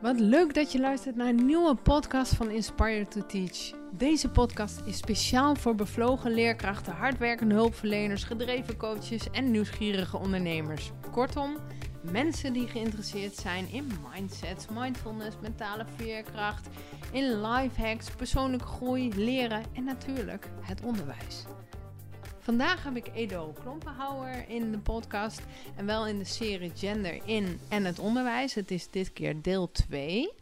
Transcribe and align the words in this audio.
Wat 0.00 0.20
leuk 0.20 0.54
dat 0.54 0.72
je 0.72 0.80
luistert 0.80 1.16
naar 1.16 1.28
een 1.28 1.46
nieuwe 1.46 1.74
podcast 1.74 2.34
van 2.34 2.50
Inspire 2.50 3.08
to 3.08 3.26
Teach. 3.26 3.72
Deze 3.92 4.28
podcast 4.28 4.80
is 4.84 4.96
speciaal 4.96 5.54
voor 5.54 5.74
bevlogen 5.74 6.34
leerkrachten, 6.34 6.92
hardwerkende 6.92 7.54
hulpverleners, 7.54 8.24
gedreven 8.24 8.76
coaches 8.76 9.30
en 9.30 9.50
nieuwsgierige 9.50 10.16
ondernemers. 10.16 10.90
Kortom, 11.10 11.56
mensen 12.12 12.52
die 12.52 12.68
geïnteresseerd 12.68 13.36
zijn 13.36 13.72
in 13.72 13.90
mindsets, 14.12 14.66
mindfulness, 14.72 15.36
mentale 15.42 15.84
veerkracht, 15.96 16.68
in 17.12 17.40
life 17.40 17.80
hacks, 17.80 18.10
persoonlijke 18.10 18.66
groei, 18.66 19.14
leren 19.14 19.62
en 19.72 19.84
natuurlijk 19.84 20.48
het 20.60 20.82
onderwijs. 20.82 21.44
Vandaag 22.50 22.84
heb 22.84 22.96
ik 22.96 23.10
Edo 23.14 23.52
Klompenhouwer 23.62 24.48
in 24.48 24.70
de 24.70 24.78
podcast 24.78 25.42
en 25.76 25.86
wel 25.86 26.06
in 26.06 26.18
de 26.18 26.24
serie 26.24 26.72
Gender 26.74 27.20
in 27.24 27.60
en 27.68 27.84
het 27.84 27.98
onderwijs. 27.98 28.54
Het 28.54 28.70
is 28.70 28.90
dit 28.90 29.12
keer 29.12 29.42
deel 29.42 29.70
2. 29.70 30.32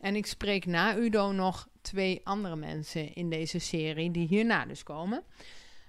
En 0.00 0.16
ik 0.16 0.26
spreek 0.26 0.66
na 0.66 0.96
Udo 0.96 1.32
nog 1.32 1.68
twee 1.80 2.20
andere 2.24 2.56
mensen 2.56 3.14
in 3.14 3.30
deze 3.30 3.58
serie 3.58 4.10
die 4.10 4.26
hierna 4.26 4.64
dus 4.64 4.82
komen. 4.82 5.22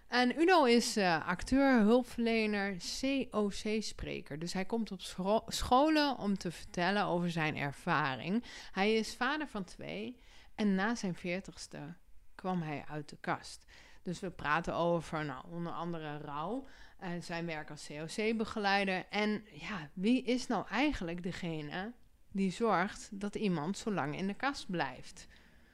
En 0.08 0.41
Udo 0.41 0.63
is 0.63 0.98
uh, 0.98 1.27
acteur, 1.27 1.80
hulpverlener, 1.80 2.77
COC-spreker. 3.02 4.40
Dus 4.40 4.54
hij 4.54 4.66
komt 4.66 4.91
op 4.91 5.02
scho 5.02 5.44
scholen 5.48 6.18
om 6.18 6.38
te 6.38 6.52
vertellen 6.52 7.05
over 7.05 7.32
zijn 7.32 7.57
ervaring. 7.57 8.44
Hij 8.71 8.94
is 8.94 9.16
vader 9.16 9.48
van 9.48 9.63
twee 9.63 10.20
en 10.55 10.76
na 10.76 10.96
zijn 10.96 11.16
veertigste 11.16 11.80
kwam 12.35 12.62
hij 12.62 12.84
uit 12.88 13.09
de 13.09 13.18
kast. 13.20 13.66
Dus 14.08 14.20
we 14.20 14.30
praten 14.30 14.74
over 14.74 15.26
nou, 15.26 15.46
onder 15.50 15.72
andere 15.72 16.18
rouw, 16.18 16.68
uh, 17.04 17.10
zijn 17.20 17.46
werk 17.46 17.70
als 17.70 17.88
COC-begeleider. 17.88 19.06
En 19.10 19.44
ja, 19.52 19.90
wie 19.94 20.24
is 20.24 20.48
nou 20.48 20.68
eigenlijk 20.68 21.24
degene 21.24 21.94
die 22.32 22.52
zorgt 22.52 23.10
dat 23.20 23.36
iemand 23.36 23.78
zo 23.78 23.91
lang 23.91 24.18
in 24.18 24.27
de 24.27 24.34
kast 24.34 24.70
blijft? 24.70 25.27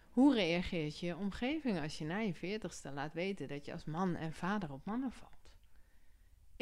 Hoe 0.10 0.34
reageert 0.34 1.00
je 1.00 1.18
omgeving 1.18 1.82
als 1.82 1.98
je 1.98 2.06
na 2.06 2.18
je 2.18 2.34
veertigste 2.34 2.92
laat 2.92 3.14
weten 3.14 3.48
dat 3.48 3.66
je 3.66 3.72
als 3.72 3.86
man 3.86 4.16
en 4.16 4.34
vader 4.34 4.72
op 4.72 4.86
mannen 4.86 5.12
valt? 5.12 5.33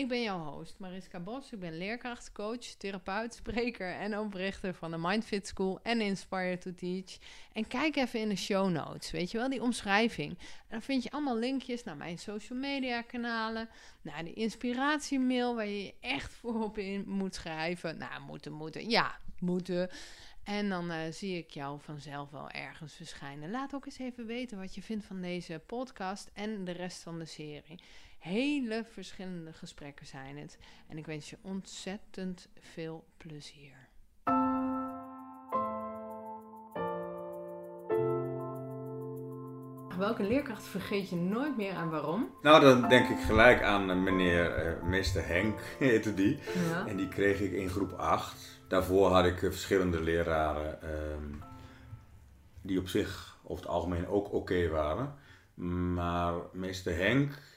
Ik 0.02 0.08
ben 0.08 0.22
jouw 0.22 0.40
host, 0.40 0.76
Mariska 0.78 1.20
Bos. 1.20 1.52
Ik 1.52 1.60
ben 1.60 1.78
leerkracht, 1.78 2.32
coach, 2.32 2.66
therapeut, 2.66 3.34
spreker 3.34 3.94
en 3.94 4.20
oprichter 4.20 4.74
van 4.74 4.92
de 4.92 4.98
Mindfit 4.98 5.48
School 5.48 5.80
en 5.84 6.02
Inspire 6.02 6.58
to 6.58 6.74
Teach. 6.74 7.18
En 7.54 7.68
kijk 7.68 7.96
even 7.96 8.20
in 8.20 8.30
de 8.30 8.36
show 8.36 8.70
notes, 8.70 9.12
weet 9.12 9.32
je 9.32 9.38
wel, 9.38 9.50
die 9.50 9.62
omschrijving. 9.62 10.30
En 10.30 10.68
dan 10.70 10.82
vind 10.82 11.04
je 11.04 11.12
allemaal 11.12 11.38
linkjes 11.38 11.84
naar 11.84 11.98
mijn 11.98 12.20
social 12.20 12.60
media 12.60 13.02
kanalen, 13.02 13.70
naar 14.02 14.24
de 14.24 14.34
inspiratiemail 14.34 15.56
waar 15.56 15.68
je 15.68 15.84
je 15.84 15.94
echt 16.00 16.34
voor 16.34 16.64
op 16.64 16.78
in 16.78 17.04
moet 17.08 17.36
schrijven. 17.36 17.98
Nou, 17.98 18.22
moeten, 18.22 18.52
moeten, 18.52 18.90
ja, 18.90 19.20
moeten. 19.40 19.90
En 20.44 20.70
dan 20.70 20.92
uh, 20.92 20.98
zie 21.12 21.38
ik 21.38 21.50
jou 21.50 21.80
vanzelf 21.82 22.30
wel 22.30 22.50
ergens 22.50 22.94
verschijnen. 22.94 23.52
Laat 23.52 23.76
ook 23.76 23.86
eens 23.86 24.00
even 24.00 24.26
weten 24.26 24.58
wat 24.58 24.76
je 24.76 24.82
vindt 24.82 25.06
van 25.06 25.22
deze 25.22 25.62
podcast 25.66 26.30
en 26.34 26.66
de 26.66 26.72
rest 26.72 27.04
van 27.04 27.20
de 27.20 27.26
serie. 27.26 27.80
Hele 28.22 28.84
verschillende 28.92 29.54
gesprekken 29.54 30.06
zijn 30.06 30.38
het. 30.38 30.58
En 30.88 30.98
ik 30.98 31.06
wens 31.06 31.30
je 31.30 31.38
ontzettend 31.42 32.50
veel 32.60 33.06
plezier. 33.18 33.74
Welke 39.98 40.24
leerkracht 40.24 40.64
vergeet 40.64 41.10
je 41.10 41.16
nooit 41.16 41.58
meer 41.58 41.74
en 41.74 41.90
waarom? 41.90 42.30
Nou, 42.42 42.62
dan 42.62 42.90
denk 42.90 43.10
ik 43.10 43.20
gelijk 43.20 43.62
aan 43.64 44.04
meneer 44.04 44.66
uh, 44.66 44.84
meester 44.84 45.28
Henk, 45.28 45.60
heette 45.80 46.14
die. 46.14 46.40
Ja. 46.70 46.88
En 46.88 46.98
die 46.98 47.08
kreeg 47.08 47.40
ik 47.40 47.52
in 47.52 47.70
groep 47.70 47.92
8. 47.92 48.62
Daarvoor 48.68 49.10
had 49.12 49.26
ik 49.26 49.38
verschillende 49.38 50.02
leraren 50.02 50.80
um, 51.14 51.44
die 52.62 52.80
op 52.80 52.88
zich 52.88 53.38
over 53.44 53.64
het 53.64 53.74
algemeen 53.74 54.08
ook 54.08 54.26
oké 54.26 54.36
okay 54.36 54.70
waren. 54.70 55.16
Maar 55.94 56.34
meester 56.54 56.96
Henk, 56.96 57.51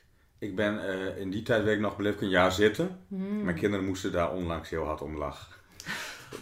ik 0.45 0.55
ben 0.55 0.75
uh, 0.75 1.21
in 1.21 1.31
die 1.31 1.43
tijd 1.43 1.65
weet 1.65 1.75
ik 1.75 1.81
nog, 1.81 1.97
bleef 1.97 2.15
ik 2.15 2.21
een 2.21 2.29
jaar 2.29 2.53
zitten. 2.53 2.99
Mm. 3.09 3.45
Mijn 3.45 3.57
kinderen 3.57 3.87
moesten 3.87 4.13
daar 4.13 4.33
onlangs 4.33 4.71
heel 4.71 4.85
hard 4.85 5.01
om 5.03 5.17
lachen. 5.17 5.53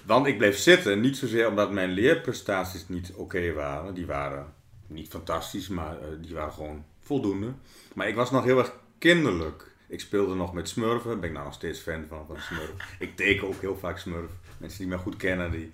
Want 0.07 0.27
ik 0.27 0.39
bleef 0.39 0.57
zitten, 0.57 1.01
niet 1.01 1.17
zozeer 1.17 1.49
omdat 1.49 1.73
mijn 1.73 1.91
leerprestaties 1.91 2.89
niet 2.89 3.11
oké 3.11 3.21
okay 3.21 3.53
waren. 3.53 3.95
Die 3.95 4.07
waren 4.07 4.55
niet 4.87 5.09
fantastisch, 5.09 5.69
maar 5.69 5.95
uh, 5.95 6.07
die 6.21 6.35
waren 6.35 6.53
gewoon 6.53 6.85
voldoende. 7.01 7.53
Maar 7.95 8.09
ik 8.09 8.15
was 8.15 8.31
nog 8.31 8.45
heel 8.45 8.59
erg 8.59 8.73
kinderlijk. 8.99 9.71
Ik 9.89 10.01
speelde 10.01 10.35
nog 10.35 10.53
met 10.53 10.69
smurfen, 10.69 11.21
ben 11.21 11.29
ik 11.29 11.35
nou 11.35 11.45
nog 11.45 11.55
steeds 11.55 11.81
fan 11.81 12.05
van, 12.09 12.27
van 12.27 12.41
smurf. 12.41 12.97
ik 12.99 13.17
teken 13.17 13.47
ook 13.47 13.61
heel 13.61 13.77
vaak 13.77 13.99
smurf. 13.99 14.31
Mensen 14.59 14.79
die 14.79 14.89
mij 14.89 14.99
goed 14.99 15.17
kennen, 15.17 15.51
die... 15.51 15.71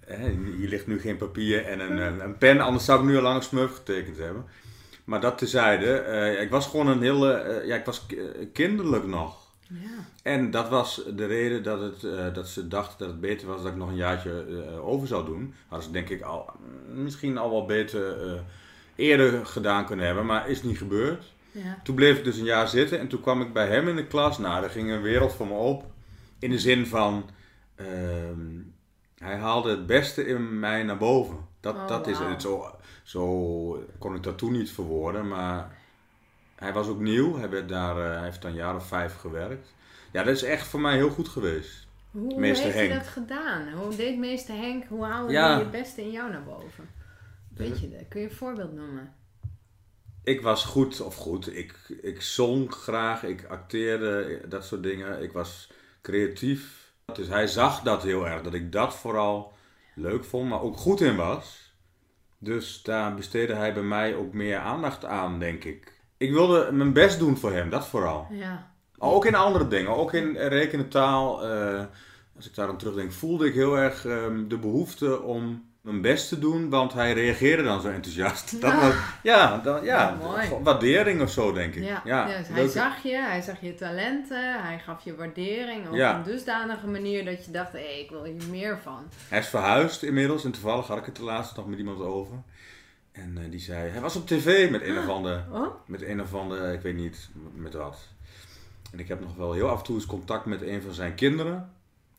Hè, 0.00 0.30
hier 0.30 0.68
ligt 0.68 0.86
nu 0.86 1.00
geen 1.00 1.16
papier 1.16 1.64
en 1.64 1.80
een, 1.80 1.98
een, 1.98 2.20
een 2.20 2.38
pen, 2.38 2.60
anders 2.60 2.84
zou 2.84 3.00
ik 3.00 3.06
nu 3.06 3.16
al 3.16 3.22
lang 3.22 3.42
smurf 3.42 3.74
getekend 3.74 4.18
hebben. 4.18 4.44
Maar 5.06 5.20
dat 5.20 5.38
tezijde, 5.38 6.04
uh, 6.08 6.40
ik 6.40 6.50
was 6.50 6.66
gewoon 6.66 6.86
een 6.86 7.02
hele, 7.02 7.60
uh, 7.62 7.68
ja, 7.68 7.76
ik 7.76 7.84
was 7.84 8.06
kinderlijk 8.52 9.06
nog. 9.06 9.44
Ja. 9.68 10.04
En 10.22 10.50
dat 10.50 10.68
was 10.68 11.02
de 11.16 11.26
reden 11.26 11.62
dat, 11.62 11.80
het, 11.80 12.02
uh, 12.02 12.34
dat 12.34 12.48
ze 12.48 12.68
dachten 12.68 12.98
dat 12.98 13.08
het 13.08 13.20
beter 13.20 13.46
was 13.46 13.62
dat 13.62 13.72
ik 13.72 13.78
nog 13.78 13.88
een 13.88 13.96
jaartje 13.96 14.44
over 14.80 15.06
zou 15.06 15.24
doen. 15.26 15.54
Hadden 15.68 15.86
ze 15.86 15.92
denk 15.92 16.08
ik 16.08 16.22
al, 16.22 16.50
misschien 16.94 17.38
al 17.38 17.50
wel 17.50 17.66
beter 17.66 18.16
eerder 18.96 19.46
gedaan 19.46 19.86
kunnen 19.86 20.06
hebben, 20.06 20.26
maar 20.26 20.48
is 20.48 20.62
niet 20.62 20.78
gebeurd. 20.78 21.24
Ja. 21.50 21.80
Toen 21.82 21.94
bleef 21.94 22.18
ik 22.18 22.24
dus 22.24 22.38
een 22.38 22.44
jaar 22.44 22.68
zitten 22.68 22.98
en 22.98 23.08
toen 23.08 23.20
kwam 23.20 23.42
ik 23.42 23.52
bij 23.52 23.66
hem 23.66 23.88
in 23.88 23.96
de 23.96 24.06
klas. 24.06 24.38
Nou, 24.38 24.64
er 24.64 24.70
ging 24.70 24.90
een 24.90 25.02
wereld 25.02 25.34
voor 25.34 25.46
me 25.46 25.54
op. 25.54 25.84
In 26.38 26.50
de 26.50 26.58
zin 26.58 26.86
van, 26.86 27.30
ehm, 27.74 28.60
hij 29.18 29.36
haalde 29.36 29.70
het 29.70 29.86
beste 29.86 30.26
in 30.26 30.58
mij 30.58 30.82
naar 30.82 30.98
boven. 30.98 31.38
Dat, 31.60 31.74
oh, 31.74 31.88
dat 31.88 32.06
is 32.06 32.18
het. 32.18 32.42
Zo, 32.42 32.70
zo 33.02 33.86
kon 33.98 34.14
ik 34.14 34.22
dat 34.22 34.38
toen 34.38 34.52
niet 34.52 34.70
verwoorden, 34.70 35.28
maar 35.28 35.78
hij 36.54 36.72
was 36.72 36.88
ook 36.88 37.00
nieuw. 37.00 37.36
Hij, 37.36 37.50
werd 37.50 37.68
daar, 37.68 37.96
uh, 37.96 38.14
hij 38.14 38.22
heeft 38.22 38.42
daar 38.42 38.50
een 38.50 38.56
jaar 38.56 38.74
of 38.74 38.86
vijf 38.86 39.16
gewerkt. 39.16 39.74
Ja, 40.12 40.22
dat 40.22 40.34
is 40.34 40.42
echt 40.42 40.66
voor 40.66 40.80
mij 40.80 40.94
heel 40.94 41.10
goed 41.10 41.28
geweest. 41.28 41.86
Hoe 42.10 42.40
meester 42.40 42.64
heeft 42.64 42.76
Henk. 42.76 42.90
hij 42.90 42.98
dat 42.98 43.08
gedaan? 43.08 43.72
Hoe 43.72 43.96
deed 43.96 44.18
meester 44.18 44.56
Henk, 44.56 44.84
hoe 44.88 45.04
haalde 45.04 45.32
ja. 45.32 45.50
hij 45.50 45.58
het 45.58 45.70
beste 45.70 46.02
in 46.02 46.10
jou 46.10 46.30
naar 46.30 46.44
boven? 46.44 46.88
Weet 47.54 47.80
je 47.80 47.90
dat? 47.90 48.08
Kun 48.08 48.20
je 48.20 48.28
een 48.28 48.34
voorbeeld 48.34 48.72
noemen? 48.72 49.14
Ik 50.22 50.40
was 50.40 50.64
goed, 50.64 51.00
of 51.00 51.14
goed, 51.14 51.56
ik, 51.56 51.74
ik 52.02 52.22
zong 52.22 52.72
graag, 52.72 53.22
ik 53.22 53.44
acteerde, 53.44 54.40
dat 54.48 54.64
soort 54.64 54.82
dingen. 54.82 55.22
Ik 55.22 55.32
was 55.32 55.72
creatief. 56.02 56.85
Dus 57.14 57.28
hij 57.28 57.46
zag 57.46 57.80
dat 57.80 58.02
heel 58.02 58.26
erg, 58.26 58.42
dat 58.42 58.54
ik 58.54 58.72
dat 58.72 58.94
vooral 58.94 59.52
leuk 59.94 60.24
vond, 60.24 60.48
maar 60.48 60.60
ook 60.60 60.76
goed 60.76 61.00
in 61.00 61.16
was. 61.16 61.74
Dus 62.38 62.82
daar 62.82 63.14
besteedde 63.14 63.54
hij 63.54 63.74
bij 63.74 63.82
mij 63.82 64.14
ook 64.14 64.32
meer 64.32 64.58
aandacht 64.58 65.04
aan, 65.04 65.38
denk 65.38 65.64
ik. 65.64 66.00
Ik 66.16 66.32
wilde 66.32 66.72
mijn 66.72 66.92
best 66.92 67.18
doen 67.18 67.36
voor 67.36 67.52
hem, 67.52 67.70
dat 67.70 67.86
vooral. 67.86 68.26
Ja. 68.30 68.70
Ook 68.98 69.24
in 69.24 69.34
andere 69.34 69.68
dingen, 69.68 69.96
ook 69.96 70.12
in 70.12 70.36
rekenen 70.36 70.88
taal. 70.88 71.50
Uh, 71.50 71.84
als 72.36 72.46
ik 72.46 72.54
daar 72.54 72.68
aan 72.68 72.78
terugdenk, 72.78 73.12
voelde 73.12 73.46
ik 73.46 73.54
heel 73.54 73.78
erg 73.78 74.04
um, 74.04 74.48
de 74.48 74.58
behoefte 74.58 75.22
om 75.22 75.70
mijn 75.86 76.00
best 76.00 76.28
te 76.28 76.38
doen, 76.38 76.68
want 76.68 76.92
hij 76.92 77.12
reageerde 77.12 77.62
dan 77.62 77.80
zo 77.80 77.88
enthousiast. 77.88 78.50
Ja, 78.50 78.58
dat 78.58 78.80
was, 78.80 78.94
ja, 79.22 79.58
dan, 79.58 79.84
ja, 79.84 80.16
ja 80.20 80.60
waardering 80.62 81.20
of 81.20 81.30
zo, 81.30 81.52
denk 81.52 81.74
ik. 81.74 81.84
Ja, 81.84 82.02
ja, 82.04 82.38
dus 82.38 82.48
hij 82.48 82.68
zag 82.68 83.02
je, 83.02 83.16
hij 83.16 83.40
zag 83.40 83.60
je 83.60 83.74
talenten, 83.74 84.62
hij 84.62 84.78
gaf 84.78 85.04
je 85.04 85.14
waardering 85.14 85.88
op 85.88 85.92
een 85.92 86.22
dusdanige 86.22 86.86
manier 86.86 87.24
dat 87.24 87.44
je 87.44 87.50
dacht, 87.50 87.72
hé, 87.72 87.78
hey, 87.78 88.00
ik 88.00 88.10
wil 88.10 88.24
hier 88.24 88.42
meer 88.50 88.78
van. 88.82 89.02
Hij 89.28 89.38
is 89.38 89.46
verhuisd 89.46 90.02
inmiddels 90.02 90.44
en 90.44 90.52
toevallig 90.52 90.86
had 90.86 90.98
ik 90.98 91.04
het 91.04 91.16
de 91.16 91.22
laatste 91.22 91.60
nog 91.60 91.68
met 91.68 91.78
iemand 91.78 92.00
over. 92.00 92.36
En 93.12 93.38
uh, 93.38 93.50
die 93.50 93.60
zei, 93.60 93.90
hij 93.90 94.00
was 94.00 94.16
op 94.16 94.26
tv 94.26 94.70
met 94.70 94.82
een 94.82 94.98
of 94.98 95.08
andere, 95.08 95.44
oh? 95.50 95.66
met 95.86 96.02
een 96.02 96.20
of 96.20 96.34
andere, 96.34 96.72
ik 96.72 96.80
weet 96.80 96.96
niet 96.96 97.28
met 97.54 97.74
wat. 97.74 98.08
En 98.92 98.98
ik 98.98 99.08
heb 99.08 99.20
nog 99.20 99.36
wel 99.36 99.52
heel 99.52 99.68
af 99.68 99.78
en 99.78 99.84
toe 99.84 99.94
eens 99.94 100.06
contact 100.06 100.44
met 100.44 100.62
een 100.62 100.82
van 100.82 100.92
zijn 100.92 101.14
kinderen. 101.14 101.70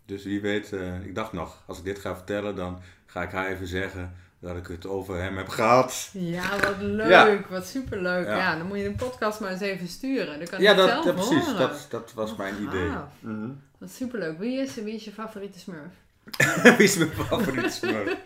Dus 0.06 0.24
wie 0.24 0.42
weet, 0.42 0.72
uh, 0.72 1.06
ik 1.06 1.16
dacht 1.16 1.34
nog, 1.34 1.64
als 1.66 1.78
ik 1.78 1.84
dit 1.84 2.00
ga 2.00 2.16
vertellen, 2.16 2.56
dan 2.56 2.82
ga 3.08 3.24
ik 3.24 3.32
haar 3.32 3.48
even 3.48 3.68
zeggen 3.68 4.14
dat 4.40 4.58
ik 4.58 4.68
het 4.68 4.86
over 4.86 5.22
hem 5.22 5.38
heb 5.38 5.50
gehad. 5.50 6.10
Ja, 6.14 6.60
wat 6.60 6.76
leuk, 7.08 7.48
wat 7.48 7.68
superleuk. 7.68 8.26
Ja. 8.26 8.38
ja, 8.38 8.58
dan 8.58 8.68
moet 8.68 8.78
je 8.78 8.86
een 8.86 8.96
podcast 8.96 9.40
maar 9.40 9.52
eens 9.52 9.62
even 9.62 9.88
sturen. 9.88 10.40
Dan 10.40 10.48
kan 10.48 10.62
ja, 10.62 10.74
dat, 10.74 10.90
zelf 10.90 11.06
ja, 11.06 11.12
precies, 11.12 11.58
dat, 11.58 11.88
dat 11.90 12.14
was 12.14 12.36
mijn 12.36 12.64
idee. 12.64 12.90
Mm 13.20 13.62
Wat 13.78 13.92
superleuk. 13.92 14.40
Wie 14.40 14.60
is, 14.60 14.76
wie 14.76 14.96
is 14.96 15.04
je 15.04 15.12
favoriete 15.12 15.60
smurf? 15.60 15.94
wie 16.78 16.88
is 16.88 16.98
mijn 16.98 17.10
favoriete 17.10 17.70
smurf? 17.70 18.18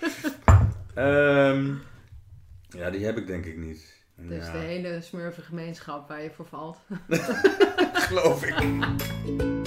um, 0.95 1.81
ja, 2.79 2.89
die 2.89 3.05
heb 3.05 3.17
ik 3.17 3.27
denk 3.27 3.45
ik 3.45 3.57
niet. 3.57 3.99
Dus 4.15 4.45
ja. 4.45 4.51
de 4.51 4.57
hele 4.57 5.01
smurfige 5.01 5.45
gemeenschap 5.45 6.07
waar 6.07 6.23
je 6.23 6.31
voor 6.31 6.45
valt. 6.45 6.77
Geloof 7.93 8.43
ik. 8.43 9.60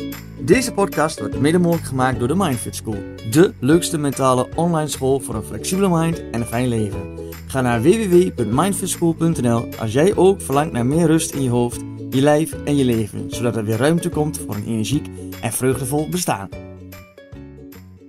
Deze 0.45 0.73
podcast 0.73 1.19
wordt 1.19 1.41
mede 1.41 1.59
mogelijk 1.59 1.87
gemaakt 1.87 2.19
door 2.19 2.29
de 2.29 2.35
Mindfit 2.35 2.77
School. 2.77 3.03
De 3.31 3.55
leukste 3.61 3.99
mentale 3.99 4.49
online 4.55 4.89
school 4.89 5.21
voor 5.21 5.35
een 5.35 5.43
flexibele 5.43 5.89
mind 5.89 6.19
en 6.19 6.41
een 6.41 6.47
fijn 6.47 6.69
leven. 6.69 7.19
Ga 7.47 7.61
naar 7.61 7.83
www.mindfitschool.nl 7.83 9.69
als 9.79 9.93
jij 9.93 10.17
ook 10.17 10.41
verlangt 10.41 10.73
naar 10.73 10.87
meer 10.87 11.07
rust 11.07 11.35
in 11.35 11.43
je 11.43 11.51
hoofd, 11.51 11.81
je 12.11 12.21
lijf 12.21 12.53
en 12.65 12.77
je 12.77 12.85
leven. 12.85 13.31
Zodat 13.31 13.57
er 13.57 13.65
weer 13.65 13.77
ruimte 13.77 14.09
komt 14.09 14.39
voor 14.39 14.55
een 14.55 14.67
energiek 14.67 15.09
en 15.41 15.53
vreugdevol 15.53 16.09
bestaan. 16.09 16.49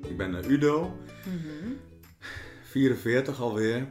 Ik 0.07 0.17
ben 0.17 0.51
Udo. 0.51 0.97
Mm 1.25 1.77
44 2.63 3.41
alweer. 3.41 3.87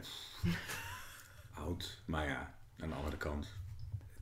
Oud, 1.53 2.01
maar 2.05 2.27
ja, 2.27 2.53
aan 2.79 2.89
de 2.89 2.95
andere 2.95 3.17
kant 3.17 3.54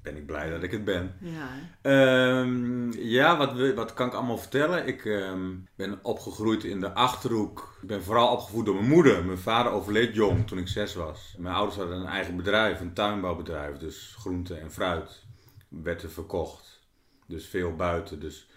ben 0.03 0.15
ik 0.15 0.25
blij 0.25 0.49
dat 0.49 0.63
ik 0.63 0.71
het 0.71 0.83
ben. 0.83 1.15
Ja. 1.19 1.49
Ehm, 1.81 2.91
ja, 2.91 3.37
wat, 3.37 3.73
wat 3.73 3.93
kan 3.93 4.07
ik 4.07 4.13
allemaal 4.13 4.37
vertellen? 4.37 4.87
Ik 4.87 5.05
ehm, 5.05 5.51
ben 5.75 5.99
opgegroeid 6.01 6.63
in 6.63 6.79
de 6.79 6.93
Achterhoek. 6.93 7.77
Ik 7.81 7.87
ben 7.87 8.03
vooral 8.03 8.31
opgevoed 8.31 8.65
door 8.65 8.75
mijn 8.75 8.87
moeder. 8.87 9.25
Mijn 9.25 9.37
vader 9.37 9.71
overleed 9.71 10.15
jong 10.15 10.47
toen 10.47 10.57
ik 10.57 10.67
zes 10.67 10.95
was. 10.95 11.35
Mijn 11.37 11.55
ouders 11.55 11.77
hadden 11.77 11.97
een 11.99 12.07
eigen 12.07 12.35
bedrijf, 12.35 12.79
een 12.79 12.93
tuinbouwbedrijf. 12.93 13.77
Dus 13.77 14.15
groente 14.19 14.55
en 14.55 14.71
fruit 14.71 15.25
werd 15.67 16.03
er 16.03 16.11
verkocht. 16.11 16.79
Dus 17.27 17.45
veel 17.45 17.75
buiten. 17.75 18.19
Dus 18.19 18.49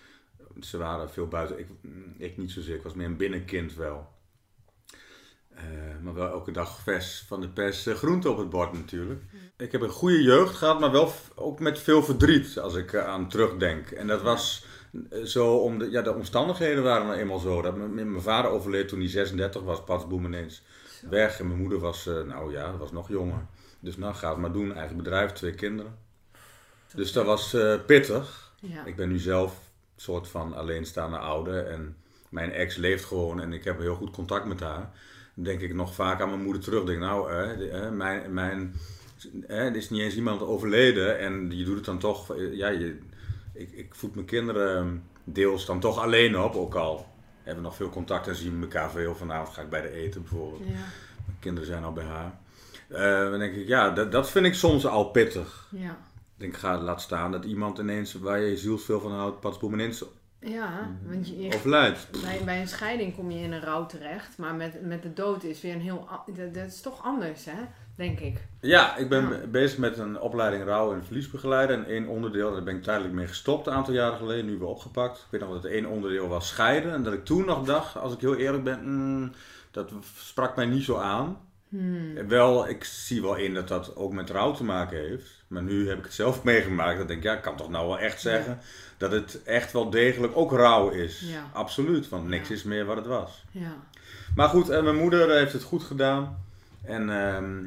ze 0.60 0.76
waren 0.76 1.10
veel 1.10 1.28
buiten. 1.28 1.58
Ik, 1.58 1.68
ik 2.18 2.36
niet 2.36 2.50
zozeer. 2.50 2.76
Ik 2.76 2.82
was 2.82 2.94
meer 2.94 3.06
een 3.06 3.16
binnenkind 3.16 3.74
wel. 3.74 4.14
Eh, 5.56 5.64
maar 6.02 6.14
wel 6.14 6.28
elke 6.28 6.50
dag 6.50 6.80
vers 6.80 7.24
van 7.26 7.40
de 7.40 7.48
pers 7.48 7.86
eh, 7.86 7.94
groente 7.94 8.30
op 8.30 8.38
het 8.38 8.50
bord 8.50 8.72
natuurlijk. 8.72 9.22
Ik 9.58 9.72
heb 9.72 9.80
een 9.80 9.90
goede 9.90 10.22
jeugd 10.22 10.54
gehad, 10.54 10.80
maar 10.80 10.90
wel 10.90 11.12
ook 11.34 11.60
met 11.60 11.78
veel 11.78 12.02
verdriet 12.02 12.58
als 12.58 12.74
ik 12.74 12.92
eh, 12.92 13.06
aan 13.06 13.28
terugdenk. 13.28 13.90
En 13.90 14.06
dat 14.06 14.22
was 14.22 14.64
eh, 15.10 15.22
zo 15.22 15.56
om 15.56 15.78
de, 15.78 15.90
ja, 15.90 16.02
de 16.02 16.14
omstandigheden 16.14 16.82
waren 16.82 17.06
nou 17.06 17.18
eenmaal 17.18 17.38
zo. 17.38 17.62
Dat 17.62 17.76
mijn, 17.76 18.20
vader 18.20 18.50
overleed 18.50 18.88
toen 18.88 18.98
hij 18.98 19.08
36 19.08 19.62
was, 19.62 19.84
pas 19.84 20.06
boem 20.06 20.24
ineens 20.24 20.62
Zo. 21.00 21.08
weg. 21.08 21.38
En 21.40 21.46
mijn 21.46 21.60
moeder 21.60 21.78
was, 21.78 22.06
eh, 22.06 22.22
nou 22.22 22.52
ja, 22.52 22.76
was 22.76 22.92
nog 22.92 23.08
jonger. 23.08 23.46
Dus 23.80 23.96
nou, 23.96 24.14
ga 24.14 24.28
het 24.28 24.38
maar 24.38 24.52
doen. 24.52 24.74
Eigen 24.74 24.96
bedrijf, 24.96 25.32
twee 25.32 25.54
kinderen. 25.54 25.98
Dus 26.94 27.12
dat 27.12 27.26
was 27.26 27.56
pittig. 27.86 28.52
Ja. 28.60 28.84
Ik 28.84 28.96
ben 28.96 29.08
nu 29.08 29.18
zelf 29.18 29.52
een 29.52 30.02
soort 30.02 30.28
van 30.28 30.54
alleenstaande 30.54 31.18
ouder. 31.18 31.66
En 31.66 31.96
mijn 32.28 32.52
ex 32.52 32.76
leeft 32.76 33.04
gewoon 33.04 33.40
en 33.40 33.52
ik 33.52 33.64
heb 33.64 33.78
heel 33.78 33.94
goed 33.94 34.10
contact 34.10 34.44
met 34.44 34.60
haar. 34.60 34.90
Dan 35.34 35.44
denk 35.44 35.60
ik 35.60 35.74
nog 35.74 35.94
vaak 35.94 36.20
aan 36.20 36.28
mijn 36.28 36.42
moeder 36.42 36.62
terug. 36.62 36.84
Denk, 36.84 37.00
nou, 37.00 37.30
mijn, 37.90 38.34
mijn, 38.34 38.74
er 39.46 39.76
is 39.76 39.90
niet 39.90 40.00
eens 40.00 40.16
iemand 40.16 40.42
overleden. 40.42 41.18
En 41.18 41.56
je 41.56 41.64
doet 41.64 41.76
het 41.76 41.84
dan 41.84 41.98
toch. 41.98 42.34
Ja, 42.52 42.68
je, 42.68 42.98
ik, 43.52 43.70
ik 43.72 43.94
voed 43.94 44.14
mijn 44.14 44.26
kinderen 44.26 45.02
deels 45.24 45.66
dan 45.66 45.80
toch 45.80 45.98
alleen 45.98 46.38
op. 46.38 46.54
Ook 46.54 46.74
al 46.74 47.06
hebben 47.42 47.62
we 47.62 47.68
nog 47.68 47.76
veel 47.76 47.90
contact 47.90 48.28
en 48.28 48.34
zien 48.36 48.56
we 48.56 48.62
elkaar 48.62 48.90
veel. 48.90 49.14
Vanavond 49.14 49.54
ga 49.54 49.62
ik 49.62 49.70
bij 49.70 49.82
de 49.82 49.90
eten 49.90 50.22
bijvoorbeeld. 50.22 50.62
Ja. 50.66 50.74
Mijn 51.26 51.38
kinderen 51.40 51.68
zijn 51.68 51.84
al 51.84 51.92
bij 51.92 52.04
haar. 52.04 52.38
Eh, 52.88 53.30
dan 53.30 53.38
denk 53.38 53.54
ik, 53.54 53.66
ja, 53.66 53.90
dat, 53.90 54.12
dat 54.12 54.30
vind 54.30 54.46
ik 54.46 54.54
soms 54.54 54.86
al 54.86 55.04
pittig. 55.10 55.68
Ja. 55.70 55.90
Ik 55.90 56.42
denk, 56.42 56.56
ga 56.56 56.78
laat 56.80 57.00
staan 57.00 57.32
dat 57.32 57.44
iemand 57.44 57.78
ineens 57.78 58.14
waar 58.14 58.40
je 58.40 58.56
zielsveel 58.56 59.00
van 59.00 59.12
houdt, 59.12 59.40
pas 59.40 59.58
boem 59.58 59.72
ineens 59.72 60.04
Ja, 60.40 60.96
want 61.06 61.28
je, 61.28 61.54
overlijdt. 61.54 62.08
bij, 62.22 62.40
bij 62.44 62.60
een 62.60 62.68
scheiding 62.68 63.14
kom 63.14 63.30
je 63.30 63.42
in 63.42 63.52
een 63.52 63.60
rouw 63.60 63.86
terecht, 63.86 64.38
maar 64.38 64.54
met, 64.54 64.82
met 64.82 65.02
de 65.02 65.12
dood 65.12 65.44
is 65.44 65.60
weer 65.60 65.74
een 65.74 65.80
heel... 65.80 66.08
dat 66.52 66.66
is 66.66 66.80
toch 66.80 67.04
anders, 67.04 67.44
hè? 67.44 67.62
Denk 67.96 68.20
ik. 68.20 68.36
Ja, 68.60 68.96
ik 68.96 69.08
ben 69.08 69.28
Ja. 69.28 69.46
bezig 69.46 69.78
met 69.78 69.98
een 69.98 70.20
opleiding 70.20 70.64
rouw- 70.64 70.92
en 70.92 71.04
verliesbegeleider. 71.04 71.76
En 71.76 71.86
één 71.86 72.06
onderdeel, 72.06 72.52
daar 72.52 72.62
ben 72.62 72.76
ik 72.76 72.82
tijdelijk 72.82 73.14
mee 73.14 73.26
gestopt 73.26 73.66
een 73.66 73.72
aantal 73.72 73.94
jaren 73.94 74.18
geleden, 74.18 74.44
nu 74.46 74.58
weer 74.58 74.68
opgepakt. 74.68 75.18
Ik 75.18 75.24
weet 75.30 75.40
nog 75.40 75.50
dat 75.52 75.62
het 75.62 75.72
één 75.72 75.86
onderdeel 75.86 76.28
was 76.28 76.48
scheiden. 76.48 76.92
En 76.92 77.02
dat 77.02 77.12
ik 77.12 77.24
toen 77.24 77.44
nog 77.44 77.64
dacht, 77.64 77.96
als 77.96 78.12
ik 78.12 78.20
heel 78.20 78.36
eerlijk 78.36 78.64
ben, 78.64 78.80
mm, 78.84 79.32
dat 79.70 79.90
sprak 80.16 80.56
mij 80.56 80.66
niet 80.66 80.84
zo 80.84 80.96
aan. 80.96 81.38
Hmm. 81.68 82.28
Wel, 82.28 82.68
ik 82.68 82.84
zie 82.84 83.22
wel 83.22 83.34
in 83.36 83.54
dat 83.54 83.68
dat 83.68 83.96
ook 83.96 84.12
met 84.12 84.30
rouw 84.30 84.52
te 84.52 84.64
maken 84.64 84.98
heeft. 84.98 85.44
Maar 85.48 85.62
nu 85.62 85.88
heb 85.88 85.98
ik 85.98 86.04
het 86.04 86.12
zelf 86.14 86.44
meegemaakt. 86.52 86.92
Dat 86.92 87.00
ik 87.00 87.08
denk, 87.08 87.22
ja, 87.22 87.32
ik 87.34 87.42
kan 87.42 87.56
toch 87.56 87.68
nou 87.70 87.86
wel 87.86 87.98
echt 87.98 88.20
zeggen 88.20 88.58
dat 88.96 89.12
het 89.12 89.42
echt 89.44 89.72
wel 89.72 89.90
degelijk 89.90 90.36
ook 90.36 90.52
rouw 90.52 90.88
is. 90.90 91.20
Ja. 91.20 91.50
Absoluut, 91.52 92.08
want 92.08 92.28
niks 92.28 92.48
Ja. 92.48 92.54
is 92.54 92.62
meer 92.62 92.84
wat 92.84 92.96
het 92.96 93.06
was. 93.06 93.44
Ja. 93.50 93.76
Maar 94.34 94.48
goed, 94.48 94.68
en 94.68 94.84
mijn 94.84 94.96
moeder 94.96 95.30
heeft 95.30 95.52
het 95.52 95.62
goed 95.62 95.82
gedaan. 95.82 96.44
En 96.84 97.10
ehm, 97.10 97.64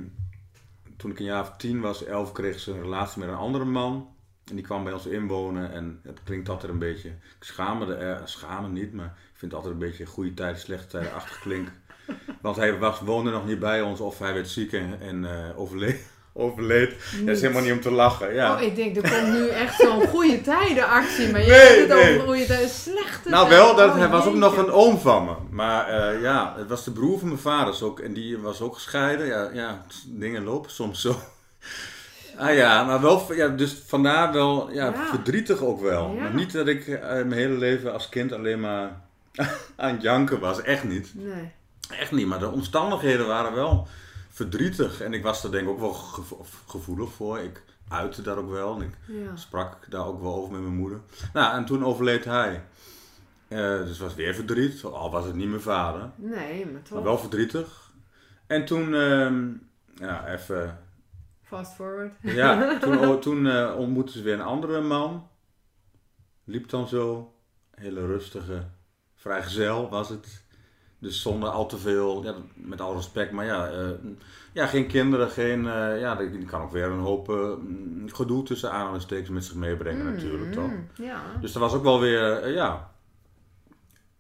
toen 1.00 1.12
ik 1.12 1.20
een 1.20 1.26
jaar 1.26 1.42
of 1.42 1.54
tien 1.58 1.80
was, 1.82 2.04
elf, 2.04 2.32
kreeg 2.32 2.60
ze 2.60 2.72
een 2.72 2.82
relatie 2.82 3.20
met 3.20 3.30
een 3.30 3.36
andere 3.36 3.66
man. 3.66 4.16
En 4.46 4.56
die 4.56 4.64
kwam 4.64 4.84
bij 4.84 4.94
ons 4.94 5.06
inwonen. 5.06 5.72
En 5.72 6.00
het 6.04 6.20
klinkt 6.24 6.50
altijd 6.50 6.72
een 6.72 6.80
beetje, 6.80 7.10
ik 7.10 7.44
schaam 7.44 7.78
me 7.78 7.96
er, 7.96 8.62
me 8.62 8.68
niet, 8.68 8.94
maar 8.94 9.06
ik 9.06 9.38
vind 9.38 9.52
het 9.52 9.54
altijd 9.54 9.74
een 9.74 9.90
beetje 9.90 10.06
goede 10.06 10.34
tijden, 10.34 10.60
slechte 10.60 10.88
tijden 10.88 11.14
achtig 11.14 11.40
klinken. 11.40 11.74
Want 12.42 12.56
hij 12.56 12.78
was, 12.78 13.00
woonde 13.00 13.32
nog 13.32 13.46
niet 13.46 13.60
bij 13.60 13.82
ons 13.82 14.00
of 14.00 14.20
hij 14.20 14.34
werd 14.34 14.50
ziek 14.50 14.74
en, 14.74 15.00
en 15.00 15.26
eh, 15.26 15.60
overleed. 15.60 16.12
Overleed. 16.40 16.94
Dat 17.26 17.36
is 17.36 17.42
helemaal 17.42 17.64
niet 17.64 17.72
om 17.72 17.82
te 17.82 17.92
lachen. 17.92 18.34
Ja. 18.34 18.56
Oh, 18.56 18.62
ik 18.62 18.76
denk, 18.76 18.96
er 18.96 19.02
komt 19.12 19.34
nu 19.34 19.48
echt 19.48 19.76
zo'n 19.76 20.08
goede 20.08 20.42
tijdenactie, 20.42 21.32
maar 21.32 21.42
je 21.42 21.48
Nee, 21.48 21.60
hebt 21.60 21.80
het 21.80 22.00
nee. 22.04 22.14
over 22.16 22.28
goede 22.28 22.46
tijden, 22.46 22.70
slechte 22.70 23.30
Nou 23.30 23.50
wel, 23.50 23.76
dat, 23.76 23.90
Oh, 23.90 23.98
hij 23.98 24.10
was 24.10 24.26
ook 24.26 24.36
nog 24.36 24.58
een 24.58 24.72
oom 24.72 24.98
van 25.00 25.26
me. 25.26 25.34
Maar 25.50 25.88
eh, 25.88 26.22
ja, 26.22 26.54
het 26.58 26.68
was 26.68 26.84
de 26.84 26.92
broer 26.92 27.20
van 27.20 27.28
mijn 27.28 27.40
vader. 27.40 27.84
ook, 27.84 28.00
en 28.00 28.14
die 28.14 28.38
was 28.38 28.62
ook 28.62 28.74
gescheiden. 28.74 29.26
Ja, 29.26 29.50
ja, 29.54 29.86
dingen 30.06 30.44
lopen 30.44 30.72
soms 30.72 31.02
zo. 31.02 31.16
Ah 32.38 32.56
ja, 32.56 32.84
maar 32.84 33.02
wel, 33.02 33.34
ja, 33.34 33.48
dus 33.48 33.82
vandaar 33.88 34.34
wel 34.34 34.70
ja, 34.72 34.86
Ja. 34.86 35.06
verdrietig 35.10 35.62
ook 35.62 35.82
wel. 35.82 36.14
Ja. 36.16 36.22
Maar 36.22 36.34
niet 36.34 36.52
dat 36.52 36.68
ik 36.68 36.88
eh, 36.88 37.02
mijn 37.10 37.32
hele 37.32 37.58
leven 37.58 37.94
als 37.94 38.10
kind 38.10 38.32
alleen 38.32 38.60
maar 38.60 39.02
aan 39.76 39.94
het 39.94 40.02
janken 40.02 40.40
was. 40.40 40.62
Echt 40.62 40.84
niet. 40.84 41.12
Nee. 41.14 41.52
Echt 42.00 42.12
niet, 42.12 42.28
maar 42.28 42.40
de 42.40 42.50
omstandigheden 42.52 43.28
waren 43.28 43.54
wel 43.54 43.88
verdrietig. 44.44 45.02
En 45.02 45.14
ik 45.14 45.24
was 45.24 45.44
er 45.44 45.52
denk 45.52 45.64
ik 45.64 45.70
ook 45.70 45.80
wel 45.80 45.94
gevo- 45.94 46.46
gevoelig 46.68 47.12
voor. 47.12 47.40
Ik 47.40 47.64
uitte 47.88 48.22
daar 48.22 48.38
ook 48.38 48.50
wel. 48.50 48.76
En 48.76 48.82
ik 48.82 48.98
Ja. 49.08 49.36
sprak 49.36 49.92
daar 49.92 50.06
ook 50.06 50.22
wel 50.22 50.36
over 50.36 50.52
met 50.52 50.62
mijn 50.62 50.76
moeder. 50.76 51.00
Nou, 51.34 51.58
en 51.58 51.66
toen 51.66 51.86
overleed 51.86 52.26
hij. 52.26 52.64
Eh, 53.48 53.58
dus 53.78 53.90
het 53.90 53.98
was 53.98 54.16
weer 54.16 54.34
verdriet, 54.36 54.84
al 54.84 55.12
was 55.12 55.26
het 55.26 55.36
niet 55.36 55.50
mijn 55.50 55.62
vader. 55.62 56.10
Nee, 56.16 56.66
maar 56.66 56.82
toch. 56.82 56.94
Maar 56.94 57.04
wel 57.04 57.18
verdrietig. 57.18 57.92
En 58.48 58.66
toen, 58.66 58.94
ehm, 58.96 59.48
ja, 59.96 60.28
even. 60.28 60.80
Fast 61.44 61.74
forward. 61.74 62.14
Ja, 62.22 62.78
toen, 62.80 63.20
toen 63.20 63.48
eh, 63.48 63.76
ontmoette 63.78 64.12
ze 64.12 64.22
weer 64.24 64.34
een 64.34 64.42
andere 64.42 64.82
man. 64.82 65.28
Liep 66.44 66.70
dan 66.70 66.88
zo. 66.88 67.34
Hele 67.76 68.06
rustige 68.06 68.66
vrijgezel 69.16 69.90
was 69.90 70.10
het. 70.10 70.44
Dus 71.00 71.22
zonder 71.22 71.50
al 71.50 71.66
te 71.66 71.78
veel, 71.78 72.24
ja, 72.24 72.34
met 72.54 72.82
al 72.82 72.96
respect, 72.96 73.32
maar 73.32 73.46
ja, 73.46 73.68
eh, 73.68 73.88
ja 74.54 74.68
geen 74.68 74.88
kinderen, 74.88 75.30
geen, 75.30 75.68
eh, 75.68 76.00
ja, 76.00 76.16
die 76.16 76.30
die 76.32 76.46
kan 76.46 76.62
ook 76.62 76.72
weer 76.72 76.86
een 76.92 77.00
hoop 77.00 77.30
eh, 77.30 77.50
gedoe 78.06 78.44
tussen 78.44 78.72
aanhalingstekens 78.72 79.30
met 79.30 79.44
zich 79.46 79.56
meebrengen 79.56 80.06
natuurlijk, 80.14 80.52
toch? 80.54 80.68
Mm, 80.70 80.88
Ja. 80.96 81.22
Dus 81.42 81.52
dat 81.52 81.62
was 81.62 81.74
ook 81.74 81.84
wel 81.84 82.00
weer, 82.00 82.50
ja, 82.54 82.92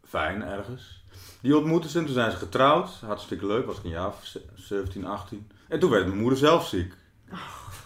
fijn 0.08 0.44
ergens. 0.44 1.04
Die 1.42 1.58
ontmoetten 1.58 1.90
ze 1.90 2.00
en 2.00 2.06
toen 2.06 2.14
zijn 2.14 2.32
ze 2.32 2.38
getrouwd. 2.38 2.90
Hartstikke 3.06 3.46
leuk, 3.46 3.66
was 3.66 3.78
ik 3.78 3.84
een 3.84 3.90
jaar 3.90 4.08
of 4.08 4.20
ze- 4.26 4.46
17, 4.56 5.06
18. 5.06 5.48
En 5.68 5.80
toen 5.80 5.90
werd 5.90 6.06
mijn 6.08 6.20
moeder 6.20 6.38
zelf 6.40 6.68
ziek. 6.68 6.94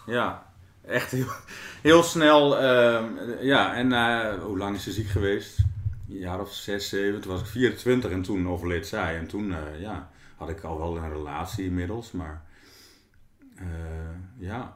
Ja, 0.06 0.54
echt 0.86 1.12
heel, 1.12 1.28
heel 1.82 2.04
snel. 2.04 2.58
ehm, 2.58 3.06
ja, 3.42 3.74
en 3.74 4.40
hoe 4.40 4.58
lang 4.58 4.76
is 4.76 4.84
ze 4.84 4.92
ziek 4.92 5.08
geweest? 5.08 5.58
Een 6.10 6.18
jaar 6.18 6.40
of 6.40 6.54
6, 6.54 6.90
7. 6.90 7.22
Toen 7.22 7.32
was 7.32 7.42
ik 7.42 7.48
24 7.48 8.12
en 8.12 8.22
toen 8.22 8.48
overleed 8.50 8.88
zij. 8.88 9.18
En 9.18 9.28
toen, 9.28 9.52
eh, 9.54 9.82
ja, 9.82 10.10
had 10.38 10.50
ik 10.50 10.62
al 10.64 10.78
wel 10.78 10.98
een 10.98 11.12
relatie 11.14 11.66
inmiddels. 11.66 12.12
Maar, 12.12 12.42
eh, 13.56 13.66
ja, 14.38 14.74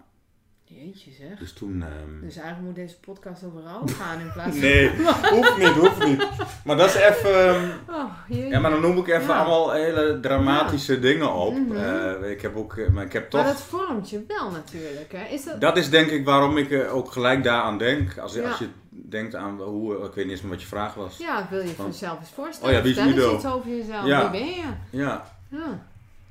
Jeetje 0.63 1.11
zeg. 1.11 1.39
dus 1.39 1.53
toen... 1.53 1.81
ehm, 1.83 2.21
Dus 2.21 2.35
eigenlijk 2.35 2.65
moet 2.67 2.75
deze 2.75 2.99
podcast 2.99 3.43
over 3.43 3.61
rouw 3.61 3.83
gaan 3.87 4.19
in 4.19 4.31
plaats 4.33 4.49
van... 4.57 4.59
Nee, 4.59 4.89
hoeft 5.31 5.57
niet, 5.57 5.67
hoeft 5.67 6.05
niet. 6.05 6.27
Maar 6.65 6.77
dat 6.77 6.87
is 6.89 6.95
even. 6.95 7.47
ehm, 7.47 7.69
Oh. 7.89 8.11
Ja, 8.27 8.59
maar 8.59 8.71
dan 8.71 8.81
noem 8.81 8.97
ik 8.97 9.07
even 9.07 9.27
Ja. 9.27 9.37
allemaal 9.39 9.71
hele 9.71 10.19
dramatische 10.21 10.99
dingen 10.99 11.33
op. 11.33 11.53
Mhm. 11.57 11.75
Eh, 11.75 12.29
ik 12.31 12.41
heb 12.41 12.55
ook, 12.55 12.89
maar 12.91 13.05
ik 13.05 13.13
heb 13.13 13.29
toch. 13.29 13.41
Maar 13.43 13.51
dat 13.51 13.61
vormt 13.61 14.09
je 14.09 14.23
wel 14.27 14.51
natuurlijk, 14.51 15.11
hè? 15.11 15.25
Is 15.33 15.43
dat... 15.43 15.61
Dat 15.61 15.77
is 15.77 15.89
denk 15.89 16.09
ik 16.09 16.25
waarom 16.25 16.57
ik 16.57 16.89
ook 16.91 17.11
gelijk 17.11 17.43
daaraan 17.43 17.77
denk. 17.77 18.17
Als, 18.17 18.39
als 18.41 18.57
je 18.57 18.67
denkt 19.09 19.35
aan 19.35 19.61
hoe, 19.61 19.95
ik 20.05 20.13
weet 20.13 20.23
niet 20.25 20.33
eens 20.33 20.41
meer 20.41 20.51
wat 20.51 20.61
je 20.61 20.67
vraag 20.67 20.93
was. 20.93 21.17
Ja, 21.17 21.47
wil 21.49 21.61
je 21.61 21.73
Van- 21.73 21.85
jezelf 21.85 22.19
eens 22.19 22.29
voorstellen? 22.29 22.69
Oh 22.71 22.77
ja, 22.77 22.83
wie 22.83 22.91
is 22.91 22.97
Vertel 22.97 23.15
eens 23.15 23.25
Udo? 23.25 23.35
iets 23.35 23.45
over 23.45 23.69
jezelf. 23.77 24.05
Ja. 24.05 24.31
Wie 24.31 24.39
ben 24.39 24.49
je? 24.49 24.73
Ja, 24.89 25.25
Ja. 25.49 25.85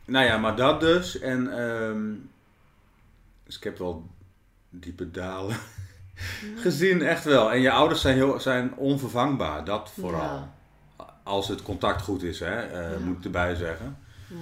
nou 0.04 0.24
ja, 0.26 0.38
maar 0.38 0.56
dat 0.56 0.80
dus. 0.80 1.18
En 1.18 1.58
ehm, 1.58 2.12
dus 3.44 3.56
ik 3.56 3.64
heb 3.64 3.78
wel 3.78 4.06
diepe 4.70 5.10
dalen 5.10 5.56
gezien, 6.64 7.02
echt 7.02 7.24
wel. 7.24 7.52
En 7.52 7.60
je 7.60 7.70
ouders 7.70 8.00
zijn, 8.00 8.14
heel, 8.14 8.40
zijn 8.40 8.74
onvervangbaar, 8.76 9.64
dat 9.64 9.90
vooral. 9.98 10.48
Ja. 10.98 11.14
Als 11.22 11.48
het 11.48 11.62
contact 11.62 12.02
goed 12.02 12.22
is, 12.22 12.40
hè, 12.40 12.60
eh, 12.60 12.90
Ja. 12.92 12.98
moet 12.98 13.18
ik 13.18 13.24
erbij 13.24 13.54
zeggen. 13.54 13.98
Ja. 14.28 14.36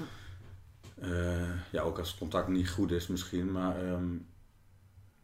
Eh, 1.00 1.48
ja, 1.70 1.82
ook 1.82 1.98
als 1.98 2.08
het 2.08 2.18
contact 2.18 2.48
niet 2.48 2.70
goed 2.70 2.90
is 2.90 3.06
misschien. 3.06 3.52
Maar, 3.52 3.76
ehm, 3.76 4.04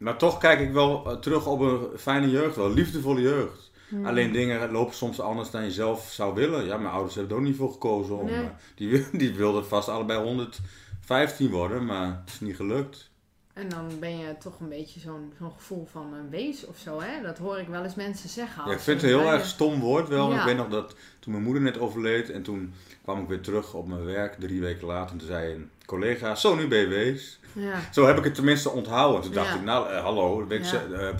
maar 0.00 0.16
toch 0.18 0.38
kijk 0.38 0.60
ik 0.60 0.72
wel 0.72 1.06
eh, 1.06 1.16
terug 1.16 1.46
op 1.46 1.60
een 1.60 1.88
fijne 1.98 2.30
jeugd, 2.30 2.56
wel 2.56 2.72
liefdevolle 2.72 3.20
jeugd. 3.20 3.70
Hmm. 3.88 4.06
Alleen 4.06 4.32
dingen 4.32 4.70
lopen 4.70 4.94
soms 4.94 5.20
anders 5.20 5.50
dan 5.50 5.64
je 5.64 5.70
zelf 5.70 6.10
zou 6.10 6.34
willen. 6.34 6.64
Ja, 6.64 6.76
mijn 6.76 6.92
ouders 6.94 7.14
hebben 7.14 7.32
er 7.32 7.38
ook 7.38 7.46
niet 7.46 7.56
voor 7.56 7.72
gekozen. 7.72 8.18
Om, 8.18 8.26
Nee. 8.26 8.44
eh, 8.92 9.04
die 9.12 9.34
wilden 9.42 9.66
vast 9.66 9.88
allebei 9.88 10.22
115 10.22 11.50
worden, 11.50 11.84
maar 11.84 12.06
het 12.06 12.32
is 12.34 12.40
niet 12.40 12.56
gelukt. 12.56 13.10
En 13.52 13.68
dan 13.68 13.88
ben 13.98 14.18
je 14.18 14.36
toch 14.38 14.60
een 14.60 14.68
beetje 14.68 15.00
zo'n 15.00 15.32
zo'n 15.38 15.52
gevoel 15.52 15.88
van 15.90 16.14
een 16.14 16.30
wees 16.30 16.66
of 16.66 16.78
zo, 16.78 17.00
hè? 17.00 17.22
Dat 17.22 17.38
hoor 17.38 17.58
ik 17.58 17.68
wel 17.68 17.84
eens 17.84 17.94
mensen 17.94 18.28
zeggen. 18.28 18.62
Ja, 18.66 18.72
ik 18.72 18.78
vind 18.80 19.00
het 19.00 19.10
een 19.10 19.18
heel 19.18 19.32
erg 19.32 19.46
stom 19.46 19.80
woord 19.80 20.08
wel. 20.08 20.34
Ik 20.34 20.42
weet 20.42 20.56
nog 20.56 20.68
dat 20.68 20.94
toen 21.18 21.32
mijn 21.32 21.44
moeder 21.44 21.62
net 21.62 21.78
overleed 21.78 22.30
en 22.30 22.42
toen 22.42 22.74
kwam 23.02 23.20
ik 23.22 23.28
weer 23.28 23.40
terug 23.40 23.74
op 23.74 23.88
mijn 23.88 24.04
werk 24.04 24.34
drie 24.40 24.60
weken 24.60 24.86
later. 24.86 25.12
En 25.12 25.18
toen 25.18 25.26
zei 25.28 25.54
een 25.54 25.70
collega, 25.86 26.34
zo 26.34 26.54
nu 26.54 26.68
ben 26.68 26.78
je 26.78 26.86
wees. 26.86 27.39
Ja. 27.52 27.80
Zo 27.92 28.06
heb 28.06 28.18
ik 28.18 28.24
het 28.24 28.34
tenminste 28.34 28.70
onthouden. 28.70 29.22
Toen 29.22 29.32
dacht 29.32 29.54
ik, 29.54 29.62
nou 29.62 29.92
uh, 29.92 30.02
hallo. 30.02 30.46
Uh, 30.48 31.10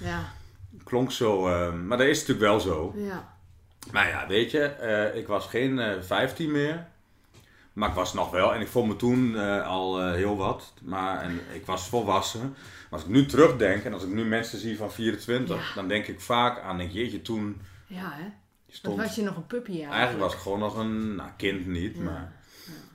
ja. 0.00 0.32
klonk 0.84 1.12
zo. 1.12 1.48
Uh, 1.48 1.72
maar 1.72 1.98
dat 1.98 2.06
is 2.06 2.18
natuurlijk 2.18 2.46
wel 2.48 2.60
zo. 2.60 2.94
Ja. 2.96 3.36
Maar 3.92 4.08
ja, 4.08 4.26
weet 4.26 4.50
je, 4.50 5.12
ik 5.14 5.26
was 5.26 5.46
geen 5.46 5.80
15 6.02 6.50
meer. 6.50 6.86
Maar 7.78 7.88
ik 7.88 7.94
was 7.94 8.14
nog 8.14 8.30
wel, 8.30 8.54
en 8.54 8.60
ik 8.60 8.68
vond 8.68 8.88
me 8.88 8.96
toen 8.96 9.30
uh, 9.30 9.66
al 9.66 10.06
uh, 10.06 10.14
heel 10.14 10.36
wat. 10.36 10.72
Maar 10.82 11.22
en 11.22 11.40
ik 11.52 11.66
was 11.66 11.88
volwassen. 11.88 12.40
Maar 12.40 12.98
als 12.98 13.02
ik 13.02 13.08
nu 13.08 13.26
terugdenk 13.26 13.84
en 13.84 13.92
als 13.92 14.02
ik 14.02 14.08
nu 14.08 14.24
mensen 14.24 14.58
zie 14.58 14.76
van 14.76 14.92
24, 14.92 15.68
ja. 15.68 15.74
dan 15.74 15.88
denk 15.88 16.06
ik 16.06 16.20
vaak 16.20 16.60
aan, 16.60 16.78
denk, 16.78 16.90
jeetje, 16.90 17.22
toen. 17.22 17.60
Ja, 17.86 18.12
hè? 18.12 18.24
Stond, 18.68 18.96
was 18.96 19.14
je 19.14 19.22
nog 19.22 19.36
een 19.36 19.46
puppy 19.46 19.68
eigenlijk. 19.68 19.96
eigenlijk 19.96 20.24
was 20.24 20.34
ik 20.34 20.40
gewoon 20.40 20.58
nog 20.58 20.76
een 20.76 21.14
nou, 21.14 21.30
kind 21.36 21.66
niet, 21.66 21.96
ja. 21.96 22.02
maar. 22.02 22.32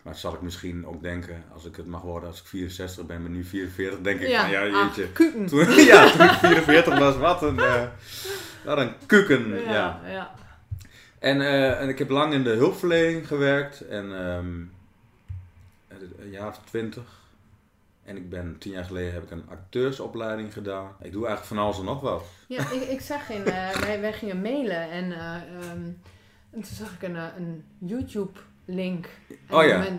Maar 0.02 0.16
zal 0.16 0.34
ik 0.34 0.42
misschien 0.42 0.88
ook 0.88 1.02
denken, 1.02 1.44
als 1.54 1.66
ik 1.66 1.76
het 1.76 1.86
mag 1.86 2.02
worden, 2.02 2.30
als 2.30 2.40
ik 2.40 2.46
64 2.46 3.06
ben, 3.06 3.22
maar 3.22 3.32
nu 3.32 3.44
44, 3.44 4.02
denk 4.02 4.20
ik 4.20 4.36
van 4.36 4.50
ja, 4.50 4.66
jeetje. 4.66 5.04
Ach, 5.04 5.48
toen, 5.48 5.70
ja, 5.94 6.12
toen 6.12 6.26
ik 6.28 6.64
44 6.64 7.00
was, 7.00 7.18
wat 7.18 7.42
een, 7.42 7.56
uh, 7.56 7.84
wat 8.66 8.78
een 8.78 8.92
kuken. 9.06 9.62
Ja, 9.64 10.02
ja. 10.06 10.32
En, 11.20 11.38
uh, 11.38 11.82
en 11.82 11.90
ik 11.90 12.00
heb 12.00 12.10
lang 12.10 12.34
in 12.34 12.44
de 12.44 12.50
hulpverlening 12.50 13.28
gewerkt 13.28 13.88
en 13.88 14.12
um, 14.12 14.72
een 16.20 16.30
jaar 16.30 16.48
of 16.48 16.60
twintig. 16.66 17.22
En 18.04 18.18
ik 18.18 18.30
ben 18.30 18.58
tien 18.60 18.72
jaar 18.72 18.84
geleden 18.84 19.14
heb 19.14 19.24
ik 19.24 19.32
een 19.32 19.50
acteursopleiding 19.50 20.54
gedaan. 20.54 20.96
Ik 21.02 21.12
doe 21.12 21.26
eigenlijk 21.28 21.46
van 21.56 21.58
alles 21.58 21.80
en 21.80 21.86
nog 21.86 22.02
wat. 22.02 22.24
Ja, 22.48 22.72
ik, 22.72 22.82
ik 22.82 23.02
zag 23.02 23.30
in, 23.30 23.42
uh, 23.42 23.72
wij, 23.72 24.02
wij 24.02 24.14
gingen 24.14 24.42
mailen 24.42 24.90
en, 24.90 25.12
um, 25.12 26.02
en 26.50 26.62
toen 26.62 26.64
zag 26.64 26.94
ik 26.94 27.02
een, 27.02 27.16
een 27.16 27.66
YouTube 27.78 28.40
link. 28.66 29.10
oh 29.50 29.66
ja, 29.66 29.78
met, 29.78 29.92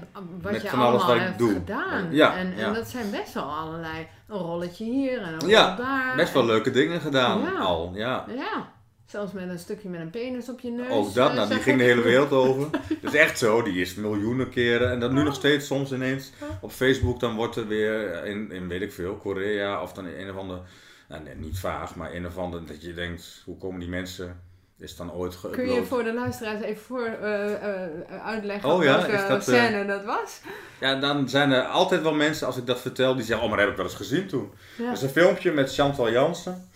wat 0.43 0.53
met 0.53 0.63
je 0.63 0.69
van 0.69 0.81
alles 0.81 1.05
wat 1.05 1.17
ik 1.17 1.39
doe. 1.39 1.53
gedaan. 1.53 2.13
Ja, 2.13 2.37
en, 2.37 2.57
ja. 2.57 2.67
en 2.67 2.75
dat 2.75 2.89
zijn 2.89 3.11
best 3.11 3.35
wel 3.35 3.45
allerlei, 3.45 4.09
een 4.29 4.39
rolletje 4.39 4.85
hier 4.85 5.19
en 5.19 5.25
een 5.25 5.41
rolletje 5.41 5.49
ja, 5.49 5.77
daar. 5.77 6.17
best 6.17 6.33
wel 6.33 6.45
leuke 6.45 6.71
dingen 6.71 7.01
gedaan 7.01 7.57
al, 7.57 7.91
ja. 7.95 8.25
Ja. 8.35 8.73
Zelfs 9.07 9.33
met 9.33 9.49
een 9.49 9.59
stukje 9.59 9.89
met 9.89 10.01
een 10.01 10.11
penis 10.11 10.49
op 10.49 10.61
je 10.61 10.71
neus. 10.71 10.91
Ook 10.91 11.15
dat, 11.15 11.35
nou, 11.35 11.49
die 11.49 11.59
ging 11.59 11.79
de 11.79 11.85
hele 11.85 12.03
wereld 12.03 12.33
over. 12.47 12.71
Dat 12.71 13.13
is 13.13 13.15
echt 13.15 13.39
zo, 13.39 13.63
die 13.63 13.81
is 13.81 13.95
miljoenen 13.95 14.51
keren. 14.51 14.91
En 14.91 15.01
dat 15.01 15.13
nu 15.13 15.23
nog 15.23 15.35
steeds 15.35 15.67
soms 15.67 15.93
ineens 15.93 16.33
op 16.61 16.71
Facebook, 16.71 17.21
dan 17.21 17.35
wordt 17.35 17.57
er 17.57 17.67
weer 17.67 18.25
in, 18.25 18.51
in 18.51 18.69
weet 18.69 18.83
ik 18.83 18.93
veel, 18.93 19.17
Korea 19.17 19.83
of 19.83 19.93
dan 19.93 20.05
een 20.05 20.31
of 20.31 20.37
andere, 20.37 20.61
nou, 21.09 21.23
niet 21.37 21.59
vaag, 21.59 21.95
maar 21.95 22.15
een 22.15 22.27
of 22.27 22.39
andere, 22.39 22.65
dat 22.65 22.83
je 22.83 22.95
denkt, 22.95 23.43
hoe 23.45 23.57
komen 23.57 23.81
die 23.81 23.89
mensen, 23.89 24.41
is 24.79 24.97
dan 24.97 25.13
ooit 25.13 25.35
geüpload. 25.35 25.51
Kun 25.51 25.73
je 25.73 25.85
voor 25.85 26.05
de 26.05 26.15
luisteraars 26.15 26.61
even 26.61 26.83
voor, 26.83 27.17
uh, 27.23 27.51
uh, 27.51 28.25
uitleggen 28.25 28.71
oh, 28.71 28.83
ja, 28.85 29.07
welke 29.07 29.29
dat, 29.29 29.43
scène 29.43 29.87
dat 29.87 30.05
was? 30.05 30.41
Ja, 30.81 30.95
dan 30.95 31.29
zijn 31.29 31.53
er 31.53 31.65
altijd 31.65 32.03
wel 32.03 32.15
mensen, 32.15 32.47
als 32.47 32.57
ik 32.57 32.67
dat 32.67 32.81
vertel, 32.81 33.15
die 33.15 33.25
zeggen, 33.25 33.45
oh 33.45 33.51
maar 33.51 33.59
dat 33.59 33.69
heb 33.69 33.77
ik 33.77 33.83
wel 33.83 33.91
eens 33.91 34.09
gezien 34.09 34.27
toen. 34.27 34.53
Ja. 34.79 34.85
Dat 34.85 34.97
is 34.97 35.03
een 35.03 35.09
filmpje 35.09 35.53
met 35.53 35.75
Chantal 35.75 36.11
Jansen. 36.11 36.69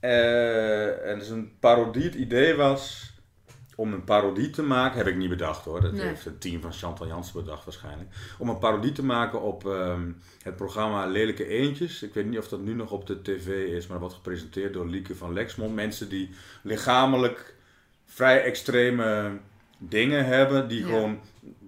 En 0.00 1.18
dus 1.18 1.28
een 1.28 1.56
parodie, 1.60 2.04
het 2.04 2.14
idee 2.14 2.54
was 2.54 3.14
om 3.76 3.92
een 3.92 4.04
parodie 4.04 4.50
te 4.50 4.62
maken, 4.62 4.98
heb 4.98 5.06
ik 5.06 5.16
niet 5.16 5.28
bedacht 5.28 5.64
hoor, 5.64 5.80
dat 5.80 5.92
heeft 5.92 6.24
het 6.24 6.40
team 6.40 6.60
van 6.60 6.72
Chantal 6.72 7.06
Jansen 7.06 7.44
bedacht 7.44 7.64
waarschijnlijk. 7.64 8.10
Om 8.38 8.48
een 8.48 8.58
parodie 8.58 8.92
te 8.92 9.04
maken 9.04 9.42
op 9.42 9.64
um, 9.64 10.22
het 10.42 10.56
programma 10.56 11.06
Lelijke 11.06 11.46
Eentjes. 11.46 12.02
Ik 12.02 12.14
weet 12.14 12.26
niet 12.26 12.38
of 12.38 12.48
dat 12.48 12.60
nu 12.60 12.74
nog 12.74 12.90
op 12.90 13.06
de 13.06 13.22
tv 13.22 13.46
is, 13.46 13.86
maar 13.86 13.98
dat 13.98 14.00
wordt 14.00 14.14
gepresenteerd 14.14 14.72
door 14.72 14.86
Lieke 14.86 15.14
van 15.14 15.32
Lexmond. 15.32 15.74
Mensen 15.74 16.08
die 16.08 16.30
lichamelijk 16.62 17.54
vrij 18.04 18.42
extreme 18.42 19.38
dingen 19.78 20.24
hebben, 20.24 20.68
die 20.68 20.84
gewoon 20.84 21.20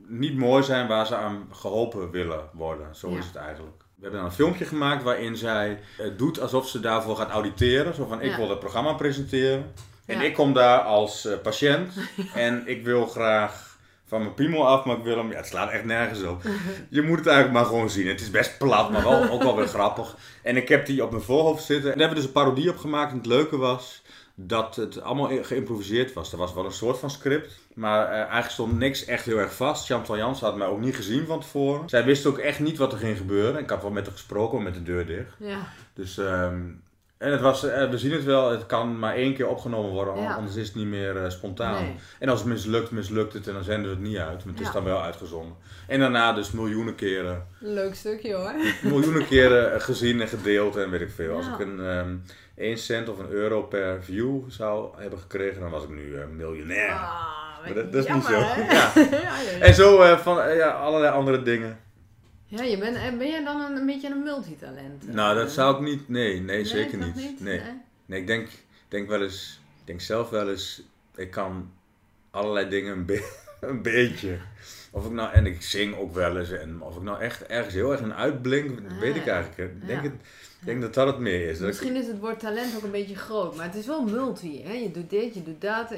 niet 0.06 0.36
mooi 0.36 0.62
zijn 0.62 0.88
waar 0.88 1.06
ze 1.06 1.16
aan 1.16 1.48
geholpen 1.52 2.10
willen 2.10 2.48
worden. 2.52 2.96
Zo 2.96 3.10
ja. 3.10 3.18
is 3.18 3.26
het 3.26 3.36
eigenlijk. 3.36 3.76
We 3.76 4.02
hebben 4.02 4.20
dan 4.20 4.28
een 4.28 4.36
filmpje 4.36 4.64
gemaakt 4.64 5.02
waarin 5.02 5.36
zij 5.36 5.80
het 5.96 6.18
doet 6.18 6.40
alsof 6.40 6.68
ze 6.68 6.80
daarvoor 6.80 7.16
gaat 7.16 7.30
auditeren. 7.30 7.94
Zo 7.94 8.06
van, 8.06 8.20
ik 8.20 8.34
wil 8.34 8.50
het 8.50 8.58
programma 8.58 8.92
presenteren. 8.92 9.72
En 10.08 10.20
ik 10.20 10.34
kom 10.34 10.52
daar 10.52 10.78
als 10.80 11.26
uh, 11.26 11.32
patiënt. 11.42 11.92
en 12.34 12.62
ik 12.66 12.84
wil 12.84 13.06
graag 13.06 13.76
van 14.06 14.20
mijn 14.20 14.34
piemel 14.34 14.68
af, 14.68 14.84
maar 14.84 14.96
ik 14.96 15.02
wil 15.02 15.16
hem... 15.16 15.30
Ja, 15.30 15.36
het 15.36 15.46
slaat 15.46 15.70
echt 15.70 15.84
nergens 15.84 16.22
op. 16.22 16.42
Je 16.88 17.02
moet 17.02 17.18
het 17.18 17.26
eigenlijk 17.26 17.56
maar 17.56 17.66
gewoon 17.66 17.90
zien. 17.90 18.06
Het 18.06 18.20
is 18.20 18.30
best 18.30 18.58
plat, 18.58 18.90
maar 18.90 19.02
wel, 19.02 19.30
ook 19.30 19.42
wel 19.42 19.56
weer 19.56 19.66
grappig. 19.66 20.16
En 20.42 20.56
ik 20.56 20.68
heb 20.68 20.86
die 20.86 21.04
op 21.04 21.10
mijn 21.10 21.22
voorhoofd 21.22 21.64
zitten. 21.64 21.92
En 21.92 21.98
daar 21.98 22.08
hebben 22.08 22.16
we 22.16 22.26
dus 22.26 22.34
een 22.34 22.42
parodie 22.42 22.70
op 22.70 22.78
gemaakt. 22.78 23.10
En 23.10 23.16
het 23.16 23.26
leuke 23.26 23.56
was 23.56 24.02
dat 24.40 24.76
het 24.76 25.00
allemaal 25.00 25.30
geïmproviseerd 25.42 26.12
was. 26.12 26.32
Er 26.32 26.38
was 26.38 26.54
wel 26.54 26.64
een 26.64 26.72
soort 26.72 26.98
van 26.98 27.10
script, 27.10 27.58
maar 27.74 28.08
uh, 28.08 28.14
eigenlijk 28.14 28.50
stond 28.50 28.78
niks 28.78 29.04
echt 29.04 29.24
heel 29.24 29.38
erg 29.38 29.54
vast. 29.54 29.86
Chantal 29.86 30.16
Jans 30.16 30.40
had 30.40 30.56
mij 30.56 30.66
ook 30.66 30.80
niet 30.80 30.96
gezien 30.96 31.26
van 31.26 31.40
tevoren. 31.40 31.88
Zij 31.88 32.04
wist 32.04 32.26
ook 32.26 32.38
echt 32.38 32.60
niet 32.60 32.78
wat 32.78 32.92
er 32.92 32.98
ging 32.98 33.16
gebeuren. 33.16 33.60
Ik 33.60 33.70
had 33.70 33.82
wel 33.82 33.90
met 33.90 34.04
haar 34.04 34.12
gesproken, 34.12 34.62
met 34.62 34.74
de 34.74 34.82
deur 34.82 35.06
dicht. 35.06 35.34
Ja. 35.38 35.58
Dus, 35.94 36.16
um, 36.16 36.82
en 37.18 37.32
het 37.32 37.40
was, 37.40 37.64
uh, 37.64 37.90
we 37.90 37.98
zien 37.98 38.12
het 38.12 38.24
wel, 38.24 38.50
het 38.50 38.66
kan 38.66 38.98
maar 38.98 39.14
één 39.14 39.34
keer 39.34 39.48
opgenomen 39.48 39.90
worden, 39.90 40.22
ja. 40.22 40.34
anders 40.34 40.56
is 40.56 40.66
het 40.66 40.76
niet 40.76 40.86
meer 40.86 41.16
uh, 41.16 41.28
spontaan. 41.28 41.82
Nee. 41.82 41.94
En 42.18 42.28
als 42.28 42.38
het 42.38 42.48
mislukt, 42.48 42.90
mislukt 42.90 43.32
het 43.32 43.46
en 43.46 43.54
dan 43.54 43.64
zenden 43.64 43.90
we 43.90 43.96
het 43.96 44.06
niet 44.06 44.16
uit. 44.16 44.44
Maar 44.44 44.54
het 44.54 44.62
is 44.62 44.72
dan 44.72 44.84
wel 44.84 45.02
uitgezonden. 45.02 45.56
En 45.86 46.00
daarna 46.00 46.32
dus 46.32 46.50
miljoenen 46.50 46.94
keren. 46.94 47.46
Leuk 47.58 47.94
stukje 47.94 48.34
hoor. 48.34 48.52
Miljoenen 48.92 49.26
keren 49.26 49.80
gezien 49.80 50.20
en 50.20 50.28
gedeeld 50.28 50.76
en 50.76 50.90
weet 50.90 51.00
ik 51.00 51.10
veel. 51.10 51.36
Als 51.36 51.46
ik 51.46 51.58
een... 51.58 51.78
Um, 51.78 52.22
1 52.58 52.78
cent 52.78 53.08
of 53.08 53.18
een 53.18 53.30
euro 53.30 53.62
per 53.62 54.04
view 54.04 54.40
zou 54.48 54.88
hebben 54.96 55.18
gekregen, 55.18 55.60
dan 55.60 55.70
was 55.70 55.82
ik 55.82 55.88
nu 55.88 56.02
uh, 56.02 56.24
miljonair. 56.36 56.90
Ah, 56.90 57.64
maar 57.64 57.74
dat, 57.74 57.92
dat 57.92 58.04
is 58.04 58.12
niet 58.14 58.24
zo. 58.24 58.40
En 59.66 59.74
zo 59.74 60.02
uh, 60.02 60.18
van 60.18 60.54
ja, 60.56 60.68
allerlei 60.68 61.12
andere 61.12 61.42
dingen. 61.42 61.78
Ja, 62.48 62.62
je 62.62 62.78
bent, 62.78 63.18
ben 63.18 63.28
jij 63.28 63.44
dan 63.44 63.60
een, 63.60 63.76
een 63.76 63.86
beetje 63.86 64.10
een 64.10 64.22
multitalent? 64.22 65.12
Nou, 65.12 65.34
dat 65.34 65.50
zou 65.50 65.74
ik 65.74 65.80
niet. 65.80 66.08
Nee, 66.08 66.40
nee, 66.40 66.64
zeker 66.64 66.98
niet. 66.98 67.14
niet. 67.14 67.40
Nee. 67.40 67.60
nee. 67.60 67.72
nee. 68.06 68.20
ik 68.20 68.26
denk, 68.26 68.48
denk 68.88 69.08
wel 69.08 69.22
eens, 69.22 69.60
ik 69.80 69.86
denk 69.86 70.00
zelf 70.00 70.30
wel 70.30 70.50
eens, 70.50 70.82
ik 71.14 71.30
kan 71.30 71.70
allerlei 72.30 72.68
dingen 72.68 72.92
een, 72.92 73.04
be 73.04 73.36
een 73.60 73.82
beetje. 73.82 74.38
Of 74.90 75.06
ik 75.06 75.12
nou, 75.12 75.32
en 75.32 75.46
ik 75.46 75.62
zing 75.62 75.96
ook 75.96 76.14
wel 76.14 76.38
eens. 76.38 76.50
En 76.50 76.82
of 76.82 76.96
ik 76.96 77.02
nou 77.02 77.20
echt 77.20 77.46
ergens 77.46 77.74
heel 77.74 77.92
erg 77.92 78.00
een 78.00 78.14
uitblink, 78.14 78.80
ah, 78.90 78.98
weet 78.98 79.16
ik 79.16 79.26
eigenlijk. 79.26 79.72
Ik 79.72 79.86
denk, 79.86 80.02
het, 80.02 80.12
denk 80.58 80.80
dat 80.80 80.94
dat 80.94 81.06
het 81.06 81.18
meer 81.18 81.48
is. 81.48 81.58
Misschien 81.58 81.96
is 81.96 82.06
het 82.06 82.18
woord 82.18 82.40
talent 82.40 82.76
ook 82.76 82.82
een 82.82 82.90
beetje 82.90 83.16
groot, 83.16 83.56
maar 83.56 83.66
het 83.66 83.74
is 83.74 83.86
wel 83.86 84.04
multi. 84.04 84.62
Hè? 84.62 84.72
Je 84.72 84.90
doet 84.90 85.10
dit, 85.10 85.34
je 85.34 85.42
doet 85.42 85.60
dat. 85.60 85.90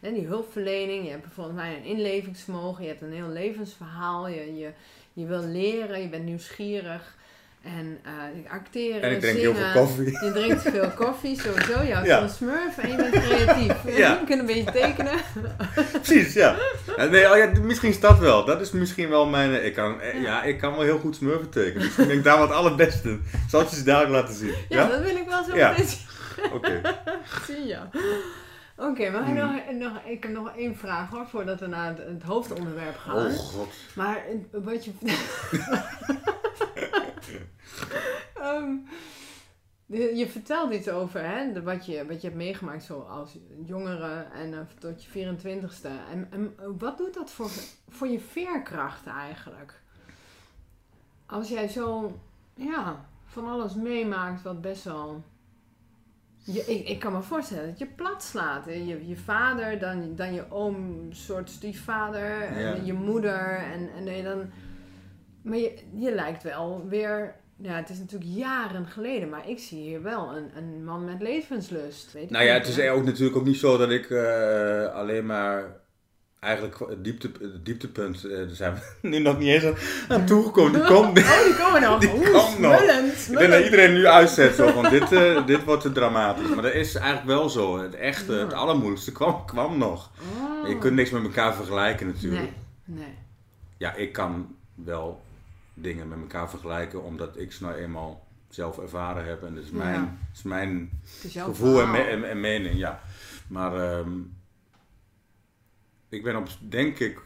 En, 0.00 0.14
die 0.14 0.26
hulpverlening, 0.26 1.04
je 1.04 1.10
hebt 1.10 1.22
bijvoorbeeld 1.22 1.56
mij 1.56 1.76
een 1.76 1.84
inlevingsvermogen, 1.84 2.82
je 2.82 2.88
hebt 2.88 3.02
een 3.02 3.12
heel 3.12 3.28
levensverhaal. 3.28 4.28
Je, 4.28 4.56
je, 4.56 4.70
je 5.14 5.26
wil 5.26 5.42
leren, 5.42 6.00
je 6.00 6.08
bent 6.08 6.24
nieuwsgierig. 6.24 7.14
En 7.62 7.98
uh, 8.06 8.50
acteren, 8.52 9.02
En 9.02 9.12
ik 9.12 9.20
drink 9.20 9.38
zingen. 9.38 9.54
heel 9.54 9.72
veel 9.72 9.82
koffie. 9.82 10.24
Je 10.24 10.32
drinkt 10.32 10.62
veel 10.62 10.90
koffie, 10.90 11.40
sowieso. 11.40 11.82
Je 11.82 11.92
houdt 11.92 12.08
ja. 12.08 12.18
van 12.18 12.28
smurf 12.28 12.78
en 12.78 12.90
je 12.90 12.96
bent 12.96 13.10
creatief. 13.10 13.74
Ja. 13.96 14.10
Je 14.20 14.26
kunt 14.26 14.40
een 14.40 14.46
beetje 14.46 14.72
tekenen. 14.72 15.18
Precies, 15.92 16.32
ja. 16.32 16.56
Nee, 16.96 17.30
oh 17.30 17.36
ja. 17.36 17.50
Misschien 17.62 17.88
is 17.88 18.00
dat 18.00 18.18
wel. 18.18 18.44
Dat 18.44 18.60
is 18.60 18.70
misschien 18.70 19.08
wel 19.08 19.26
mijn... 19.26 19.54
Eh, 19.54 19.66
ik 19.66 19.74
kan, 19.74 20.00
eh, 20.00 20.14
ja. 20.14 20.20
ja 20.20 20.42
ik 20.42 20.58
kan 20.58 20.72
wel 20.72 20.82
heel 20.82 20.98
goed 20.98 21.16
smurfen 21.16 21.50
tekenen. 21.50 21.86
Ik 21.86 22.06
denk 22.06 22.24
daar 22.24 22.38
wat 22.38 22.50
allerbeste. 22.50 23.18
Zal 23.48 23.60
ik 23.60 23.68
je 23.68 23.76
ze 23.76 23.82
dadelijk 23.82 24.12
laten 24.12 24.34
zien? 24.34 24.54
Ja, 24.68 24.82
ja? 24.82 24.88
dat 24.88 25.00
wil 25.00 25.16
ik 25.16 25.28
wel 25.28 25.44
zo 25.44 25.50
meteen 25.50 25.86
Oké. 26.44 26.54
Okay. 26.54 26.80
Zie 27.46 27.66
je. 27.66 27.78
Oké, 28.76 28.88
okay, 28.88 29.10
maar 29.10 29.24
hmm. 29.24 29.34
nog, 29.34 29.92
nog, 29.92 30.02
ik 30.04 30.22
heb 30.22 30.32
nog 30.32 30.56
één 30.56 30.76
vraag 30.76 31.10
hoor, 31.10 31.26
voordat 31.26 31.60
we 31.60 31.66
naar 31.66 31.88
het, 31.88 31.98
het 31.98 32.22
hoofdonderwerp 32.22 32.96
gaan. 32.96 33.26
Oh 33.26 33.32
god. 33.32 33.68
Maar 33.94 34.24
wat 34.50 34.84
je... 34.84 34.92
um, 38.42 38.86
je 39.86 40.28
vertelt 40.28 40.72
iets 40.72 40.88
over 40.88 41.20
hè, 41.20 41.62
wat, 41.62 41.86
je, 41.86 42.06
wat 42.06 42.20
je 42.20 42.26
hebt 42.26 42.38
meegemaakt 42.38 42.84
zo 42.84 43.00
als 43.00 43.36
jongere 43.64 44.26
en 44.32 44.52
uh, 44.52 44.58
tot 44.78 45.04
je 45.04 45.36
24ste. 45.36 45.88
En, 46.10 46.28
en 46.30 46.54
wat 46.78 46.98
doet 46.98 47.14
dat 47.14 47.30
voor, 47.30 47.50
voor 47.88 48.08
je 48.08 48.20
veerkracht 48.20 49.06
eigenlijk? 49.06 49.80
Als 51.26 51.48
jij 51.48 51.68
zo 51.68 52.18
ja, 52.54 53.04
van 53.26 53.48
alles 53.48 53.74
meemaakt 53.74 54.42
wat 54.42 54.60
best 54.60 54.84
wel... 54.84 55.22
Je, 56.44 56.60
ik, 56.60 56.88
ik 56.88 56.98
kan 56.98 57.12
me 57.12 57.22
voorstellen 57.22 57.68
dat 57.68 57.78
je 57.78 57.86
plat 57.86 58.22
slaat. 58.22 58.64
Je, 58.64 59.08
je 59.08 59.16
vader, 59.16 59.78
dan, 59.78 60.14
dan 60.16 60.34
je 60.34 60.50
oom, 60.50 61.06
soort 61.12 61.50
stiefvader, 61.50 62.42
en 62.42 62.84
je 62.84 62.92
moeder. 62.92 63.56
En, 63.72 63.90
en 63.96 64.24
dan, 64.24 64.50
maar 65.42 65.58
je, 65.58 65.78
je 65.94 66.14
lijkt 66.14 66.42
wel 66.42 66.88
weer 66.88 67.42
ja, 67.56 67.76
het 67.76 67.90
is 67.90 67.98
natuurlijk 67.98 68.30
jaren 68.30 68.86
geleden, 68.86 69.28
maar 69.28 69.48
ik 69.48 69.58
zie 69.58 69.78
hier 69.78 70.02
wel 70.02 70.36
een, 70.36 70.50
een 70.56 70.84
man 70.84 71.04
met 71.04 71.22
levenslust. 71.22 72.12
Weet 72.12 72.30
nou 72.30 72.44
ja, 72.44 72.54
het 72.54 72.68
is 72.68 72.88
ook 72.88 73.04
natuurlijk 73.04 73.36
ook 73.36 73.44
niet 73.44 73.56
zo 73.56 73.76
dat 73.76 73.90
ik 73.90 74.10
uh, 74.10 74.94
alleen 74.94 75.26
maar 75.26 75.80
eigenlijk 76.44 76.78
het, 76.78 77.04
diepte, 77.04 77.30
het 77.40 77.64
dieptepunt, 77.64 78.24
uh, 78.24 78.36
daar 78.36 78.48
zijn 78.48 78.74
we 78.74 78.80
nu 79.08 79.18
nog 79.18 79.38
niet 79.38 79.48
eens 79.48 79.80
aan, 80.08 80.26
toegekomen. 80.26 80.72
Die 80.72 80.84
komt, 80.84 81.18
oh, 81.18 81.44
die 81.44 81.54
komen 81.54 81.80
nog. 81.80 82.00
Die 82.04 82.10
komt 82.10 82.58
nog. 82.58 82.82
Ik 82.82 83.38
denk 83.38 83.50
dat 83.50 83.64
iedereen 83.64 83.92
nu 83.92 84.06
uitzet, 84.06 84.54
zo, 84.54 84.72
want 84.72 84.90
dit, 84.90 85.12
uh, 85.12 85.46
dit 85.46 85.64
wordt 85.64 85.82
te 85.82 85.92
dramatisch. 85.92 86.48
Maar 86.48 86.62
dat 86.62 86.74
is 86.74 86.94
eigenlijk 86.94 87.26
wel 87.26 87.48
zo. 87.48 87.78
Het 87.78 87.94
echte, 87.94 88.32
het 88.32 88.52
allermoeilijkste 88.52 89.12
kwam, 89.12 89.46
kwam 89.46 89.78
nog. 89.78 90.10
Oh. 90.20 90.68
Je 90.68 90.78
kunt 90.78 90.94
niks 90.94 91.10
met 91.10 91.22
elkaar 91.22 91.54
vergelijken 91.54 92.06
natuurlijk. 92.06 92.50
Nee. 92.84 92.98
nee. 92.98 93.14
Ja, 93.76 93.94
ik 93.94 94.12
kan 94.12 94.56
wel 94.74 95.22
dingen 95.74 96.08
met 96.08 96.18
elkaar 96.18 96.50
vergelijken, 96.50 97.04
omdat 97.04 97.38
ik 97.38 97.52
ze 97.52 97.62
nou 97.62 97.74
eenmaal 97.74 98.26
zelf 98.48 98.78
ervaren 98.78 99.26
heb. 99.26 99.42
En 99.42 99.54
dat 99.54 99.64
is 99.64 99.70
mijn, 99.70 100.00
ja. 100.00 100.16
is 100.34 100.42
mijn 100.42 100.90
gevoel 101.22 101.80
en, 101.80 101.90
me 101.90 102.26
en, 102.26 102.40
mening, 102.40 102.78
ja. 102.78 103.00
Maar 103.46 103.98
um, 103.98 104.36
ik 106.14 106.22
ben 106.22 106.36
op, 106.36 106.48
denk 106.60 106.98
ik, 106.98 107.20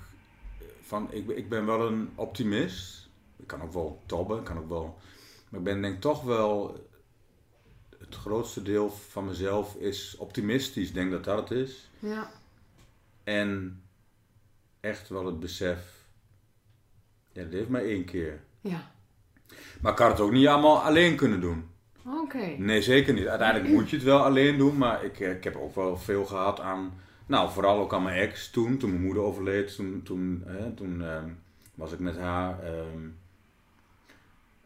van, 0.80 1.12
ik, 1.12 1.28
ik 1.28 1.48
ben 1.48 1.66
wel 1.66 1.86
een 1.86 2.10
optimist. 2.14 3.08
Ik 3.36 3.46
kan 3.46 3.62
ook 3.62 3.72
wel 3.72 4.02
tobben, 4.06 4.42
kan 4.42 4.58
ook 4.58 4.68
wel. 4.68 4.98
Maar 5.48 5.60
ik 5.60 5.66
ben 5.66 5.82
denk 5.82 6.00
toch 6.00 6.22
wel. 6.22 6.86
Het 7.98 8.14
grootste 8.14 8.62
deel 8.62 8.90
van 8.90 9.24
mezelf 9.24 9.74
is 9.74 10.16
optimistisch. 10.16 10.88
Ik 10.88 10.94
denk 10.94 11.10
dat 11.10 11.24
dat 11.24 11.48
het 11.48 11.58
is. 11.58 11.90
Ja. 11.98 12.30
En 13.24 13.82
echt 14.80 15.08
wel 15.08 15.26
het 15.26 15.40
besef. 15.40 16.06
Ja, 17.32 17.42
dit 17.42 17.52
heeft 17.52 17.68
maar 17.68 17.82
één 17.82 18.04
keer. 18.04 18.40
Ja. 18.60 18.90
Maar 19.80 19.92
ik 19.92 19.98
had 19.98 20.10
het 20.10 20.20
ook 20.20 20.32
niet 20.32 20.46
allemaal 20.46 20.82
alleen 20.82 21.16
kunnen 21.16 21.40
doen. 21.40 21.70
Oké. 22.04 22.54
Nee, 22.58 22.82
zeker 22.82 23.14
niet. 23.14 23.26
Uiteindelijk 23.26 23.72
moet 23.72 23.90
je 23.90 23.96
het 23.96 24.04
wel 24.04 24.24
alleen 24.24 24.58
doen. 24.58 24.78
Maar 24.78 25.04
ik, 25.04 25.18
ik 25.18 25.44
heb 25.44 25.56
ook 25.56 25.74
wel 25.74 25.98
veel 25.98 26.24
gehad 26.24 26.60
aan 26.60 27.00
nou, 27.28 27.50
vooral 27.50 27.78
ook 27.78 27.94
aan 27.94 28.02
mijn 28.02 28.18
ex 28.18 28.50
toen, 28.50 28.78
toen 28.78 28.90
mijn 28.90 29.02
moeder 29.02 29.22
overleed. 29.22 29.74
Toen, 29.74 30.00
toen, 30.04 30.42
hè, 30.46 30.70
toen 30.70 31.02
ehm, 31.02 31.28
was 31.74 31.92
ik 31.92 31.98
met 31.98 32.18
haar. 32.18 32.62
Ehm, 32.62 33.08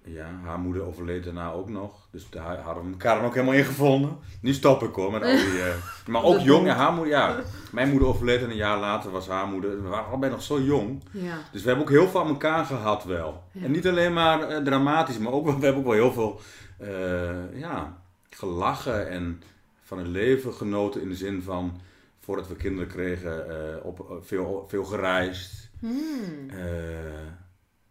ja, 0.04 0.31
haar 0.45 0.59
moeder 0.59 0.83
overleed 0.83 1.25
daarna 1.25 1.52
ook 1.52 1.69
nog. 1.69 2.09
Dus 2.11 2.31
daar 2.31 2.59
hadden 2.59 2.85
we 2.85 2.90
elkaar 2.90 3.16
dan 3.16 3.25
ook 3.25 3.35
helemaal 3.35 3.54
in 3.54 3.64
gevonden. 3.64 4.19
Nu 4.40 4.52
stop 4.52 4.83
ik 4.83 4.95
hoor, 4.95 5.12
met 5.12 5.23
al 5.23 5.28
die... 5.28 5.59
Uh, 5.59 5.75
maar 6.12 6.23
ook 6.23 6.40
jong, 6.40 6.66
ja, 6.66 6.75
haar 6.75 6.92
moeder, 6.92 7.12
ja. 7.12 7.40
Mijn 7.73 7.90
moeder 7.90 8.09
overleed 8.09 8.42
en 8.42 8.50
een 8.50 8.57
jaar 8.57 8.78
later 8.78 9.11
was 9.11 9.28
haar 9.28 9.47
moeder. 9.47 9.83
We 9.83 9.88
waren 9.88 10.07
allebei 10.07 10.33
nog 10.33 10.42
zo 10.42 10.61
jong. 10.61 11.02
Ja. 11.11 11.38
Dus 11.52 11.62
we 11.62 11.69
hebben 11.69 11.87
ook 11.87 11.92
heel 11.92 12.09
veel 12.09 12.21
aan 12.21 12.28
elkaar 12.28 12.64
gehad 12.64 13.04
wel. 13.04 13.42
En 13.62 13.71
niet 13.71 13.87
alleen 13.87 14.12
maar 14.12 14.50
uh, 14.50 14.57
dramatisch, 14.57 15.19
maar 15.19 15.33
ook, 15.33 15.45
we 15.59 15.64
hebben 15.64 15.76
ook 15.76 15.85
wel 15.85 15.92
heel 15.92 16.12
veel 16.12 16.40
uh, 16.81 17.59
ja, 17.61 17.97
gelachen 18.31 19.09
en 19.09 19.42
van 19.83 19.99
het 19.99 20.07
leven 20.07 20.54
genoten 20.54 21.02
in 21.02 21.09
de 21.09 21.16
zin 21.16 21.42
van 21.42 21.81
voordat 22.23 22.49
we 22.49 22.57
kinderen 22.57 22.88
kregen, 22.88 23.47
uh, 23.49 23.85
op, 23.85 24.11
eh, 24.11 24.17
veel, 24.21 24.64
veel 24.69 24.85
gereisd. 24.85 25.71
Hmm. 25.79 26.50
Uh, 26.50 26.61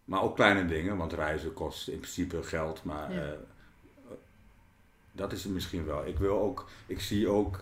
maar 0.05 0.21
ook 0.21 0.35
kleine 0.35 0.65
dingen, 0.65 0.97
want 0.97 1.13
reizen 1.13 1.53
kost 1.53 1.87
in 1.87 1.99
principe 1.99 2.43
geld. 2.43 2.83
Maar 2.83 3.13
ja. 3.13 3.35
dat 5.11 5.31
is 5.31 5.43
het 5.43 5.53
misschien 5.53 5.85
wel. 5.85 6.05
Ik 6.05 6.17
wil 6.17 6.39
ook, 6.39 6.69
ik 6.85 7.01
zie 7.01 7.27
ook, 7.27 7.59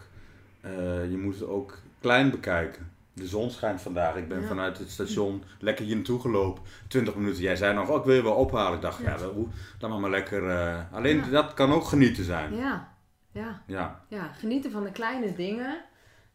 je 1.10 1.20
moet 1.22 1.40
het 1.40 1.50
ook 1.50 1.78
klein 2.00 2.32
bekijken. 2.32 2.92
De 3.14 3.28
zon 3.28 3.52
schijnt 3.52 3.82
vandaag. 3.82 4.16
Ik 4.16 4.28
ben 4.28 4.42
ja. 4.42 4.48
vanuit 4.48 4.78
het 4.78 4.90
station 4.90 5.44
lekker 5.60 5.86
hier 5.86 5.96
naartoe 5.96 6.20
gelopen. 6.20 6.64
20 6.88 7.16
minuten. 7.16 7.42
Jij 7.42 7.56
zei 7.56 7.76
nog, 7.76 7.90
oh, 7.90 7.98
ik 7.98 8.04
wil 8.04 8.16
je 8.16 8.24
wel 8.24 8.36
ophalen. 8.36 8.76
Ik 8.76 8.82
dacht, 8.82 9.02
ja, 9.02 9.18
ja 9.18 9.32
dan 9.80 9.90
maar, 9.90 10.00
maar 10.00 10.10
lekker. 10.10 10.52
alleen 10.92 11.24
dat 11.32 11.54
kan 11.54 11.72
ook 11.72 11.86
genieten 11.86 12.24
zijn. 12.24 12.56
Ja. 12.56 12.94
Ja. 13.32 13.62
ja. 13.66 14.04
Ja, 14.08 14.28
genieten 14.28 14.72
van 14.72 14.84
de 14.84 14.92
kleine 14.92 15.36
dingen. 15.36 15.84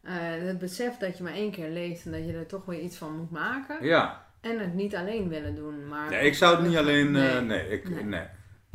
Uh, 0.07 0.11
het 0.47 0.59
besef 0.59 0.97
dat 0.97 1.17
je 1.17 1.23
maar 1.23 1.33
één 1.33 1.51
keer 1.51 1.69
leeft 1.69 2.05
en 2.05 2.11
dat 2.11 2.25
je 2.25 2.33
er 2.33 2.45
toch 2.45 2.65
weer 2.65 2.79
iets 2.79 2.97
van 2.97 3.17
moet 3.17 3.31
maken. 3.31 3.85
Ja. 3.85 4.25
En 4.41 4.59
het 4.59 4.73
niet 4.73 4.95
alleen 4.95 5.29
willen 5.29 5.55
doen. 5.55 5.87
Maar 5.87 6.09
nee, 6.09 6.25
ik 6.25 6.33
zou 6.33 6.55
het 6.55 6.67
niet 6.67 6.77
alleen. 6.77 7.11
Nee, 7.11 7.35
uh, 7.35 7.41
nee, 7.41 7.69
ik, 7.69 7.89
nee. 7.89 8.03
nee. 8.03 8.27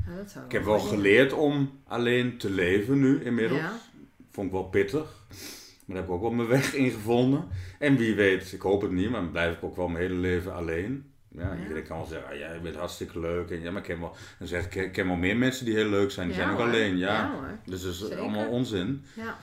Ja, 0.06 0.16
dat 0.16 0.30
zou 0.30 0.44
ik 0.44 0.52
heb 0.52 0.64
wel 0.64 0.78
geleerd 0.78 1.32
om 1.32 1.80
alleen 1.86 2.38
te 2.38 2.50
leven 2.50 3.00
nu 3.00 3.24
inmiddels. 3.24 3.60
Ja. 3.60 3.72
Vond 4.30 4.46
ik 4.46 4.52
wel 4.52 4.64
pittig. 4.64 5.24
Maar 5.84 5.96
daar 5.96 5.96
heb 5.96 6.06
ik 6.06 6.10
ook 6.10 6.20
wel 6.20 6.30
mijn 6.30 6.48
weg 6.48 6.74
in 6.74 6.90
gevonden. 6.90 7.48
En 7.78 7.96
wie 7.96 8.14
weet, 8.14 8.52
ik 8.52 8.60
hoop 8.60 8.82
het 8.82 8.90
niet, 8.90 9.10
maar 9.10 9.20
dan 9.20 9.30
blijf 9.30 9.56
ik 9.56 9.64
ook 9.64 9.76
wel 9.76 9.88
mijn 9.88 10.02
hele 10.02 10.18
leven 10.18 10.54
alleen. 10.54 11.12
Ja, 11.28 11.52
ja. 11.54 11.62
iedereen 11.62 11.84
kan 11.84 11.96
wel 11.96 12.06
zeggen, 12.06 12.30
ah, 12.30 12.38
ja, 12.38 12.52
je 12.52 12.60
bent 12.60 12.76
hartstikke 12.76 13.20
leuk. 13.20 13.50
En, 13.50 13.60
ja, 13.60 13.70
maar 13.70 13.80
ik 13.80 13.88
ken 13.88 14.00
wel, 14.00 14.16
dan 14.38 14.48
zeg 14.48 14.64
ik, 14.64 14.74
ik 14.74 14.92
ken 14.92 15.06
wel 15.06 15.16
meer 15.16 15.36
mensen 15.36 15.64
die 15.64 15.74
heel 15.74 15.88
leuk 15.88 16.10
zijn. 16.10 16.26
Die 16.26 16.36
zijn 16.36 16.50
ook 16.50 16.56
hoor. 16.56 16.66
alleen, 16.66 16.96
ja. 16.96 17.30
dus 17.64 17.82
dat 17.82 17.92
is 17.92 17.98
Zeker. 17.98 18.18
allemaal 18.18 18.48
onzin. 18.48 19.04
Ja. 19.14 19.38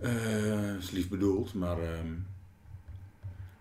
Uh, 0.00 0.76
is 0.78 0.90
lief 0.90 1.08
bedoeld, 1.08 1.54
maar. 1.54 1.78
Um, 1.78 2.26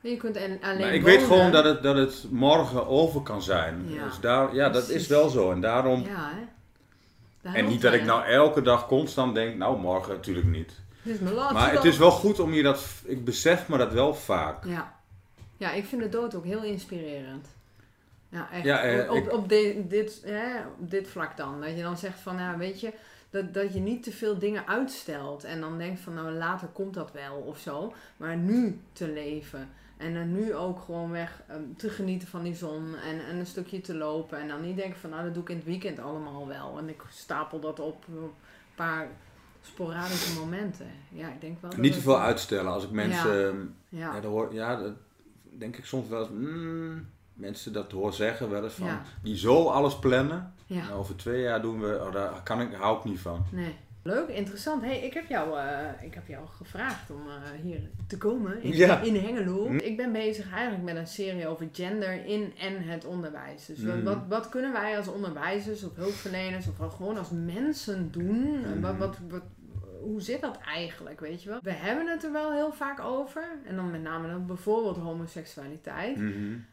je 0.01 0.17
kunt 0.17 0.37
alleen. 0.37 0.59
Maar 0.61 0.93
ik 0.93 1.03
weet 1.03 1.23
gewoon 1.23 1.51
dat 1.51 1.63
het, 1.63 1.83
dat 1.83 1.95
het 1.95 2.25
morgen 2.29 2.87
over 2.87 3.21
kan 3.21 3.41
zijn. 3.41 3.85
Ja, 3.87 4.03
dus 4.03 4.19
daar, 4.19 4.55
ja 4.55 4.69
dat 4.69 4.89
is 4.89 5.07
wel 5.07 5.29
zo. 5.29 5.51
En 5.51 5.61
daarom. 5.61 6.03
Ja, 6.03 6.31
hè? 6.33 7.53
En 7.53 7.67
niet 7.67 7.81
dat 7.81 7.93
ik 7.93 8.05
nou 8.05 8.25
elke 8.25 8.61
dag 8.61 8.87
constant 8.87 9.35
denk, 9.35 9.55
nou 9.55 9.79
morgen 9.79 10.13
natuurlijk 10.13 10.47
niet. 10.47 10.71
Dit 11.01 11.13
is 11.13 11.19
mijn 11.19 11.35
maar 11.35 11.71
het 11.71 11.83
is 11.83 11.97
wel 11.97 12.11
goed 12.11 12.39
om 12.39 12.53
je 12.53 12.63
dat. 12.63 12.85
Ik 13.03 13.25
besef 13.25 13.67
me 13.67 13.77
dat 13.77 13.93
wel 13.93 14.15
vaak. 14.15 14.65
Ja, 14.65 14.93
ja 15.57 15.71
ik 15.71 15.85
vind 15.85 16.01
de 16.01 16.09
dood 16.09 16.35
ook 16.35 16.45
heel 16.45 16.63
inspirerend. 16.63 17.47
Ja, 18.29 18.49
echt. 18.51 18.63
Ja, 18.63 18.81
eh, 18.81 19.11
op, 19.11 19.17
op, 19.17 19.31
op, 19.31 19.49
de, 19.49 19.85
dit, 19.87 20.21
hè, 20.25 20.59
op 20.79 20.89
dit 20.91 21.07
vlak 21.07 21.37
dan. 21.37 21.61
Dat 21.61 21.75
je 21.75 21.81
dan 21.81 21.97
zegt 21.97 22.19
van, 22.19 22.37
ja, 22.37 22.57
weet 22.57 22.79
je 22.79 22.93
dat, 23.29 23.53
dat 23.53 23.73
je 23.73 23.79
niet 23.79 24.03
te 24.03 24.11
veel 24.11 24.37
dingen 24.37 24.67
uitstelt. 24.67 25.43
En 25.43 25.59
dan 25.59 25.77
denkt 25.77 25.99
van 25.99 26.13
nou 26.13 26.31
later 26.31 26.67
komt 26.67 26.93
dat 26.93 27.11
wel 27.11 27.35
of 27.35 27.59
zo. 27.59 27.93
Maar 28.17 28.37
nu 28.37 28.79
te 28.93 29.07
leven. 29.07 29.69
En 29.97 30.13
dan 30.13 30.31
nu 30.31 30.55
ook 30.55 30.79
gewoon 30.81 31.11
weg 31.11 31.41
um, 31.51 31.73
te 31.77 31.89
genieten 31.89 32.27
van 32.27 32.43
die 32.43 32.55
zon. 32.55 32.95
En, 32.95 33.25
en 33.25 33.35
een 33.35 33.45
stukje 33.45 33.81
te 33.81 33.95
lopen. 33.95 34.39
En 34.39 34.47
dan 34.47 34.61
niet 34.61 34.77
denken 34.77 34.99
van 34.99 35.09
nou 35.09 35.23
dat 35.23 35.33
doe 35.33 35.43
ik 35.43 35.49
in 35.49 35.55
het 35.55 35.65
weekend 35.65 35.99
allemaal 35.99 36.47
wel. 36.47 36.77
En 36.77 36.89
ik 36.89 37.03
stapel 37.09 37.59
dat 37.59 37.79
op 37.79 38.05
een 38.07 38.31
paar 38.75 39.07
sporadische 39.61 40.39
momenten. 40.39 40.87
Ja, 41.09 41.27
ik 41.27 41.41
denk 41.41 41.61
wel. 41.61 41.71
Niet 41.77 41.93
te 41.93 42.01
veel 42.01 42.19
uitstellen. 42.19 42.71
Als 42.71 42.83
ik 42.83 42.91
mensen. 42.91 43.73
Ja. 43.89 44.13
Ja. 44.13 44.15
Ja, 44.15 44.27
hoor, 44.27 44.53
ja 44.53 44.75
dat 44.75 44.93
denk 45.43 45.77
ik 45.77 45.85
soms 45.85 46.07
wel 46.07 46.19
eens. 46.19 46.29
Mm, 46.29 47.07
mensen 47.33 47.73
dat 47.73 47.91
hoor 47.91 48.13
zeggen 48.13 48.49
wel 48.49 48.63
eens 48.63 48.73
van. 48.73 48.87
Ja. 48.87 49.01
Die 49.21 49.37
zo 49.37 49.67
alles 49.67 49.99
plannen. 49.99 50.53
Ja. 50.65 50.91
Over 50.91 51.15
twee 51.15 51.41
jaar 51.41 51.61
doen 51.61 51.79
we, 51.79 52.03
oh, 52.05 52.13
daar 52.13 52.41
kan 52.43 52.61
ik, 52.61 52.73
hou 52.73 52.97
ik 52.97 53.03
niet 53.03 53.19
van. 53.19 53.45
Nee. 53.51 53.75
Leuk, 54.01 54.27
interessant. 54.27 54.81
Hey, 54.83 54.99
ik, 54.99 55.13
heb 55.13 55.29
jou, 55.29 55.57
uh, 55.57 55.89
ik 56.01 56.13
heb 56.13 56.27
jou 56.27 56.47
gevraagd 56.47 57.11
om 57.11 57.21
uh, 57.27 57.33
hier 57.61 57.79
te 58.07 58.17
komen 58.17 58.63
in, 58.63 58.75
ja. 58.75 58.99
in 58.99 59.15
Hengelo. 59.15 59.67
Hm. 59.67 59.77
Ik 59.77 59.97
ben 59.97 60.11
bezig 60.11 60.51
eigenlijk 60.53 60.83
met 60.83 60.95
een 60.95 61.07
serie 61.07 61.47
over 61.47 61.67
gender 61.71 62.25
in 62.25 62.53
en 62.59 62.81
het 62.81 63.05
onderwijs. 63.05 63.65
Dus 63.65 63.79
Mm. 63.79 64.03
wat, 64.03 64.17
wat 64.29 64.49
kunnen 64.49 64.71
wij 64.71 64.97
als 64.97 65.07
onderwijzers 65.07 65.83
of 65.83 65.95
hulpverleners 65.95 66.67
of 66.67 66.95
gewoon 66.95 67.17
als 67.17 67.29
mensen 67.29 68.11
doen? 68.11 68.59
Mm. 68.59 68.81
Wat, 68.81 68.97
wat, 68.97 69.17
wat, 69.29 69.43
hoe 70.01 70.21
zit 70.21 70.41
dat 70.41 70.57
eigenlijk, 70.57 71.19
weet 71.19 71.43
je 71.43 71.49
wel? 71.49 71.59
We 71.61 71.73
hebben 71.73 72.07
het 72.07 72.23
er 72.23 72.31
wel 72.31 72.53
heel 72.53 72.73
vaak 72.73 72.99
over. 72.99 73.43
En 73.65 73.75
dan 73.75 73.91
met 73.91 74.01
name 74.01 74.27
dan 74.27 74.45
bijvoorbeeld 74.45 74.97
homoseksualiteit. 74.97 76.17
Mm-hmm. 76.17 76.65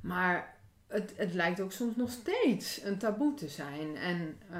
Maar 0.00 0.56
het, 0.88 1.12
het 1.16 1.34
lijkt 1.34 1.60
ook 1.60 1.72
soms 1.72 1.96
nog 1.96 2.10
steeds 2.10 2.80
een 2.84 2.98
taboe 2.98 3.34
te 3.34 3.48
zijn. 3.48 3.96
En 3.96 4.36
uh, 4.50 4.56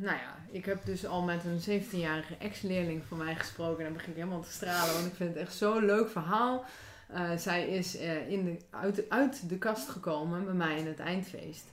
nou 0.00 0.16
ja, 0.16 0.36
ik 0.50 0.64
heb 0.64 0.84
dus 0.84 1.06
al 1.06 1.22
met 1.22 1.40
een 1.44 1.82
17-jarige 1.82 2.34
ex-leerling 2.38 3.02
van 3.08 3.18
mij 3.18 3.34
gesproken. 3.34 3.78
En 3.78 3.84
dan 3.84 3.92
begin 3.92 4.10
ik 4.10 4.16
helemaal 4.16 4.42
te 4.42 4.52
stralen, 4.52 4.94
want 4.94 5.06
ik 5.06 5.14
vind 5.14 5.34
het 5.34 5.38
echt 5.42 5.54
zo'n 5.54 5.84
leuk 5.84 6.10
verhaal. 6.10 6.64
Uh, 7.14 7.36
zij 7.36 7.68
is 7.68 7.96
uh, 8.00 8.28
in 8.30 8.44
de, 8.44 8.56
uit, 8.70 9.04
uit 9.10 9.48
de 9.48 9.58
kast 9.58 9.88
gekomen 9.88 10.44
bij 10.44 10.54
mij 10.54 10.76
in 10.78 10.86
het 10.86 10.98
eindfeest. 10.98 11.64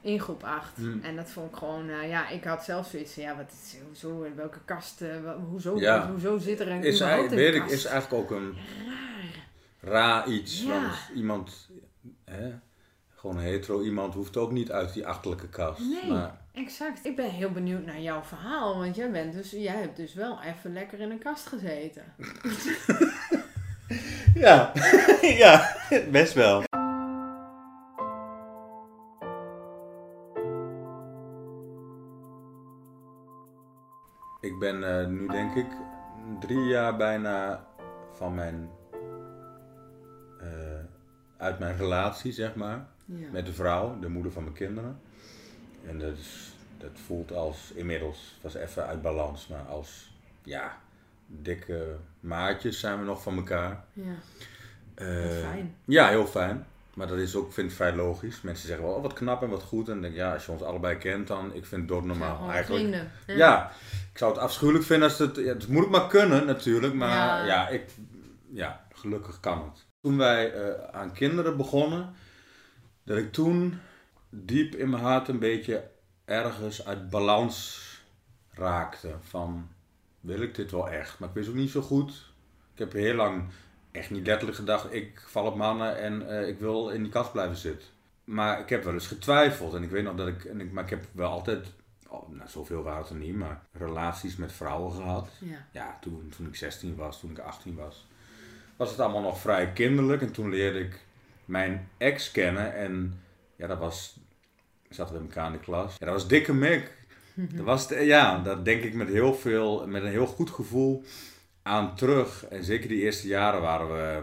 In 0.00 0.20
groep 0.20 0.44
8. 0.44 0.78
Mm. 0.78 1.00
En 1.02 1.16
dat 1.16 1.30
vond 1.30 1.50
ik 1.50 1.56
gewoon, 1.56 1.86
ja, 1.86 2.28
ik 2.28 2.44
had 2.44 2.64
zelf 2.64 2.86
zoiets 2.88 3.12
van, 3.12 3.22
ja, 3.22 3.36
wat 3.36 3.52
is, 3.52 3.76
hoezo, 3.86 4.22
in 4.22 4.34
welke 4.34 4.58
kast, 4.64 5.02
hoezo, 5.50 5.78
Ja. 5.78 6.10
hoezo 6.10 6.38
zit 6.38 6.60
er 6.60 6.70
een 6.70 6.82
Is, 6.84 7.00
een 7.00 7.28
weet 7.28 7.54
ik, 7.54 7.64
is 7.66 7.84
eigenlijk 7.84 8.22
ook 8.22 8.38
een 8.38 8.56
Raar. 8.86 9.92
raar 9.92 10.28
iets. 10.28 10.62
Ja. 10.62 10.68
Want 10.80 10.94
iemand, 11.14 11.68
hè, 12.24 12.52
gewoon 13.22 13.38
hetero 13.38 13.82
iemand, 13.82 14.14
hoeft 14.14 14.36
ook 14.36 14.52
niet 14.52 14.72
uit 14.72 14.92
die 14.92 15.06
achterlijke 15.06 15.48
kast. 15.48 15.80
Nee. 15.80 16.10
Maar, 16.10 16.40
Exact. 16.52 17.04
Ik 17.04 17.16
ben 17.16 17.30
heel 17.30 17.50
benieuwd 17.50 17.84
naar 17.84 18.00
jouw 18.00 18.22
verhaal, 18.22 18.78
want 18.78 18.96
jij 18.96 19.10
bent 19.10 19.32
dus, 19.32 19.50
jij 19.50 19.76
hebt 19.76 19.96
dus 19.96 20.14
wel 20.14 20.38
even 20.42 20.72
lekker 20.72 21.00
in 21.00 21.10
een 21.10 21.18
kast 21.18 21.46
gezeten. 21.46 22.02
ja, 24.44 24.72
ja, 25.44 25.76
best 26.10 26.32
wel. 26.32 26.62
Ik 34.40 34.58
ben 34.58 34.98
eh, 34.98 35.06
nu 35.06 35.26
denk 35.26 35.54
ik 35.54 35.66
drie 36.40 36.64
jaar 36.64 36.96
bijna 36.96 37.66
van 38.12 38.34
mijn, 38.34 38.70
eh, 40.40 40.84
uit 41.36 41.58
mijn 41.58 41.76
relatie, 41.76 42.32
zeg 42.32 42.54
maar, 42.54 42.90
Ja. 43.18 43.26
met 43.32 43.46
de 43.46 43.52
vrouw, 43.52 43.98
de 44.00 44.08
moeder 44.08 44.32
van 44.32 44.42
mijn 44.42 44.54
kinderen. 44.54 45.00
En 45.86 45.98
dat, 45.98 46.16
is, 46.16 46.52
dat 46.78 46.90
voelt 47.06 47.32
als, 47.32 47.72
inmiddels, 47.74 48.38
was 48.40 48.54
even 48.54 48.86
uit 48.86 49.02
balans, 49.02 49.46
maar 49.46 49.62
als, 49.62 50.12
ja, 50.42 50.78
dikke 51.26 51.96
maatjes 52.20 52.80
zijn 52.80 52.98
we 52.98 53.04
nog 53.04 53.22
van 53.22 53.36
elkaar. 53.36 53.84
Ja. 53.92 54.14
fijn. 55.40 55.74
Ja, 55.84 56.08
heel 56.08 56.26
fijn. 56.26 56.66
Maar 56.94 57.06
dat 57.06 57.18
is 57.18 57.34
ook, 57.36 57.52
vind 57.52 57.70
ik 57.70 57.76
vrij 57.76 57.94
logisch. 57.94 58.40
Mensen 58.40 58.66
zeggen 58.66 58.86
wel, 58.86 58.94
oh, 58.94 59.02
wat 59.02 59.12
knap 59.12 59.42
en 59.42 59.48
wat 59.48 59.62
goed. 59.62 59.86
En 59.86 59.92
dan 59.92 60.02
denk 60.02 60.12
ik, 60.14 60.18
ja, 60.20 60.32
als 60.32 60.46
je 60.46 60.52
ons 60.52 60.62
allebei 60.62 60.96
kent, 60.96 61.28
dan, 61.28 61.54
ik 61.54 61.66
vind 61.66 61.80
het 61.80 61.90
doodnormaal. 61.90 62.44
Ja, 62.46 62.52
Eigenlijk. 62.52 62.82
Vrienden. 62.82 63.10
Ja. 63.26 63.34
Ja, 63.36 63.72
ik 64.12 64.18
zou 64.18 64.32
het 64.32 64.40
afschuwelijk 64.40 64.84
vinden 64.84 65.08
als 65.08 65.18
het... 65.18 65.36
Ja, 65.36 65.42
het 65.42 65.68
moet 65.68 65.90
maar 65.90 66.06
kunnen 66.06 66.46
natuurlijk, 66.46 66.94
maar 66.94 67.08
Ja. 67.08 67.44
ja, 67.46 67.68
ik, 67.68 67.84
ja 68.52 68.86
gelukkig 68.94 69.40
kan 69.40 69.58
het. 69.58 69.86
Toen 70.00 70.16
wij 70.16 70.52
eh, 70.52 70.98
aan 70.98 71.12
kinderen 71.12 71.56
begonnen, 71.56 72.14
dat 73.04 73.16
ik 73.18 73.32
toen 73.32 73.78
diep 74.30 74.74
in 74.74 74.90
mijn 74.90 75.02
hart 75.02 75.28
een 75.28 75.38
beetje 75.38 75.90
ergens 76.24 76.86
uit 76.86 77.10
balans 77.10 77.86
raakte. 78.50 79.14
Van, 79.20 79.68
wil 80.20 80.40
ik 80.40 80.54
dit 80.54 80.70
wel 80.70 80.88
echt? 80.88 81.18
Maar 81.18 81.28
ik 81.28 81.34
wist 81.34 81.48
ook 81.48 81.54
niet 81.54 81.70
zo 81.70 81.80
goed. 81.80 82.32
Ik 82.72 82.78
heb 82.78 82.92
heel 82.92 83.14
lang 83.14 83.44
echt 83.90 84.10
niet 84.10 84.26
letterlijk 84.26 84.58
gedacht, 84.58 84.92
ik 84.92 85.24
val 85.26 85.46
op 85.46 85.56
mannen 85.56 85.98
en 85.98 86.28
eh, 86.28 86.48
ik 86.48 86.58
wil 86.58 86.88
in 86.88 87.02
die 87.02 87.12
kast 87.12 87.32
blijven 87.32 87.56
zitten. 87.56 87.88
Maar 88.24 88.60
ik 88.60 88.68
heb 88.68 88.84
wel 88.84 88.92
eens 88.92 89.06
getwijfeld 89.06 89.74
en 89.74 89.82
ik 89.82 89.90
weet 89.90 90.04
nog 90.04 90.14
dat 90.14 90.28
ik, 90.28 90.44
en 90.44 90.60
ik 90.60 90.72
maar 90.72 90.84
ik 90.84 90.90
heb 90.90 91.04
wel 91.12 91.30
altijd, 91.30 91.66
oh, 92.08 92.28
nou 92.28 92.48
zoveel 92.48 92.82
waren 92.82 93.00
het 93.00 93.10
er 93.10 93.16
niet, 93.16 93.34
maar 93.34 93.62
relaties 93.72 94.36
met 94.36 94.52
vrouwen 94.52 94.92
gehad. 94.92 95.30
Ja. 95.38 95.66
Ja, 95.72 95.98
toen, 96.00 96.32
toen 96.36 96.46
ik 96.46 96.56
16 96.56 96.96
was, 96.96 97.20
toen 97.20 97.30
ik 97.30 97.38
18 97.38 97.74
was, 97.74 98.06
was 98.76 98.90
het 98.90 99.00
allemaal 99.00 99.22
nog 99.22 99.40
vrij 99.40 99.72
kinderlijk. 99.72 100.22
En 100.22 100.32
toen 100.32 100.50
leerde 100.50 100.80
ik 100.80 101.00
mijn 101.52 101.88
ex 101.98 102.30
kennen 102.30 102.74
en 102.74 103.20
ja, 103.56 103.66
dat 103.66 103.78
was, 103.78 104.20
zaten 104.88 105.14
we 105.14 105.20
met 105.20 105.28
elkaar 105.28 105.46
in 105.46 105.52
de 105.52 105.64
klas. 105.64 105.96
Ja, 105.98 106.04
dat 106.04 106.14
was 106.14 106.28
dikke 106.28 106.54
Mick. 106.54 107.00
Dat 107.56 107.64
was, 107.64 107.88
ja, 107.88 108.38
dat 108.38 108.64
denk 108.64 108.82
ik 108.82 108.94
met 108.94 109.08
heel 109.08 109.34
veel, 109.34 109.86
met 109.86 110.02
een 110.02 110.10
heel 110.10 110.26
goed 110.26 110.50
gevoel 110.50 111.04
aan 111.62 111.96
terug. 111.96 112.46
En 112.46 112.64
zeker 112.64 112.88
die 112.88 113.02
eerste 113.02 113.26
jaren 113.26 113.60
waren 113.60 113.88
we, 113.88 114.22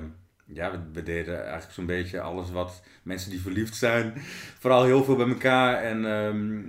ja, 0.53 0.71
we, 0.71 0.79
we 0.93 1.03
deden 1.03 1.41
eigenlijk 1.41 1.71
zo'n 1.71 1.85
beetje 1.85 2.21
alles 2.21 2.51
wat 2.51 2.81
mensen 3.03 3.29
die 3.29 3.41
verliefd 3.41 3.75
zijn, 3.75 4.13
vooral 4.61 4.83
heel 4.83 5.03
veel 5.03 5.15
bij 5.15 5.27
elkaar. 5.27 5.83
En 5.83 6.05
ehm, 6.05 6.61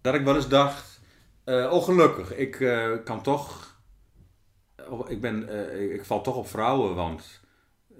dat 0.00 0.14
ik 0.14 0.24
wel 0.24 0.34
eens 0.34 0.48
dacht, 0.48 1.00
oh 1.44 1.84
gelukkig, 1.84 2.34
ik 2.34 2.60
eh, 2.60 2.90
kan 3.04 3.22
toch, 3.22 3.76
oh, 4.88 5.10
ik, 5.10 5.20
ben, 5.20 5.48
eh, 5.48 5.94
ik 5.94 6.04
val 6.04 6.20
toch 6.20 6.36
op 6.36 6.48
vrouwen, 6.48 6.94
want 6.94 7.40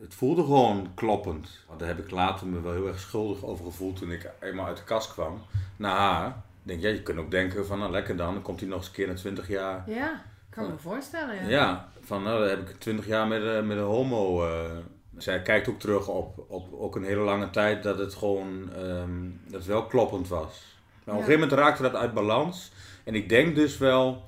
het 0.00 0.14
voelde 0.14 0.42
gewoon 0.42 0.88
kloppend. 0.94 1.64
Want 1.66 1.78
daar 1.78 1.88
heb 1.88 1.98
ik 1.98 2.11
later 2.11 2.46
me 2.46 2.61
wel 2.61 2.72
heel 2.72 2.87
erg 2.87 3.00
schuldig 3.00 3.44
over 3.44 3.64
gevoeld 3.64 3.96
toen 3.96 4.11
ik 4.12 4.30
eenmaal 4.40 4.66
uit 4.66 4.76
de 4.76 4.84
kast 4.84 5.12
kwam. 5.12 5.40
Na 5.76 5.96
haar, 5.96 6.42
denk 6.62 6.82
ja, 6.82 6.88
je 6.88 7.02
kunt 7.02 7.18
ook 7.18 7.30
denken 7.30 7.66
van, 7.66 7.78
nou 7.78 7.90
lekker 7.90 8.16
dan, 8.16 8.32
dan 8.34 8.42
komt 8.42 8.61
hij 8.61 8.68
nog 8.68 8.78
eens 8.78 8.87
een 8.87 8.92
keer 8.92 9.06
na 9.08 9.14
20 9.14 9.48
jaar. 9.48 9.84
Ja, 9.90 10.22
kan 10.50 10.70
me 10.70 10.78
voorstellen. 10.78 11.34
Ja. 11.34 11.48
Ja, 11.48 11.88
van 12.00 12.22
nou, 12.22 12.38
dan 12.40 12.48
heb 12.48 12.68
ik 12.68 12.80
20 12.80 13.06
jaar 13.06 13.26
met, 13.26 13.42
eh, 13.42 13.62
met 13.62 13.76
een 13.76 13.84
homo. 13.84 14.44
eh. 14.46 14.70
zij 15.16 15.42
kijkt 15.42 15.68
ook 15.68 15.78
terug 15.78 16.08
op, 16.08 16.44
op 16.48 16.72
ook 16.72 16.96
een 16.96 17.04
hele 17.04 17.20
lange 17.20 17.50
tijd 17.50 17.82
dat 17.82 17.98
het 17.98 18.14
gewoon 18.14 18.72
ehm, 18.72 19.22
dat 19.44 19.61
het 19.61 19.66
wel 19.66 19.87
kloppend 19.87 20.28
was. 20.28 20.76
Maar 21.04 21.14
op 21.14 21.20
een 21.20 21.26
gegeven 21.26 21.48
moment 21.48 21.52
raakte 21.66 21.82
dat 21.82 21.94
uit 21.94 22.14
balans. 22.14 22.72
En 23.04 23.14
ik 23.14 23.28
denk 23.28 23.54
dus 23.54 23.78
wel, 23.78 24.28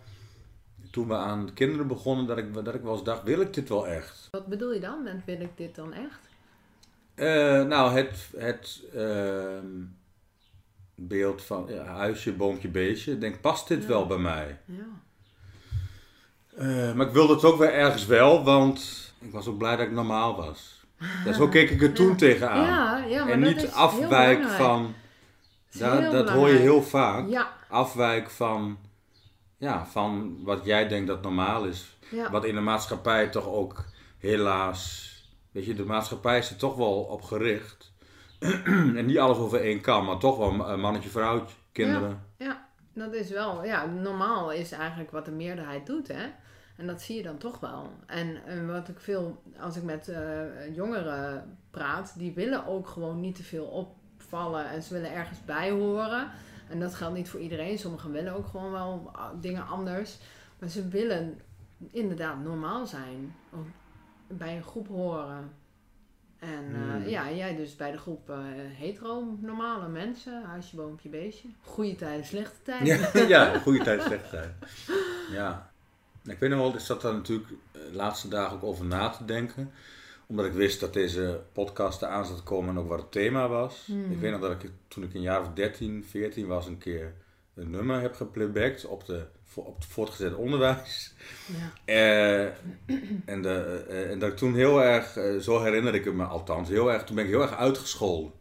toen 0.91 1.09
we 1.09 1.15
aan 1.15 1.47
de 1.47 1.53
kinderen 1.53 1.87
begonnen, 1.87 2.27
dat 2.27 2.39
ik, 2.39 2.55
dat 2.55 2.75
ik 2.75 2.83
wel 2.83 2.93
eens 2.93 3.05
dacht, 3.05 3.23
wil 3.23 3.41
ik 3.41 3.55
dit 3.55 3.69
wel 3.69 3.87
echt? 3.87 4.29
Wat 4.31 4.47
bedoel 4.47 4.73
je 4.73 4.81
dan 4.81 5.03
met 5.03 5.25
wil 5.25 5.41
ik 5.41 5.57
dit 5.57 5.75
dan 5.75 5.93
echt? 5.93 6.29
Eh, 7.15 7.63
nou, 7.67 7.93
het, 7.93 8.29
het 8.37 8.83
ehm, 8.95 9.67
beeld 10.95 11.43
van 11.43 11.67
ja, 11.69 11.85
huisje, 11.85 12.33
boompje, 12.33 12.69
beestje. 12.69 13.13
Ik 13.13 13.21
denk, 13.21 13.41
past 13.41 13.69
dit 13.69 13.83
Ja. 13.83 13.89
wel 13.89 14.07
bij 14.07 14.19
mij? 14.19 14.59
Ja. 14.65 14.85
Eh, 16.57 16.95
maar 16.95 17.07
ik 17.07 17.13
wilde 17.13 17.35
het 17.35 17.45
ook 17.45 17.59
weer 17.59 17.73
ergens 17.73 18.07
wel, 18.07 18.45
want 18.45 19.13
ik 19.19 19.33
was 19.33 19.47
ook 19.47 19.59
blij 19.59 19.77
dat 19.77 19.87
ik 19.87 19.93
normaal 19.93 20.37
was. 20.37 20.79
Ja, 21.25 21.33
zo 21.33 21.49
keek 21.49 21.71
ik 21.71 21.83
er 21.83 21.93
toen 21.93 22.17
tegenaan. 22.17 22.65
Ja, 22.65 22.97
ja, 22.97 23.25
maar 23.25 23.33
en 23.33 23.41
dat 23.41 23.55
niet 23.55 23.71
afwijk 23.71 24.45
van. 24.49 24.95
Dat 25.73 26.13
Dat, 26.13 26.31
hoor 26.31 26.49
je 26.49 26.59
heel 26.59 26.83
vaak. 26.83 27.47
Afwijk 27.69 28.31
van, 28.31 28.79
ja, 29.61 29.87
van 29.87 30.39
wat 30.45 30.65
jij 30.65 30.89
denkt 30.89 31.07
dat 31.07 31.23
normaal 31.23 31.65
is. 31.65 31.97
ja. 32.11 32.31
Wat 32.31 32.45
in 32.45 32.55
de 32.55 32.61
maatschappij 32.61 33.29
toch 33.29 33.47
ook 33.47 33.85
helaas. 34.19 35.09
Weet 35.51 35.65
je, 35.65 35.75
de 35.75 35.85
maatschappij 35.85 36.39
is 36.39 36.51
er 36.51 36.57
toch 36.57 36.77
wel 36.77 37.03
op 37.03 37.23
gericht. 37.23 37.93
en 38.99 39.07
niet 39.07 39.19
alles 39.19 39.37
over 39.37 39.61
één 39.61 39.81
kam, 39.81 40.05
maar 40.05 40.19
toch 40.19 40.37
wel 40.37 40.77
mannetje, 40.77 41.09
vrouwtje, 41.09 41.57
kinderen. 41.73 42.27
Ja, 42.37 42.69
dat 42.93 43.15
is 43.15 43.31
wel, 43.31 43.65
ja, 43.65 43.87
normaal 43.87 44.53
is 44.53 44.73
eigenlijk 44.73 45.11
wat 45.11 45.25
de 45.25 45.31
meerderheid 45.31 45.87
doet, 45.87 46.09
hè. 46.09 46.27
En 46.77 46.87
dat 46.87 47.03
zie 47.03 47.17
je 47.17 47.23
dan 47.23 47.39
toch 47.39 47.61
wel. 47.61 47.91
En, 48.07 48.67
wat 48.67 48.89
ik 48.89 49.01
veel, 49.01 49.43
als 49.59 49.77
ik 49.77 49.83
met 49.83 50.09
eh, 50.09 50.75
jongeren 50.75 51.59
praat, 51.71 52.15
die 52.19 52.33
willen 52.33 52.67
ook 52.67 52.89
gewoon 52.89 53.21
niet 53.21 53.37
te 53.37 53.43
veel 53.43 53.65
opvallen 53.65 54.69
en 54.69 54.83
ze 54.83 54.95
willen 54.95 55.13
ergens 55.13 55.45
bij 55.45 55.71
horen. 55.71 56.31
En 56.71 56.81
dat 56.81 56.95
geldt 56.95 57.17
niet 57.17 57.29
voor 57.29 57.41
iedereen. 57.41 57.79
Sommigen 57.79 58.13
willen 58.13 58.35
ook 58.35 58.47
gewoon 58.47 58.73
wel 58.73 59.11
ah, 59.13 59.31
dingen 59.41 59.67
anders. 59.67 60.19
Maar 60.59 60.69
ze 60.69 60.89
willen 60.89 61.41
inderdaad 61.91 62.43
normaal 62.43 62.87
zijn. 62.87 63.35
Ook 63.55 63.67
bij 64.27 64.57
een 64.57 64.63
groep 64.63 64.89
horen. 64.89 65.53
En 66.39 66.75
eh, 66.75 66.81
Hmm. 66.81 67.09
ja, 67.09 67.31
jij 67.31 67.57
dus 67.57 67.77
bij 67.77 67.91
de 67.91 67.99
groep 67.99 68.31
eh, 68.31 68.37
hetero, 68.55 69.37
normale 69.41 69.89
mensen, 69.89 70.43
huisje, 70.45 70.77
boompje, 70.77 71.09
beestje. 71.09 71.49
Goede 71.65 71.97
tijden, 71.97 72.27
slechte 72.27 72.63
tijden. 72.63 72.87
Ja, 72.87 73.27
ja 73.53 73.59
goede 73.59 73.85
tijd, 73.85 74.03
slechte 74.03 74.29
tijd. 74.31 74.51
Ja. 75.31 75.71
Ik 76.25 76.39
weet 76.39 76.51
nog 76.51 76.59
wel, 76.59 76.75
ik 76.75 76.81
zat 76.81 77.01
daar 77.01 77.15
natuurlijk 77.15 77.49
eh, 77.51 77.81
de 77.81 77.93
laatste 77.93 78.29
dagen 78.29 78.57
ook 78.57 78.63
over 78.63 78.85
na 78.85 79.09
te 79.09 79.25
denken. 79.25 79.73
Omdat 80.31 80.47
ik 80.47 80.53
wist 80.53 80.81
dat 80.81 80.93
deze 80.93 81.41
podcast 81.53 82.03
eraan 82.03 82.27
zat 82.27 82.37
te 82.37 82.43
komen 82.43 82.71
en 82.71 82.79
ook 82.79 82.89
wat 82.89 83.01
het 83.01 83.13
thema 83.13 83.49
was. 83.49 83.83
Hmm. 83.87 84.13
Ik 84.13 84.19
weet 84.19 84.31
nog 84.31 84.41
dat 84.41 84.51
ik 84.63 84.71
toen 84.89 85.05
ik 85.05 85.15
een 85.15 85.21
jaar 85.21 85.41
of 85.41 85.49
13, 85.55 86.05
14 86.05 86.47
was, 86.47 86.67
een 86.67 86.79
keer 86.79 87.15
een 87.55 87.71
nummer 87.71 88.01
heb 88.01 88.15
geplaybacked 88.15 88.85
op, 88.85 89.07
de, 89.07 89.25
op 89.55 89.77
het 89.77 89.85
voortgezet 89.85 90.35
onderwijs. 90.35 91.15
Ja. 91.47 91.73
Eh, 91.85 92.45
en, 93.25 93.43
de, 93.43 93.85
eh, 93.89 94.11
en 94.11 94.19
dat 94.19 94.31
ik 94.31 94.37
toen 94.37 94.55
heel 94.55 94.83
erg, 94.83 95.17
eh, 95.17 95.37
zo 95.37 95.63
herinner 95.63 95.95
ik 95.95 96.05
het 96.05 96.15
me 96.15 96.25
althans, 96.25 96.69
heel 96.69 96.93
erg, 96.93 97.05
toen 97.05 97.17
ben 97.17 97.25
ik 97.25 97.31
heel 97.31 97.43
erg 97.43 97.57
uitgescholden. 97.57 98.33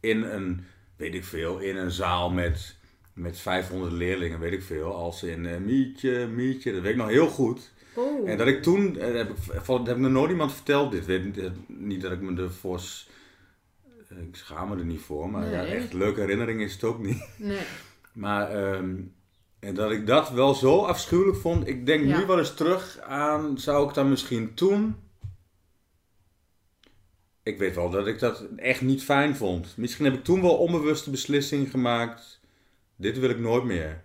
In 0.00 0.22
een, 0.22 0.64
weet 0.96 1.14
ik 1.14 1.24
veel, 1.24 1.58
in 1.58 1.76
een 1.76 1.90
zaal 1.90 2.30
met, 2.30 2.76
met 3.12 3.38
500 3.38 3.92
leerlingen, 3.92 4.40
weet 4.40 4.52
ik 4.52 4.62
veel. 4.62 4.94
Als 4.94 5.22
in 5.22 5.64
Mietje, 5.64 6.26
Mietje, 6.26 6.72
dat 6.72 6.82
weet 6.82 6.92
ik 6.92 6.98
nog 6.98 7.08
heel 7.08 7.28
goed. 7.28 7.72
Oh. 7.96 8.28
En 8.30 8.36
dat 8.38 8.46
ik 8.46 8.62
toen, 8.62 8.98
eh, 8.98 9.14
heb 9.14 9.30
ik, 9.30 9.36
dat 9.66 9.86
heb 9.86 9.96
ik 9.96 10.02
nog 10.02 10.10
nooit 10.12 10.30
iemand 10.30 10.52
verteld 10.52 10.90
dit. 10.92 11.06
Weet, 11.06 11.24
niet- 11.24 11.38
eh, 11.38 11.50
niet 11.66 12.00
dat 12.00 12.12
ik 12.12 12.20
me 12.20 12.42
ervoor, 12.42 12.80
eh, 14.08 14.18
ik 14.18 14.36
schaam 14.36 14.68
me 14.68 14.76
er 14.76 14.84
niet 14.84 15.00
voor, 15.00 15.30
maar 15.30 15.50
ja, 15.50 15.64
echt 15.64 15.92
leuke 15.92 16.20
herinnering 16.20 16.60
is 16.60 16.72
het 16.72 16.84
ook 16.84 16.98
niet. 17.02 17.28
Nee. 17.38 17.60
Maar 18.12 18.50
ehm, 18.50 18.94
en 19.58 19.74
dat 19.74 19.90
ik 19.90 20.06
dat 20.06 20.30
wel 20.30 20.54
zo 20.54 20.78
afschuwelijk 20.84 21.36
vond. 21.38 21.68
Ik 21.68 21.86
denk 21.86 22.04
Ja. 22.04 22.18
nu 22.18 22.26
wel 22.26 22.38
eens 22.38 22.54
terug 22.54 22.98
aan, 23.00 23.58
zou 23.58 23.88
ik 23.88 23.94
dan 23.94 24.08
misschien 24.08 24.54
toen... 24.54 24.96
Ik 27.42 27.58
weet 27.58 27.74
wel 27.74 27.90
dat 27.90 28.06
ik 28.06 28.18
dat 28.18 28.44
echt 28.56 28.80
niet 28.80 29.02
fijn 29.04 29.36
vond. 29.36 29.76
Misschien 29.76 30.04
heb 30.04 30.14
ik 30.14 30.24
toen 30.24 30.40
wel 30.42 30.56
onbewuste 30.56 31.10
beslissing 31.10 31.70
gemaakt. 31.70 32.40
Dit 32.96 33.18
wil 33.18 33.30
ik 33.30 33.38
nooit 33.38 33.64
meer. 33.64 34.02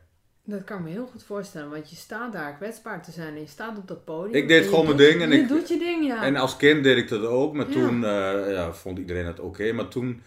Dat 0.52 0.64
kan 0.64 0.78
ik 0.78 0.84
me 0.84 0.90
heel 0.90 1.08
goed 1.12 1.24
voorstellen, 1.24 1.70
want 1.70 1.90
je 1.90 1.96
staat 1.96 2.32
daar 2.34 2.56
kwetsbaar 2.56 3.04
te 3.04 3.12
zijn 3.12 3.34
en 3.36 3.40
je 3.42 3.48
staat 3.48 3.78
op 3.78 3.88
dat 3.88 4.06
podium. 4.06 4.36
Ik 4.36 4.48
deed 4.48 4.66
gewoon 4.66 4.86
mijn 4.86 4.98
ding 4.98 5.22
en 5.22 5.30
je 5.32 5.38
ik- 5.40 5.48
doet 5.48 5.68
je 5.68 5.78
ding, 5.78 6.06
ja. 6.06 6.24
En 6.24 6.36
als 6.36 6.58
kind 6.58 6.84
deed 6.84 6.98
ik 6.98 7.08
dat 7.10 7.26
ook. 7.26 7.54
Maar 7.54 7.68
Ja. 7.68 7.72
toen 7.74 8.04
eh, 8.06 8.52
ja, 8.54 8.74
vond 8.74 8.98
iedereen 9.00 9.26
het 9.26 9.40
oké. 9.40 9.72
Maar 9.72 9.88
toen, 9.88 10.22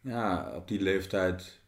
ja, 0.00 0.52
op 0.54 0.68
die 0.68 0.80
leeftijd... 0.82 1.60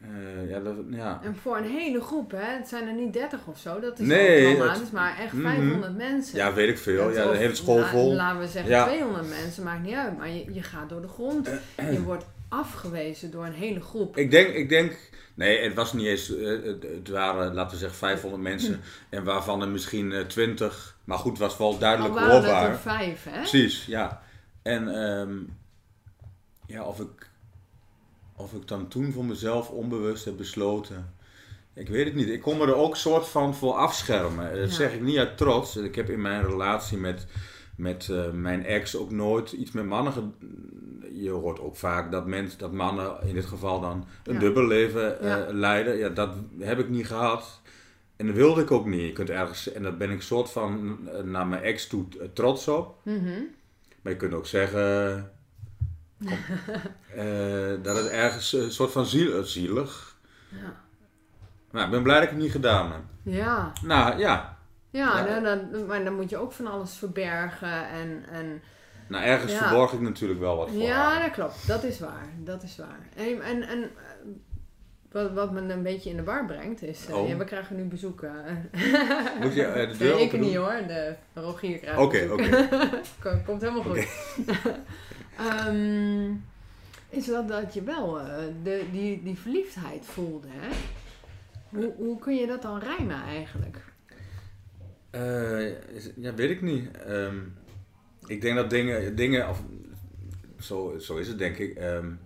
eh, 0.00 0.50
ja, 0.50 0.60
dat, 0.60 0.74
ja. 0.90 1.20
En 1.24 1.36
voor 1.36 1.56
een 1.56 1.64
hele 1.70 2.00
groep, 2.00 2.30
hè. 2.30 2.56
Het 2.56 2.68
zijn 2.68 2.86
er 2.88 2.94
niet 2.94 3.12
30 3.12 3.46
of 3.46 3.58
zo, 3.58 3.80
dat 3.80 3.98
is 3.98 4.06
Nee, 4.06 4.56
het- 4.56 4.92
maar 4.92 5.18
echt 5.18 5.32
Mhm. 5.32 5.42
500 5.42 5.96
mensen. 5.96 6.36
ja, 6.36 6.52
weet 6.54 6.68
ik 6.68 6.78
veel. 6.78 7.04
Dat 7.04 7.14
Ja, 7.14 7.30
de 7.30 7.36
hele 7.36 7.54
school 7.54 7.78
la- 7.78 7.88
vol. 7.88 8.12
Laten 8.14 8.40
we 8.40 8.46
zeggen 8.46 8.70
Ja. 8.72 8.84
200 8.86 9.28
mensen, 9.28 9.64
maakt 9.64 9.82
niet 9.82 9.94
uit. 9.94 10.18
Maar 10.18 10.28
je, 10.28 10.44
je 10.54 10.62
gaat 10.62 10.88
door 10.88 11.00
de 11.02 11.08
grond. 11.08 11.50
je 11.76 12.02
wordt 12.02 12.24
afgewezen 12.48 13.30
door 13.30 13.44
een 13.46 13.52
hele 13.52 13.80
groep. 13.80 14.16
Ik 14.16 14.30
denk, 14.30 14.48
ik 14.54 14.68
denk, 14.68 14.96
nee, 15.34 15.58
het 15.58 15.74
was 15.74 15.92
niet 15.92 16.06
eens, 16.06 16.36
eh, 16.36 16.62
het, 16.62 17.08
waren, 17.08 17.54
laten 17.54 17.72
we 17.72 17.78
zeggen, 17.78 17.98
500 17.98 18.42
mensen. 18.42 18.80
En 19.08 19.24
waarvan 19.24 19.62
er 19.62 19.68
misschien 19.68 20.12
eh, 20.12 20.26
20, 20.26 20.96
maar 21.04 21.18
goed, 21.18 21.30
het 21.30 21.40
was 21.40 21.56
wel 21.56 21.78
duidelijk 21.78 22.14
waren 22.14 22.34
het 22.34 22.44
hoorbaar. 22.44 22.70
er 22.70 22.78
vijf, 22.78 23.24
hè. 23.24 23.38
Precies, 23.38 23.86
ja. 23.86 24.22
En 24.62 24.88
ehm, 25.04 25.36
ja, 26.66 26.82
of 26.84 27.00
ik, 27.00 27.30
of 28.36 28.52
ik 28.52 28.68
dan 28.68 28.88
toen 28.88 29.12
voor 29.12 29.24
mezelf 29.24 29.68
onbewust 29.70 30.24
heb 30.24 30.36
besloten. 30.36 31.14
Ik 31.74 31.88
weet 31.88 32.04
het 32.04 32.14
niet. 32.14 32.28
Ik 32.28 32.40
kon 32.42 32.58
me 32.58 32.66
er 32.66 32.74
ook 32.74 32.96
soort 32.96 33.28
van 33.28 33.54
voor 33.54 33.72
afschermen. 33.74 34.56
Dat 34.60 34.68
Ja. 34.70 34.74
zeg 34.74 34.92
ik 34.92 35.00
niet 35.00 35.18
uit 35.18 35.36
trots. 35.36 35.76
Ik 35.76 35.94
heb 35.94 36.10
in 36.10 36.20
mijn 36.20 36.44
relatie 36.46 36.98
met, 36.98 37.26
met 37.76 38.08
eh, 38.08 38.30
mijn 38.30 38.64
ex 38.64 38.96
ook 38.96 39.10
nooit 39.10 39.52
iets 39.52 39.70
met 39.72 39.84
mannen. 39.84 40.34
Je 41.14 41.30
hoort 41.30 41.60
ook 41.60 41.76
vaak 41.76 42.10
dat, 42.10 42.26
mensen, 42.26 42.58
dat 42.58 42.72
mannen 42.72 43.16
in 43.22 43.34
dit 43.34 43.44
geval 43.44 43.80
dan 43.80 44.06
een 44.24 44.34
Ja. 44.34 44.40
dubbel 44.40 44.66
leven 44.66 45.20
eh, 45.20 45.28
Ja. 45.28 45.46
leiden. 45.52 45.96
Ja, 45.96 46.08
dat 46.08 46.34
heb 46.58 46.78
ik 46.78 46.88
niet 46.88 47.06
gehad. 47.06 47.60
En 48.16 48.26
dat 48.26 48.36
wilde 48.36 48.62
ik 48.62 48.70
ook 48.70 48.86
niet. 48.86 49.00
Je 49.00 49.12
kunt 49.12 49.30
ergens, 49.30 49.72
en 49.72 49.82
daar 49.82 49.96
ben 49.96 50.10
ik 50.10 50.22
soort 50.22 50.50
van 50.50 50.98
eh, 51.08 51.22
naar 51.22 51.46
mijn 51.46 51.62
ex 51.62 51.86
toe 51.86 52.04
eh, 52.20 52.26
trots 52.32 52.68
op. 52.68 53.00
Mhm. 53.04 53.40
Maar 54.02 54.12
je 54.12 54.18
kunt 54.18 54.34
ook 54.34 54.46
zeggen 54.46 55.30
kom, 56.24 56.38
uh, 57.16 57.72
dat 57.82 57.96
het 57.96 58.08
ergens 58.08 58.52
een 58.52 58.72
soort 58.72 58.92
van 58.92 59.06
ziel, 59.06 59.44
zielig. 59.44 60.16
Ja. 60.48 60.80
Nou, 61.70 61.84
ik 61.84 61.90
ben 61.90 62.02
blij 62.02 62.14
dat 62.14 62.24
ik 62.24 62.30
het 62.30 62.38
niet 62.38 62.50
gedaan 62.52 62.92
heb. 62.92 63.02
Ja. 63.22 63.72
Nou, 63.84 64.18
ja. 64.18 64.58
Ja, 64.90 65.26
ja. 65.26 65.40
Dan, 65.40 65.86
maar 65.86 66.04
dan 66.04 66.14
moet 66.14 66.30
je 66.30 66.36
ook 66.36 66.52
van 66.52 66.66
alles 66.66 66.94
verbergen 66.94 67.88
en... 67.88 68.24
en 68.28 68.62
nou, 69.12 69.24
ergens 69.24 69.52
verborg 69.52 69.92
ik 69.92 70.00
natuurlijk 70.00 70.40
wel 70.40 70.56
wat 70.56 70.70
voor. 70.70 70.82
Ja, 70.82 71.20
dat 71.22 71.30
klopt. 71.30 71.66
Dat 71.66 71.84
is 71.84 72.00
waar. 72.00 72.28
Dat 72.44 72.62
is 72.62 72.76
waar. 72.76 73.08
En, 73.16 73.42
en, 73.42 73.62
en 73.62 73.90
wat, 75.12 75.32
wat 75.32 75.52
me 75.52 75.60
een 75.60 75.82
beetje 75.82 76.10
in 76.10 76.16
de 76.16 76.24
war 76.24 76.46
brengt 76.46 76.82
is... 76.82 77.06
Uh, 77.10 77.28
ja, 77.28 77.36
we 77.36 77.44
krijgen 77.44 77.76
nu 77.76 77.84
bezoeken. 77.84 78.32
Moet 79.40 79.54
je 79.54 79.66
uh, 79.66 79.90
de 79.90 79.96
deur 79.98 80.14
nee, 80.14 80.24
ik 80.24 80.40
niet 80.40 80.54
hoor. 80.54 80.82
De 80.86 81.14
Rogier 81.34 81.78
krijgt 81.78 82.00
Oké, 82.00 82.28
oké. 82.30 82.68
Komt 83.46 83.60
helemaal 83.60 83.82
goed. 83.82 84.06
um, 85.68 86.44
is 87.18 87.26
dat 87.26 87.48
dat 87.48 87.74
je 87.74 87.82
wel 87.82 88.20
uh, 88.20 88.26
de, 88.62 88.84
die, 88.92 89.22
die 89.22 89.38
verliefdheid 89.38 90.04
voelde, 90.04 90.48
hè? 90.50 90.68
Hoe, 91.68 91.92
hoe 91.96 92.18
kun 92.18 92.34
je 92.34 92.46
dat 92.46 92.62
dan 92.62 92.78
rijmen 92.78 93.22
eigenlijk? 93.22 93.90
ja, 96.16 96.34
weet 96.34 96.50
ik 96.50 96.62
niet. 96.62 96.88
Um, 97.08 97.54
ik 98.26 98.40
denk 98.40 98.56
dat 98.56 98.70
dingen, 98.70 99.16
dingen 99.16 99.48
of, 99.48 99.62
zo, 100.60 100.98
zo 100.98 101.16
is 101.16 101.28
het 101.28 101.38
denk 101.38 101.56
ik. 101.56 101.78
Um, 101.80 102.20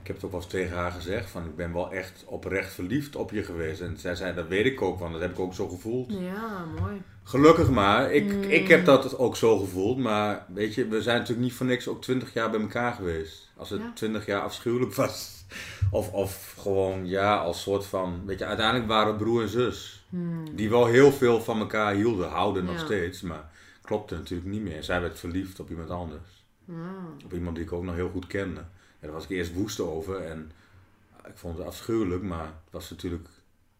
ik 0.00 0.12
heb 0.12 0.16
het 0.16 0.24
ook 0.24 0.30
wel 0.30 0.40
eens 0.40 0.50
tegen 0.50 0.76
haar 0.76 0.92
gezegd, 0.92 1.30
van 1.30 1.44
ik 1.44 1.56
ben 1.56 1.72
wel 1.72 1.92
echt 1.92 2.24
oprecht 2.26 2.72
verliefd 2.72 3.16
op 3.16 3.30
je 3.30 3.42
geweest. 3.42 3.80
En 3.80 3.98
zij 3.98 4.14
zei, 4.14 4.34
dat 4.34 4.48
weet 4.48 4.66
ik 4.66 4.82
ook, 4.82 4.98
want 4.98 5.12
dat 5.12 5.20
heb 5.20 5.30
ik 5.30 5.38
ook 5.38 5.54
zo 5.54 5.68
gevoeld. 5.68 6.12
Ja, 6.12 6.64
mooi. 6.64 7.02
Gelukkig 7.26 7.70
maar. 7.70 8.12
Ik, 8.12 8.32
mm. 8.32 8.42
ik 8.42 8.68
heb 8.68 8.84
dat 8.84 9.18
ook 9.18 9.36
zo 9.36 9.58
gevoeld. 9.58 9.98
Maar 9.98 10.46
weet 10.54 10.74
je, 10.74 10.88
we 10.88 11.02
zijn 11.02 11.18
natuurlijk 11.18 11.46
niet 11.46 11.56
voor 11.56 11.66
niks 11.66 11.88
ook 11.88 12.02
twintig 12.02 12.32
jaar 12.32 12.50
bij 12.50 12.60
elkaar 12.60 12.92
geweest. 12.92 13.50
Als 13.56 13.70
het 13.70 13.96
twintig 13.96 14.26
jaar 14.26 14.40
afschuwelijk 14.40 14.94
was. 15.04 15.44
Of, 15.90 16.12
of 16.12 16.54
gewoon, 16.58 17.06
ja, 17.06 17.36
als 17.36 17.62
soort 17.62 17.86
van... 17.86 18.22
Weet 18.26 18.38
je, 18.38 18.44
uiteindelijk 18.44 18.88
waren 18.88 19.12
we 19.12 19.18
broer 19.18 19.42
en 19.42 19.48
zus. 19.48 20.06
Mm. 20.08 20.56
Die 20.56 20.70
wel 20.70 20.86
heel 20.86 21.12
veel 21.12 21.40
van 21.40 21.58
elkaar 21.58 21.94
hielden. 21.94 22.28
Houden 22.28 22.64
nog 22.64 22.78
steeds. 22.78 23.20
Maar 23.20 23.50
klopte 23.82 24.14
natuurlijk 24.14 24.50
niet 24.50 24.62
meer. 24.62 24.82
Zij 24.82 25.00
werd 25.00 25.18
verliefd 25.18 25.60
op 25.60 25.70
iemand 25.70 25.90
anders. 25.90 26.44
Mm. 26.64 27.16
Op 27.24 27.32
iemand 27.32 27.56
die 27.56 27.64
ik 27.64 27.72
ook 27.72 27.84
nog 27.84 27.94
heel 27.94 28.10
goed 28.10 28.26
kende 28.26 28.60
daar 29.06 29.14
was 29.14 29.24
ik 29.24 29.30
eerst 29.30 29.52
woest 29.52 29.80
over 29.80 30.22
en 30.22 30.52
ik 31.26 31.36
vond 31.36 31.58
het 31.58 31.66
afschuwelijk, 31.66 32.22
maar 32.22 32.46
het 32.46 32.70
was 32.70 32.90
natuurlijk, 32.90 33.28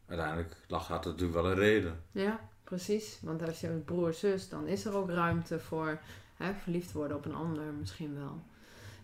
uiteindelijk 0.06 0.56
lag, 0.66 0.88
had 0.88 1.04
het 1.04 1.12
natuurlijk 1.12 1.42
wel 1.42 1.50
een 1.50 1.58
reden. 1.58 2.02
Ja, 2.12 2.48
precies. 2.66 3.18
Want 3.22 3.46
als 3.46 3.60
je 3.60 3.68
een 3.68 3.84
broer 3.84 4.14
zus, 4.14 4.48
dan 4.48 4.66
is 4.66 4.84
er 4.84 4.94
ook 4.94 5.10
ruimte 5.10 5.58
voor 5.58 5.98
hè, 6.36 6.52
verliefd 6.62 6.92
worden 6.92 7.16
op 7.16 7.24
een 7.24 7.34
ander 7.34 7.64
misschien 7.78 8.14
wel. 8.14 8.42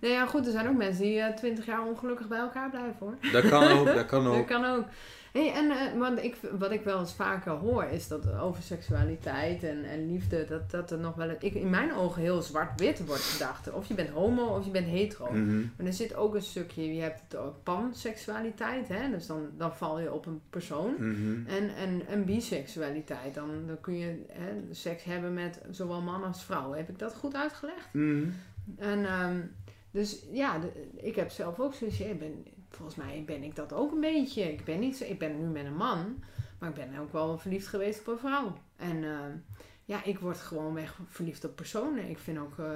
Nee, 0.01 0.12
ja, 0.12 0.27
goed, 0.27 0.46
er 0.46 0.53
zijn 0.53 0.68
ook 0.68 0.77
mensen 0.77 1.03
die 1.03 1.18
uh, 1.18 1.29
twintig 1.29 1.66
jaar 1.66 1.87
ongelukkig 1.87 2.29
bij 2.29 2.38
elkaar 2.38 2.70
blijven 2.70 2.96
hoor. 2.98 3.14
Dat 3.33 3.48
kan 3.48 3.68
ook, 3.68 3.87
dat 3.87 4.07
kan 4.07 4.27
ook. 4.29 4.35
dat 4.35 4.44
kan 4.44 4.64
ook. 4.64 4.85
Hey, 5.33 5.53
en 5.53 5.64
uh, 5.64 5.99
wat, 5.99 6.23
ik, 6.23 6.37
wat 6.59 6.71
ik 6.71 6.85
wel 6.85 6.99
eens 6.99 7.14
vaker 7.14 7.53
hoor, 7.53 7.85
is 7.85 8.09
dat 8.09 8.33
over 8.33 8.62
seksualiteit 8.62 9.62
en, 9.62 9.85
en 9.85 10.12
liefde, 10.12 10.45
dat, 10.45 10.71
dat 10.71 10.90
er 10.90 10.99
nog 10.99 11.14
wel 11.14 11.31
ik, 11.38 11.55
in 11.55 11.71
mijn 11.71 11.95
ogen 11.95 12.23
heel 12.23 12.42
zwart-wit 12.42 13.07
wordt 13.07 13.23
gedacht. 13.23 13.73
Of 13.73 13.88
je 13.88 13.95
bent 13.95 14.09
homo 14.09 14.57
of 14.57 14.64
je 14.64 14.71
bent 14.71 14.87
hetero. 14.87 15.33
Mhm. 15.33 15.61
Maar 15.77 15.87
er 15.87 15.92
zit 15.92 16.14
ook 16.14 16.35
een 16.35 16.42
stukje, 16.42 16.95
je 16.95 17.01
hebt 17.01 17.21
het 17.21 17.37
ook 17.37 17.62
panseksualiteit, 17.62 18.88
hè? 18.88 19.11
dus 19.11 19.27
dan, 19.27 19.49
dan 19.57 19.75
val 19.75 20.01
je 20.01 20.12
op 20.12 20.27
een 20.27 20.40
persoon. 20.51 20.95
Mhm. 20.99 21.47
En, 21.47 21.75
en, 21.77 22.07
en 22.07 22.25
biseksualiteit, 22.25 23.35
dan, 23.35 23.49
dan 23.66 23.81
kun 23.81 23.99
je 23.99 24.25
hè, 24.29 24.75
seks 24.75 25.05
hebben 25.05 25.35
met 25.35 25.61
zowel 25.71 26.01
man 26.01 26.25
als 26.25 26.45
vrouw. 26.45 26.73
Heb 26.73 26.88
ik 26.88 26.99
dat 26.99 27.14
goed 27.14 27.35
uitgelegd? 27.35 27.88
Mhm. 27.92 28.29
En 28.77 29.21
um, 29.21 29.51
dus 29.90 30.25
ja, 30.33 30.61
ik 30.97 31.16
heb 31.16 31.31
zelf 31.31 31.61
ook 31.61 31.75
zoiets, 31.75 32.01
ik 32.01 32.18
ben 32.18 32.45
volgens 32.76 32.96
mij 32.96 33.22
ben 33.26 33.42
ik 33.42 33.56
dat 33.56 33.72
ook 33.72 33.92
een 33.92 34.00
beetje. 34.00 34.52
Ik 34.52 34.64
ben, 34.64 34.80
niet, 34.80 35.00
ik 35.00 35.18
ben 35.18 35.38
nu 35.38 35.46
met 35.46 35.64
een 35.64 35.76
man, 35.76 36.24
maar 36.58 36.68
ik 36.68 36.74
ben 36.74 36.98
ook 36.98 37.12
wel 37.12 37.38
verliefd 37.38 37.66
geweest 37.66 38.00
op 38.00 38.06
een 38.06 38.18
vrouw. 38.18 38.56
En 38.76 38.96
uh, 38.96 39.18
ja, 39.85 40.04
ik 40.04 40.18
word 40.18 40.38
gewoon 40.38 40.74
weg 40.74 40.98
verliefd 41.08 41.44
op 41.44 41.56
personen. 41.56 42.08
Ik 42.08 42.18
vind 42.18 42.38
ook 42.38 42.58
uh, 42.58 42.66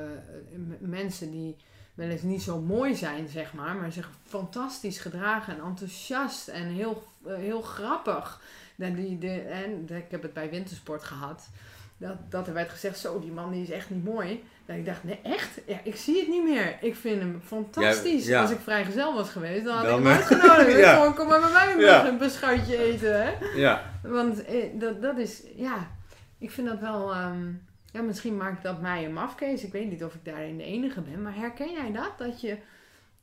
mensen 0.81 1.31
die 1.31 1.57
wel 1.95 2.09
eens 2.09 2.23
niet 2.23 2.43
zo 2.43 2.61
mooi 2.61 2.95
zijn, 2.95 3.29
zeg 3.29 3.53
maar, 3.53 3.77
maar 3.77 3.93
zich 3.93 4.11
fantastisch 4.23 4.99
gedragen 4.99 5.55
en 5.55 5.65
enthousiast 5.65 6.49
en 6.49 6.67
heel, 6.67 7.03
uh, 7.27 7.37
heel 7.37 7.63
grappig. 7.63 8.41
En 8.77 8.95
die, 8.95 9.19
de, 9.19 9.41
en 9.41 9.89
ik 9.89 10.11
heb 10.11 10.23
het 10.23 10.33
bij 10.33 10.51
wintersport 10.51 11.05
gehad. 11.05 11.49
Dat, 11.97 12.17
dat 12.29 12.47
er 12.47 12.55
werd 12.55 12.71
gezegd, 12.71 12.99
zo, 12.99 13.21
die 13.21 13.33
man 13.33 13.51
die 13.51 13.63
is 13.63 13.71
echt 13.71 13.91
niet 13.91 14.05
mooi. 14.05 14.45
Dat 14.67 14.77
ik 14.77 14.85
dacht, 14.85 15.05
nee, 15.05 15.21
echt? 15.23 15.61
Ja, 15.67 15.81
ik 15.85 15.97
zie 15.97 16.19
het 16.19 16.29
niet 16.29 16.45
meer. 16.45 16.77
Ik 16.81 16.97
vind 16.97 17.21
hem 17.21 17.41
fantastisch. 17.45 18.33
Als 18.33 18.51
ik 18.51 18.59
vrijgezel 18.59 19.15
was 19.15 19.31
geweest, 19.31 19.65
dan 19.65 19.77
had 19.77 19.85
ik 19.85 19.91
hem 19.91 20.07
uitgenodigd. 20.07 20.79
ja. 20.85 20.95
Gewoon, 20.95 21.15
kom 21.15 21.29
maar 21.29 21.41
bij 21.41 21.53
mij 21.53 21.77
ja. 21.79 22.09
een 22.09 22.19
beschuitje 22.19 22.79
eten, 22.79 23.23
hè? 23.23 23.35
Ja. 23.55 23.91
Want 24.03 24.45
eh, 24.45 24.65
dat, 24.75 25.03
dat 25.03 25.19
is, 25.19 25.43
ja, 25.57 25.91
ik 26.39 26.51
vind 26.51 26.69
dat 26.69 26.81
wel... 26.81 27.17
Um, 27.17 27.65
ja, 27.97 28.03
misschien 28.03 28.37
maakt 28.37 28.63
dat 28.63 28.81
mij 28.81 29.05
een 29.05 29.13
mafkees. 29.13 29.65
Ik 29.65 29.73
weet 29.73 29.91
niet 29.91 30.05
of 30.05 30.15
ik 30.15 30.25
daarin 30.25 30.57
de 30.57 30.65
enige 30.65 31.01
ben. 31.01 31.23
Maar 31.23 31.35
herken 31.35 31.73
jij 31.73 31.93
dat? 31.93 32.19
Dat 32.19 32.41
je 32.41 32.59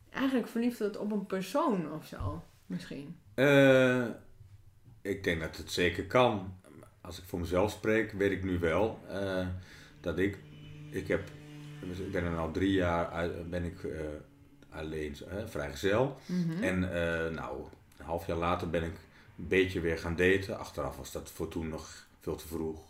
eigenlijk 0.09 0.47
verliefd 0.47 0.79
wordt 0.79 0.97
op 0.97 1.12
een 1.12 1.25
persoon 1.25 1.93
of 1.93 2.05
zo? 2.05 2.43
Misschien. 2.65 3.17
Uh, 3.36 4.05
ik 5.01 5.23
denk 5.23 5.41
dat 5.41 5.57
het 5.57 5.71
zeker 5.71 6.05
kan. 6.05 6.57
Als 7.05 7.17
ik 7.17 7.23
voor 7.25 7.39
mezelf 7.39 7.71
spreek, 7.71 8.11
weet 8.11 8.31
ik 8.31 8.43
nu 8.43 8.59
wel 8.59 8.99
uh, 9.11 9.47
dat 10.01 10.17
ik 10.17 10.37
ik, 10.89 11.07
heb, 11.07 11.21
ik 11.81 12.11
ben 12.11 12.23
er 12.23 12.37
al 12.37 12.51
drie 12.51 12.71
jaar 12.71 13.27
ben 13.49 13.63
ik, 13.63 13.83
uh, 13.83 13.99
alleen 14.69 15.15
uh, 15.21 15.33
vrijgezel. 15.45 16.17
Mm 16.25 16.63
En 16.63 16.79
nou, 17.33 17.63
een 17.97 18.05
half 18.05 18.27
jaar 18.27 18.37
later 18.37 18.69
ben 18.69 18.83
ik 18.83 18.95
een 19.37 19.47
beetje 19.47 19.79
weer 19.79 19.97
gaan 19.97 20.15
daten. 20.15 20.59
Achteraf 20.59 20.97
was 20.97 21.11
dat 21.11 21.31
voor 21.33 21.47
toen 21.47 21.69
nog 21.69 22.05
veel 22.19 22.35
te 22.35 22.47
vroeg. 22.47 22.81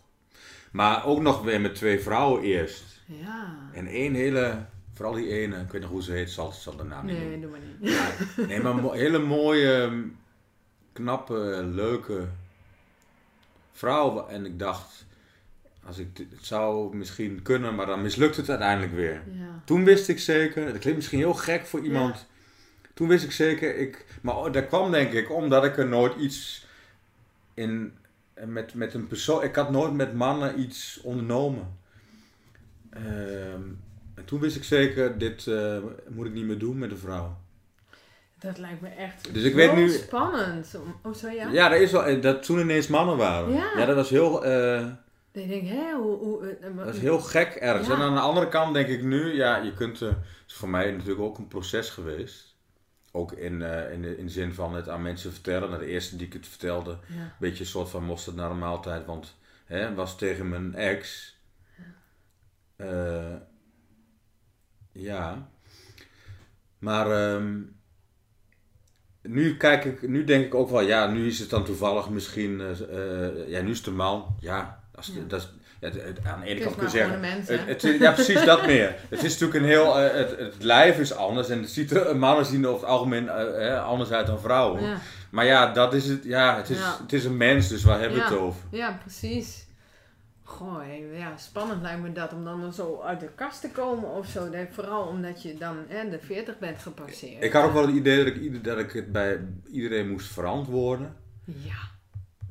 Maar 0.72 1.06
ook 1.06 1.20
nog 1.20 1.42
weer 1.42 1.60
met 1.60 1.74
twee 1.74 2.00
vrouwen 2.00 2.42
eerst. 2.42 3.00
Ja. 3.06 3.56
En 3.72 3.86
één 3.86 4.14
hele, 4.14 4.64
vooral 4.92 5.14
die 5.14 5.28
ene, 5.28 5.60
ik 5.60 5.70
weet 5.70 5.80
nog 5.80 5.90
hoe 5.90 6.02
ze 6.02 6.12
heet, 6.12 6.30
zal, 6.30 6.52
zal 6.52 6.76
de 6.76 6.84
naam 6.84 7.06
niet 7.06 7.18
Nee, 7.18 7.40
doe 7.40 7.50
maar 7.50 7.60
niet. 7.80 8.48
nee, 8.48 8.60
maar 8.60 8.94
hele 8.94 9.18
mooie, 9.18 10.04
knappe, 10.92 11.62
leuke 11.72 12.28
vrouw. 13.74 14.28
En 14.28 14.46
ik 14.46 14.58
dacht, 14.58 15.06
als 15.84 15.98
ik, 15.98 16.08
het 16.16 16.46
zou 16.46 16.96
misschien 16.96 17.42
kunnen, 17.42 17.74
maar 17.74 17.86
dan 17.86 18.02
mislukt 18.02 18.36
het 18.36 18.48
uiteindelijk 18.48 18.94
weer. 18.94 19.22
Ja. 19.32 19.62
Toen 19.64 19.84
wist 19.84 20.08
ik 20.08 20.18
zeker, 20.18 20.64
dat 20.64 20.78
klinkt 20.78 20.98
misschien 20.98 21.18
heel 21.18 21.34
gek 21.34 21.66
voor 21.66 21.80
iemand. 21.80 22.26
Toen 22.94 23.08
wist 23.08 23.24
ik 23.24 23.32
zeker, 23.32 23.76
ik, 23.76 24.04
maar 24.22 24.52
dat 24.52 24.66
kwam 24.66 24.90
denk 24.90 25.12
ik 25.12 25.32
omdat 25.32 25.64
ik 25.64 25.76
er 25.76 25.88
nooit 25.88 26.16
iets 26.16 26.66
in, 27.54 27.92
met, 28.44 28.74
met 28.74 28.94
een 28.94 29.06
persoon, 29.06 29.42
ik 29.42 29.54
had 29.54 29.70
nooit 29.70 29.92
met 29.92 30.14
mannen 30.14 30.60
iets 30.60 31.00
ondernomen. 31.02 31.76
Ehm, 32.90 33.62
en 34.14 34.24
toen 34.24 34.40
wist 34.40 34.56
ik 34.56 34.64
zeker, 34.64 35.18
dit 35.18 35.46
uh, 35.46 35.78
moet 36.08 36.26
ik 36.26 36.32
niet 36.32 36.44
meer 36.44 36.58
doen 36.58 36.78
met 36.78 36.90
een 36.90 36.98
vrouw. 36.98 37.36
Dat 38.44 38.58
lijkt 38.58 38.80
me 38.80 38.88
echt 38.88 39.34
dus 39.34 39.42
ik 39.42 39.54
weet 39.54 39.74
nu, 39.74 39.88
spannend. 39.88 40.76
Oh, 41.02 41.14
zo 41.14 41.28
ja? 41.28 41.48
Ja, 41.48 41.68
dat 41.68 41.80
is 41.80 41.92
wel, 41.92 42.20
dat 42.20 42.42
toen 42.42 42.58
ineens 42.58 42.86
mannen 42.86 43.16
waren. 43.16 43.52
Ja, 43.52 43.70
ja 43.76 43.84
dat 43.84 43.96
was 43.96 44.10
heel... 44.10 44.46
Uh, 44.46 44.86
dat 45.32 45.42
je 45.42 45.48
denkt, 45.48 45.68
hè, 45.68 45.92
hoe... 45.92 46.16
hoe 46.16 46.58
uh, 46.60 46.76
dat 46.84 46.94
is 46.94 47.00
heel 47.00 47.20
gek 47.20 47.54
ergens. 47.54 47.88
En 47.88 47.96
aan 47.96 48.14
de 48.14 48.20
andere 48.20 48.48
kant 48.48 48.74
denk 48.74 48.88
ik 48.88 49.02
nu, 49.02 49.34
ja, 49.34 49.56
je 49.56 49.74
kunt... 49.74 50.00
Uh, 50.00 50.08
het 50.08 50.18
is 50.46 50.54
voor 50.54 50.68
mij 50.68 50.90
natuurlijk 50.90 51.20
ook 51.20 51.38
een 51.38 51.48
proces 51.48 51.90
geweest. 51.90 52.56
Ook 53.12 53.32
in, 53.32 53.62
in, 53.62 54.02
de, 54.02 54.16
in 54.16 54.26
de 54.26 54.32
zin 54.32 54.54
van 54.54 54.74
het 54.74 54.88
aan 54.88 55.02
mensen 55.02 55.32
vertellen. 55.32 55.68
Nou, 55.68 55.80
de 55.80 55.88
eerste 55.88 56.16
die 56.16 56.26
ik 56.26 56.32
het 56.32 56.48
vertelde, 56.48 56.90
ja. 56.90 57.20
een 57.20 57.30
beetje 57.38 57.64
een 57.64 57.70
soort 57.70 57.88
van 57.88 58.04
mosterd 58.04 58.36
naar 58.36 58.48
de 58.48 58.54
maaltijd. 58.54 59.06
Want 59.06 59.36
hè, 59.64 59.94
was 59.94 60.18
tegen 60.18 60.48
mijn 60.48 60.74
ex. 60.74 61.32
Ja. 62.76 63.46
ja. 64.92 65.48
Maar 66.78 67.34
um, 67.34 67.82
nu 69.28 69.56
kijk 69.56 69.84
ik, 69.84 70.08
nu 70.08 70.24
denk 70.24 70.44
ik 70.44 70.54
ook 70.54 70.70
wel, 70.70 70.80
ja, 70.80 71.06
nu 71.06 71.26
is 71.26 71.38
het 71.38 71.50
dan 71.50 71.64
toevallig 71.64 72.08
misschien, 72.08 72.62
ja, 73.46 73.60
nu 73.60 73.70
is 73.70 73.78
het 73.78 73.86
een 73.86 73.96
man, 73.96 74.36
ja, 74.40 74.80
als, 74.94 75.06
ja. 75.14 75.20
Dat 75.26 75.40
is, 75.40 75.48
ja, 75.92 76.30
aan 76.30 76.40
de 76.40 76.46
ene 76.46 76.60
kant 76.60 76.76
kun 76.76 76.84
je 76.84 76.90
zeggen. 76.90 77.22
Het, 77.22 77.82
het, 77.82 77.98
ja, 77.98 78.12
precies 78.12 78.44
dat 78.44 78.66
meer. 78.66 78.94
Het 79.08 79.22
is 79.22 79.32
natuurlijk 79.32 79.58
een 79.58 79.64
heel. 79.64 80.00
Uh, 80.00 80.12
het, 80.12 80.38
het 80.38 80.62
lijf 80.62 80.98
is 80.98 81.14
anders 81.14 81.48
en 81.48 81.60
het 81.60 81.70
ziet 81.70 81.90
er, 81.90 82.16
mannen 82.16 82.46
zien 82.46 82.62
er 82.62 82.68
over 82.68 82.80
het 82.80 82.90
algemeen 82.90 83.24
uh, 83.24 83.84
anders 83.84 84.10
uit 84.10 84.26
dan 84.26 84.40
vrouwen. 84.40 84.82
Ja. 84.82 84.96
Maar 85.30 85.44
ja, 85.44 85.72
dat 85.72 85.94
is 85.94 86.08
het. 86.08 86.24
Ja, 86.24 86.56
het 86.56 86.70
is, 86.70 86.78
ja. 86.78 86.96
het 87.02 87.12
is 87.12 87.24
een 87.24 87.36
mens, 87.36 87.68
dus 87.68 87.84
waar 87.84 88.00
hebben 88.00 88.18
we 88.18 88.24
het 88.24 88.32
over? 88.32 88.60
Ja, 88.70 88.98
precies. 89.00 89.63
Goh, 90.46 90.82
ja, 91.12 91.36
spannend 91.36 91.82
lijkt 91.82 92.02
me 92.02 92.12
dat 92.12 92.32
om 92.32 92.44
dan 92.44 92.72
zo 92.72 93.00
uit 93.00 93.20
de 93.20 93.28
kast 93.34 93.60
te 93.60 93.70
komen 93.70 94.10
of 94.10 94.26
zo. 94.26 94.50
Denk, 94.50 94.72
vooral 94.72 95.06
omdat 95.06 95.42
je 95.42 95.58
dan 95.58 95.88
eh, 95.88 96.10
de 96.10 96.18
40 96.18 96.58
bent 96.58 96.78
gepasseerd. 96.78 97.42
Ik 97.42 97.52
had 97.52 97.64
ook 97.64 97.72
wel 97.72 97.86
het 97.86 97.94
idee 97.94 98.24
dat 98.24 98.34
ik, 98.34 98.64
dat 98.64 98.78
ik 98.78 98.92
het 98.92 99.12
bij 99.12 99.40
iedereen 99.70 100.10
moest 100.10 100.32
verantwoorden. 100.32 101.16
Ja. 101.44 101.90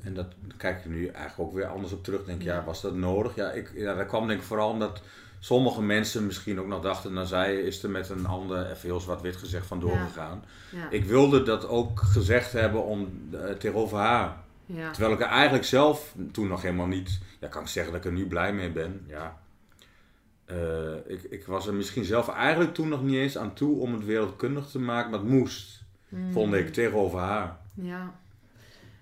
en 0.04 0.14
dat 0.14 0.28
kijk 0.58 0.80
ik 0.80 0.92
nu 0.92 1.08
eigenlijk 1.08 1.50
ook 1.50 1.56
weer 1.56 1.66
anders 1.66 1.94
op 1.94 2.04
terug. 2.04 2.26
Denk, 2.26 2.42
ja, 2.42 2.54
ja 2.54 2.64
was 2.64 2.82
dat 2.82 2.96
nodig? 2.96 3.36
Ja, 3.36 3.52
ik, 3.52 3.72
ja, 3.76 3.96
dat 3.96 4.08
kwam 4.08 4.28
denk 4.28 4.40
ik 4.40 4.46
vooral 4.46 4.70
omdat 4.70 5.02
sommige 5.40 5.82
mensen 5.82 6.26
misschien 6.26 6.60
ook 6.60 6.68
nog 6.68 6.82
dachten, 6.82 7.14
nou 7.14 7.28
zij 7.28 7.56
is 7.56 7.84
er 7.84 7.90
met 7.90 8.10
een 8.10 8.26
ander, 8.26 8.66
even 8.66 8.82
heel 8.82 9.00
zwart-wit 9.00 9.36
gezegd, 9.36 9.66
van 9.66 9.80
doorgegaan. 9.80 10.44
Ja. 10.72 10.90
Ik 10.90 11.06
wilde 11.06 11.44
dat 11.44 11.68
ook 11.68 12.00
gezegd 12.00 12.52
hebben 12.52 12.84
om, 12.84 13.30
uh, 13.34 13.50
tegenover 13.50 13.98
haar. 13.98 14.43
Ja. 14.66 14.92
Terwijl 14.92 15.14
ik 15.14 15.22
er 15.22 15.28
eigenlijk 15.28 15.66
zelf 15.66 16.16
toen 16.32 16.48
nog 16.48 16.62
helemaal 16.62 16.88
niet, 16.88 17.20
ja 17.40 17.48
kan 17.48 17.62
ik 17.62 17.68
zeggen 17.68 17.94
dat 17.94 18.06
ik 18.06 18.12
er 18.12 18.18
nu 18.18 18.28
blij 18.28 18.54
mee 18.54 18.72
ben. 18.72 19.06
Ja. 19.08 19.42
Uh, 20.52 20.96
ik, 21.08 21.24
ik 21.24 21.46
was 21.46 21.68
er 21.68 21.74
misschien 21.74 22.04
zelf 22.04 22.30
eigenlijk 22.30 22.74
toen 22.74 22.90
nog 22.90 23.04
niet 23.04 23.16
eens 23.16 23.38
aan 23.38 23.54
toe 23.54 23.80
om 23.80 23.94
het 23.94 24.06
wereldkundig 24.06 24.68
te 24.68 24.80
maken, 24.80 25.12
maar 25.12 25.20
het 25.20 25.30
moest, 25.30 25.84
hmm. 26.10 26.32
vond 26.32 26.54
ik, 26.54 26.74
tegenover 26.74 27.20
haar. 27.20 27.58
Ja. 27.74 28.14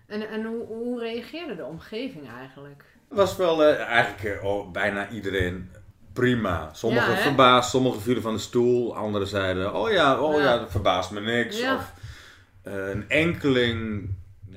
En, 0.05 0.29
en 0.29 0.45
hoe, 0.45 0.65
hoe 0.65 0.99
reageerde 0.99 1.55
de 1.55 1.65
omgeving 1.65 2.29
eigenlijk? 2.29 2.85
Het 3.07 3.17
was 3.17 3.35
wel 3.35 3.69
uh, 3.69 3.79
eigenlijk 3.79 4.43
oh, 4.43 4.71
bijna 4.71 5.09
iedereen 5.09 5.69
prima. 6.13 6.69
Sommigen 6.73 7.11
ja, 7.11 7.17
verbaasd, 7.17 7.69
sommigen 7.69 8.01
vielen 8.01 8.21
van 8.21 8.33
de 8.33 8.39
stoel, 8.39 8.95
anderen 8.95 9.27
zeiden: 9.27 9.73
Oh 9.73 9.91
ja, 9.91 10.19
oh 10.19 10.41
ja, 10.41 10.57
dat 10.57 10.71
verbaast 10.71 11.11
me 11.11 11.19
niks. 11.19 11.61
Of 11.61 11.93
uh, 12.63 12.89
een 12.89 13.09
enkeling, 13.09 14.09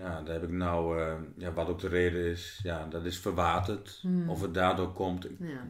ja, 0.04 0.22
daar 0.22 0.34
heb 0.34 0.42
ik 0.42 0.50
nou, 0.50 0.98
uh, 0.98 1.12
ja, 1.36 1.52
wat 1.52 1.68
ook 1.68 1.80
de 1.80 1.88
reden 1.88 2.24
is, 2.24 2.60
ja, 2.62 2.86
dat 2.90 3.04
is 3.04 3.18
verwaterd. 3.18 3.98
Hmm. 4.00 4.28
Of 4.28 4.40
het 4.40 4.54
daardoor 4.54 4.92
komt. 4.92 5.26
Ja. 5.38 5.66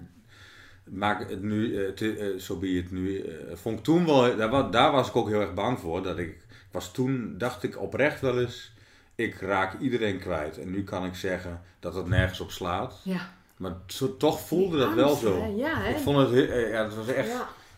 Maak 0.85 1.31
het 1.31 1.43
nu, 1.43 1.93
uh, 1.99 2.39
zo 2.39 2.59
be 2.59 2.69
het 2.69 2.91
nu. 2.91 3.25
vond 3.53 3.79
ik 3.79 3.85
toen 3.85 4.07
wel, 4.07 4.37
daar, 4.37 4.71
daar 4.71 4.93
was 4.93 5.09
ik 5.09 5.17
ook 5.17 5.29
heel 5.29 5.41
erg 5.41 5.55
bang 5.55 5.79
voor. 5.79 6.03
Dat 6.03 6.19
ik, 6.19 6.29
ik 6.29 6.71
was 6.71 6.93
toen, 6.93 7.35
dacht 7.39 7.63
ik 7.63 7.81
oprecht 7.81 8.21
wel 8.21 8.41
eens, 8.41 8.73
ik 9.15 9.35
raak 9.35 9.79
iedereen 9.81 10.19
kwijt. 10.19 10.59
En 10.59 10.71
nu 10.71 10.85
kan 10.85 11.05
ik 11.05 11.15
zeggen 11.15 11.61
dat 11.81 11.95
het 11.95 12.07
nergens 12.07 12.41
op 12.41 12.51
slaat. 12.51 13.01
Ja. 13.05 13.33
Maar 13.57 13.77
zo, 13.87 14.17
toch 14.17 14.41
voelde 14.41 14.79
dat 14.79 14.95
wel 14.95 15.15
zo. 15.15 15.55
Ja, 15.57 15.81
hè? 15.81 15.91
Ik 15.91 15.99
vond 15.99 16.17
het, 16.17 16.49
eh, 16.49 16.71
ja, 16.71 16.85
het 16.85 16.95
was 16.95 17.07
echt, 17.07 17.31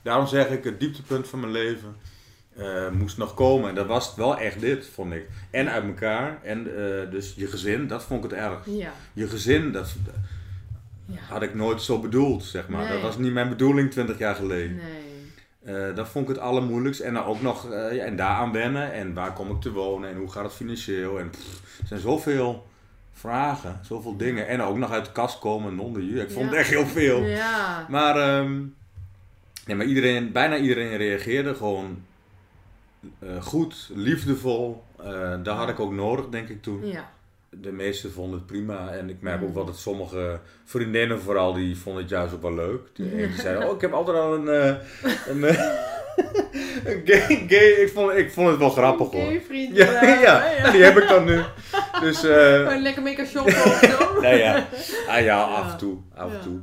daarom 0.02 0.26
zeg 0.26 0.48
ik, 0.48 0.64
het 0.64 0.80
dieptepunt 0.80 1.28
van 1.28 1.40
mijn 1.40 1.52
leven 1.52 1.96
uh, 2.58 2.90
moest 2.90 3.16
nog 3.16 3.34
komen. 3.34 3.68
En 3.68 3.74
dat 3.74 3.86
was 3.86 4.14
wel 4.14 4.38
echt 4.38 4.60
dit, 4.60 4.88
vond 4.94 5.12
ik. 5.12 5.28
En 5.50 5.70
uit 5.70 5.84
elkaar, 5.84 6.38
en 6.42 6.66
uh, 6.66 7.10
dus 7.10 7.34
je 7.36 7.46
gezin, 7.46 7.86
dat 7.86 8.02
vond 8.02 8.24
ik 8.24 8.30
het 8.30 8.40
erg. 8.40 8.58
Ja. 8.64 8.92
Je 9.12 9.28
gezin, 9.28 9.72
dat 9.72 9.94
ja. 11.06 11.18
had 11.28 11.42
ik 11.42 11.54
nooit 11.54 11.82
zo 11.82 12.00
bedoeld, 12.00 12.44
zeg 12.44 12.68
maar. 12.68 12.88
Dat 12.88 13.00
was 13.00 13.18
niet 13.18 13.32
mijn 13.32 13.48
bedoeling 13.48 13.90
20 13.90 14.18
jaar 14.18 14.34
geleden. 14.34 14.76
Nee. 14.76 15.14
Uh, 15.64 15.94
dat 15.94 16.08
vond 16.08 16.28
ik 16.28 16.34
het 16.34 16.44
allermoeilijkst. 16.44 17.00
En 17.00 17.14
dan 17.14 17.24
ook 17.24 17.42
nog, 17.42 17.70
ja, 17.70 18.04
en 18.04 18.16
daaraan 18.16 18.52
wennen. 18.52 18.92
En 18.92 19.14
waar 19.14 19.32
kom 19.32 19.50
ik 19.50 19.60
te 19.60 19.72
wonen? 19.72 20.10
En 20.10 20.16
hoe 20.16 20.30
gaat 20.30 20.44
het 20.44 20.52
financieel? 20.52 21.18
En 21.18 21.30
pff, 21.30 21.80
er 21.80 21.86
zijn 21.86 22.00
zoveel 22.00 22.66
vragen, 23.12 23.80
zoveel 23.82 24.16
dingen. 24.16 24.48
En 24.48 24.62
ook 24.62 24.76
nog 24.76 24.90
uit 24.90 25.04
de 25.04 25.12
kast 25.12 25.38
komen, 25.38 25.74
non 25.74 25.92
de 25.92 26.00
Ik 26.00 26.30
vond 26.30 26.46
het 26.50 26.54
echt 26.54 26.68
heel 26.68 26.86
veel. 26.86 27.22
Ja. 27.22 27.86
Maar, 27.88 28.38
um, 28.38 28.74
nee, 29.66 29.76
maar 29.76 29.86
iedereen, 29.86 30.32
bijna 30.32 30.56
iedereen 30.56 30.96
reageerde 30.96 31.54
gewoon 31.54 32.02
uh, 33.22 33.42
goed, 33.42 33.90
liefdevol. 33.94 34.82
Uh, 35.00 35.34
daar 35.42 35.56
had 35.56 35.68
ik 35.68 35.80
ook 35.80 35.92
nodig, 35.92 36.28
denk 36.28 36.48
ik 36.48 36.62
toen. 36.62 36.86
Ja. 36.86 37.10
De 37.50 37.72
meesten 37.72 38.12
vonden 38.12 38.38
het 38.38 38.46
prima. 38.46 38.88
En 38.88 39.08
ik 39.08 39.20
merk 39.20 39.42
ook 39.42 39.54
wel 39.54 39.64
dat 39.64 39.78
sommige 39.78 40.40
vriendinnen 40.64 41.20
vooral, 41.20 41.52
die 41.52 41.76
vonden 41.76 42.02
het 42.02 42.10
juist 42.10 42.34
ook 42.34 42.42
wel 42.42 42.54
leuk. 42.54 42.80
Die, 42.92 43.16
die 43.16 43.32
zeiden, 43.32 43.68
oh, 43.68 43.74
ik 43.74 43.80
heb 43.80 43.92
altijd 43.92 44.16
al 44.16 44.34
een... 44.34 44.46
Uh, 44.46 44.74
een 46.84 47.02
gay, 47.04 47.44
gay, 47.48 47.68
ik, 47.68 47.90
vond, 47.94 48.12
ik 48.12 48.32
vond 48.32 48.48
het 48.48 48.58
wel 48.58 48.70
grappig 48.70 49.10
hoor. 49.10 49.26
Gay 49.26 49.42
vriend. 49.46 49.76
Ja, 49.76 50.02
ja, 50.02 50.50
ja, 50.58 50.70
die 50.70 50.82
heb 50.82 50.98
ik 50.98 51.08
dan 51.08 51.24
nu. 51.24 51.42
Dus, 52.00 52.24
uh, 52.24 52.76
lekker 52.80 53.02
make 53.02 53.26
shoppen 53.26 53.54
of 53.54 53.78
zo. 53.78 54.20
nee, 54.20 54.38
ja. 54.38 54.66
Ah, 55.08 55.24
ja, 55.24 55.42
af 55.42 55.72
en 55.72 55.78
toe. 55.78 55.96
Af 56.14 56.32
en 56.32 56.40
toe. 56.40 56.60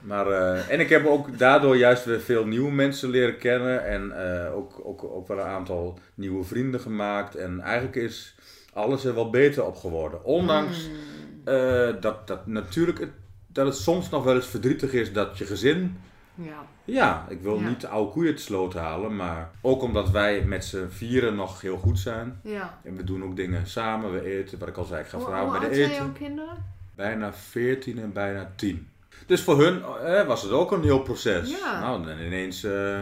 Maar, 0.00 0.26
uh, 0.26 0.70
en 0.70 0.80
ik 0.80 0.88
heb 0.88 1.06
ook 1.06 1.38
daardoor 1.38 1.76
juist 1.76 2.04
weer 2.04 2.20
veel 2.20 2.46
nieuwe 2.46 2.72
mensen 2.72 3.10
leren 3.10 3.38
kennen. 3.38 3.84
En 3.84 4.12
uh, 4.16 4.56
ook, 4.56 4.80
ook, 4.82 5.04
ook 5.04 5.28
wel 5.28 5.38
een 5.38 5.46
aantal 5.46 5.98
nieuwe 6.14 6.44
vrienden 6.44 6.80
gemaakt. 6.80 7.34
En 7.34 7.60
eigenlijk 7.60 7.96
is 7.96 8.34
alles 8.72 9.04
er 9.04 9.14
wel 9.14 9.30
beter 9.30 9.64
op 9.64 9.76
geworden. 9.76 10.24
Ondanks 10.24 10.88
mm. 10.88 12.00
dat, 12.00 12.26
dat 12.26 12.46
natuurlijk 12.46 12.98
het, 12.98 13.10
dat 13.46 13.66
het 13.66 13.76
soms 13.76 14.10
nog 14.10 14.24
wel 14.24 14.34
eens 14.34 14.46
verdrietig 14.46 14.92
is 14.92 15.12
dat 15.12 15.38
je 15.38 15.44
gezin 15.44 15.96
ja. 16.42 16.66
Ja, 16.84 17.26
ik 17.28 17.40
wil 17.40 17.60
niet 17.60 17.80
de 17.80 17.88
oude 17.88 18.12
koeien 18.12 18.34
te 18.36 18.42
sloot 18.42 18.74
halen, 18.74 19.16
maar 19.16 19.50
ook 19.60 19.82
omdat 19.82 20.10
wij 20.10 20.44
met 20.44 20.64
z'n 20.64 20.88
vieren 20.88 21.34
nog 21.34 21.60
heel 21.60 21.76
goed 21.76 21.98
zijn. 21.98 22.40
Ja. 22.42 22.78
En 22.84 22.96
we 22.96 23.04
doen 23.04 23.24
ook 23.24 23.36
dingen 23.36 23.66
samen, 23.66 24.12
we 24.12 24.24
eten, 24.24 24.58
wat 24.58 24.68
ik 24.68 24.76
al 24.76 24.84
zei, 24.84 25.02
ik 25.02 25.08
ga 25.08 25.18
vooral 25.18 25.50
bij 25.50 25.60
de 25.60 25.66
eten. 25.66 25.82
Hoe 25.82 25.92
zijn 25.94 26.04
jouw 26.04 26.12
kinderen? 26.12 26.64
Bijna 26.94 27.32
14 27.32 27.98
en 27.98 28.12
bijna 28.12 28.52
10. 28.56 28.88
Dus 29.30 29.42
voor 29.42 29.62
hun 29.62 29.82
eh, 30.04 30.26
was 30.26 30.42
het 30.42 30.52
ook 30.52 30.72
een 30.72 30.82
heel 30.82 31.02
proces. 31.02 31.50
Ja. 31.50 31.80
Nou, 31.80 32.04
dan 32.04 32.18
ineens 32.18 32.64
uh, 32.64 32.98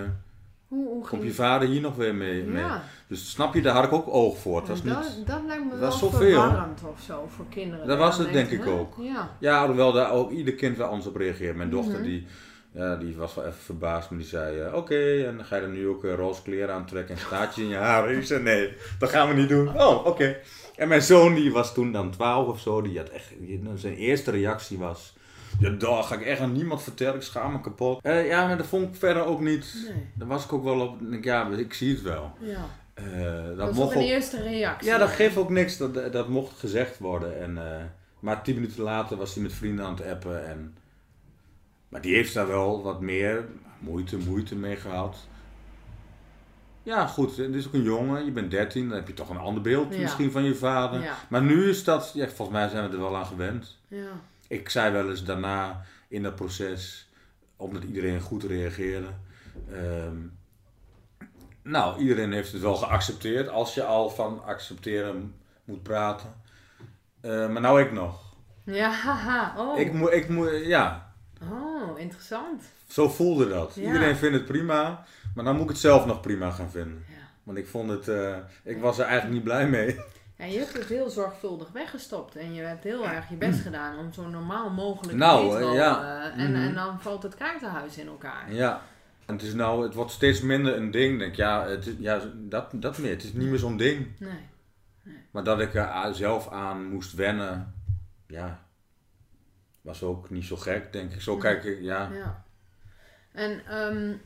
hoe, 0.69 0.89
hoe 0.89 1.09
komt 1.09 1.23
je 1.23 1.33
vader 1.33 1.69
hier 1.69 1.81
nog 1.81 1.97
weer 1.97 2.15
mee, 2.15 2.45
ja. 2.45 2.51
mee. 2.51 2.81
Dus 3.07 3.31
snap 3.31 3.55
je, 3.55 3.63
daar 3.63 3.75
had 3.75 3.85
ik 3.85 3.93
ook 3.93 4.09
oog 4.09 4.39
voor. 4.39 4.59
Het 4.59 4.69
was 4.69 4.83
dat, 4.83 5.17
niet, 5.17 5.27
dat 5.27 5.41
lijkt 5.47 5.65
me 5.65 5.79
wel 5.79 5.93
verwarrend 5.93 6.81
of 6.85 7.01
zo 7.01 7.29
voor 7.37 7.45
kinderen. 7.49 7.87
Dat 7.87 7.99
was 7.99 8.19
het 8.19 8.33
denk 8.33 8.51
ik 8.51 8.67
ook. 8.67 8.95
Ja, 9.01 9.31
ja 9.39 9.67
hoewel 9.67 9.93
daar 9.93 10.11
ook 10.11 10.31
ieder 10.31 10.55
kind 10.55 10.77
wel 10.77 10.89
anders 10.89 11.07
op 11.07 11.17
reageert. 11.17 11.57
Mijn 11.57 11.71
dochter 11.71 11.95
mhm. 11.95 12.03
die 12.03 12.27
ja, 12.73 12.97
die 12.97 13.17
was 13.17 13.35
wel 13.35 13.45
even 13.45 13.59
verbaasd, 13.59 14.11
maar 14.11 14.19
die 14.19 14.29
zei: 14.29 14.67
uh, 14.67 14.75
Oké, 14.75 15.25
en 15.25 15.45
ga 15.45 15.57
je 15.57 15.63
er 15.63 15.69
nu 15.69 15.89
ook 15.89 16.05
uh, 16.05 16.15
roze 16.15 16.43
kleren 16.43 16.75
aantrekken 16.75 17.15
en 17.15 17.21
staartje 17.21 17.63
in 17.63 17.69
je 17.69 17.77
haar. 17.77 18.13
Ik 18.13 18.25
zei: 18.25 18.43
Nee, 18.43 18.73
dat 18.99 19.11
gaan 19.11 19.29
we 19.29 19.35
niet 19.35 19.49
doen. 19.49 19.69
Oh, 19.81 20.07
oké. 20.07 20.37
En 20.77 20.89
mijn 20.89 21.03
zoon, 21.03 21.35
die 21.35 21.53
was 21.53 21.75
toen 21.75 21.93
dan 21.93 22.11
12 22.11 22.49
of 22.49 22.61
zo, 22.61 22.83
die 22.83 22.99
had 22.99 23.09
echt, 23.09 23.33
zijn 23.75 23.95
eerste 23.95 24.31
reactie 24.31 24.79
was: 24.79 25.17
Ja, 25.61 25.71
daar 25.71 26.03
ga 26.03 26.15
ik 26.15 26.21
echt 26.21 26.41
aan 26.41 26.53
niemand 26.53 26.83
vertellen, 26.83 27.15
ik 27.15 27.23
schaam 27.23 27.53
me 27.53 27.61
kapot. 27.61 28.07
Uh, 28.07 28.27
ja, 28.27 28.47
maar 28.47 28.57
dat 28.57 28.67
vond 28.67 28.89
ik 28.89 28.95
verder 28.95 29.25
ook 29.25 29.41
niet. 29.41 29.75
Nee. 29.89 30.07
Daar 30.15 30.29
was 30.29 30.45
ik 30.45 30.53
ook 30.53 30.65
wel 30.65 30.81
op, 30.81 31.11
denk, 31.11 31.25
ja, 31.25 31.49
ik 31.49 31.75
zie 31.75 31.93
het 31.93 32.03
wel. 32.03 32.33
Ja. 32.41 32.67
dat, 33.47 33.57
dat 33.57 33.75
mocht 33.75 33.95
een 33.95 34.03
eerste 34.03 34.43
reactie. 34.43 34.89
Ja, 34.91 34.99
dat 34.99 35.09
geeft 35.09 35.37
ook 35.37 35.51
niks, 35.51 35.77
dat, 35.77 36.13
dat 36.13 36.29
mocht 36.29 36.59
gezegd 36.59 36.99
worden. 36.99 37.41
En, 37.41 37.59
maar 38.21 38.43
tien 38.43 38.55
minuten 38.55 38.83
later 38.83 39.17
was 39.17 39.35
hij 39.35 39.43
met 39.43 39.53
vrienden 39.53 39.85
aan 39.85 39.95
het 39.95 40.07
appen 40.07 40.49
en 40.49 40.77
maar 41.89 42.01
die 42.01 42.15
heeft 42.15 42.35
daar 42.35 42.47
wel 42.47 42.83
wat 42.83 43.01
meer 43.01 43.45
moeite, 43.79 44.17
moeite 44.17 44.55
mee 44.55 44.77
gehad. 44.77 45.17
Ja, 46.83 47.07
goed, 47.07 47.37
het 47.37 47.55
is 47.55 47.67
ook 47.67 47.75
een 47.75 47.83
jongen, 47.83 48.25
je 48.25 48.31
bent 48.31 48.51
13, 48.51 48.89
dan 48.89 48.97
heb 48.99 49.07
je 49.07 49.15
toch 49.15 49.29
een 49.29 49.39
ander 49.39 49.63
beeld 49.63 49.99
misschien 49.99 50.31
van 50.31 50.45
je 50.45 50.55
vader. 50.55 51.17
Maar 51.29 51.43
nu 51.43 51.69
is 51.69 51.85
dat, 51.85 52.11
ja, 52.15 52.29
volgens 52.29 52.59
mij 52.59 52.69
zijn 52.69 52.89
we 52.89 52.97
er 52.97 53.03
wel 53.03 53.17
aan 53.17 53.27
gewend. 53.27 53.77
Ja. 53.89 54.21
Ik 54.49 54.69
zei 54.69 54.93
wel 54.93 55.11
eens 55.11 55.25
daarna 55.25 55.85
in 56.09 56.23
dat 56.23 56.35
proces, 56.35 57.11
omdat 57.57 57.83
iedereen 57.83 58.21
goed 58.21 58.43
reageerde. 58.43 59.09
Ehm, 59.73 60.17
nou, 61.63 61.99
iedereen 62.01 62.33
heeft 62.33 62.53
het 62.53 62.63
wel 62.63 62.75
geaccepteerd, 62.75 63.49
als 63.49 63.75
je 63.75 63.85
al 63.85 64.11
van 64.11 64.45
accepteren 64.45 65.35
moet 65.65 65.83
praten. 65.83 66.35
Uh, 67.23 67.49
maar 67.49 67.61
nou 67.61 67.81
ik 67.81 67.93
nog. 67.93 68.37
Ja, 68.65 68.91
haha, 68.91 69.55
oh. 69.59 69.79
Ik 69.79 69.93
moet, 69.93 70.13
ik 70.13 70.29
moet, 70.29 70.51
ja, 70.65 71.09
Oh, 71.43 71.99
interessant. 71.99 72.63
Zo 72.89 73.09
voelde 73.09 73.49
dat. 73.49 73.77
Iedereen 73.77 74.17
vindt 74.17 74.37
het 74.37 74.47
prima, 74.47 75.05
maar 75.35 75.45
dan 75.45 75.55
moet 75.55 75.65
ik 75.65 75.69
het 75.69 75.79
zelf 75.79 76.07
nog 76.07 76.21
prima 76.21 76.51
gaan 76.51 76.71
vinden. 76.71 77.05
Ja. 77.09 77.15
Want 77.43 77.59
ik 77.59 77.67
vond 77.67 77.91
het, 77.91 78.09
uh, 78.09 78.37
ik 78.63 78.81
was 78.81 78.99
er 78.99 79.05
eigenlijk 79.05 79.35
niet 79.35 79.45
blij 79.45 79.69
mee. 79.69 79.97
Ja, 80.39 80.45
je 80.45 80.59
hebt 80.59 80.73
het 80.73 80.89
heel 80.89 81.11
zorgvuldig 81.11 81.71
weggestopt 81.73 82.37
en 82.37 82.55
je 82.55 82.63
hebt 82.63 82.85
heel 82.85 83.09
erg 83.09 83.29
je 83.29 83.37
best 83.37 83.61
gedaan 83.61 83.99
om 83.99 84.13
zo 84.13 84.29
normaal 84.29 84.71
mogelijk 84.71 85.19
nou, 85.19 85.59
te 85.59 85.65
ja. 85.65 86.03
Uh, 86.03 86.43
en, 86.43 86.51
mm 86.51 86.57
en 86.57 86.75
dan 86.75 87.01
valt 87.01 87.23
het 87.23 87.35
kaartenhuis 87.35 87.99
in 87.99 88.07
elkaar. 88.07 88.53
Ja. 88.53 88.83
En 89.27 89.35
het 89.35 89.43
is 89.43 89.55
nou, 89.55 89.83
het 89.83 89.95
wordt 89.95 90.11
steeds 90.11 90.41
minder 90.41 90.77
een 90.77 90.91
ding. 90.91 91.19
Denk 91.19 91.35
ja, 91.35 91.67
het, 91.67 91.95
ja 91.99 92.21
dat, 92.35 92.71
dat 92.75 92.99
meer. 92.99 93.11
Het 93.11 93.25
is 93.25 93.33
niet 93.33 93.49
meer 93.49 93.59
zo'n 93.59 93.77
ding. 93.77 94.07
Nee. 94.19 94.31
nee. 95.03 95.17
Maar 95.31 95.45
dat 95.45 95.61
ik 95.61 95.75
er 95.75 96.15
zelf 96.15 96.51
aan 96.51 96.85
moest 96.85 97.15
wennen, 97.15 97.75
ja, 98.27 98.67
was 99.81 100.03
ook 100.03 100.31
niet 100.31 100.45
zo 100.45 100.57
gek, 100.57 100.93
denk 100.93 101.13
ik. 101.13 101.21
Zo 101.21 101.37
kijk 101.37 101.65
ik, 101.65 101.81
ja. 101.81 102.11
ja. 102.13 102.45
En 103.33 103.77
um, 103.77 104.21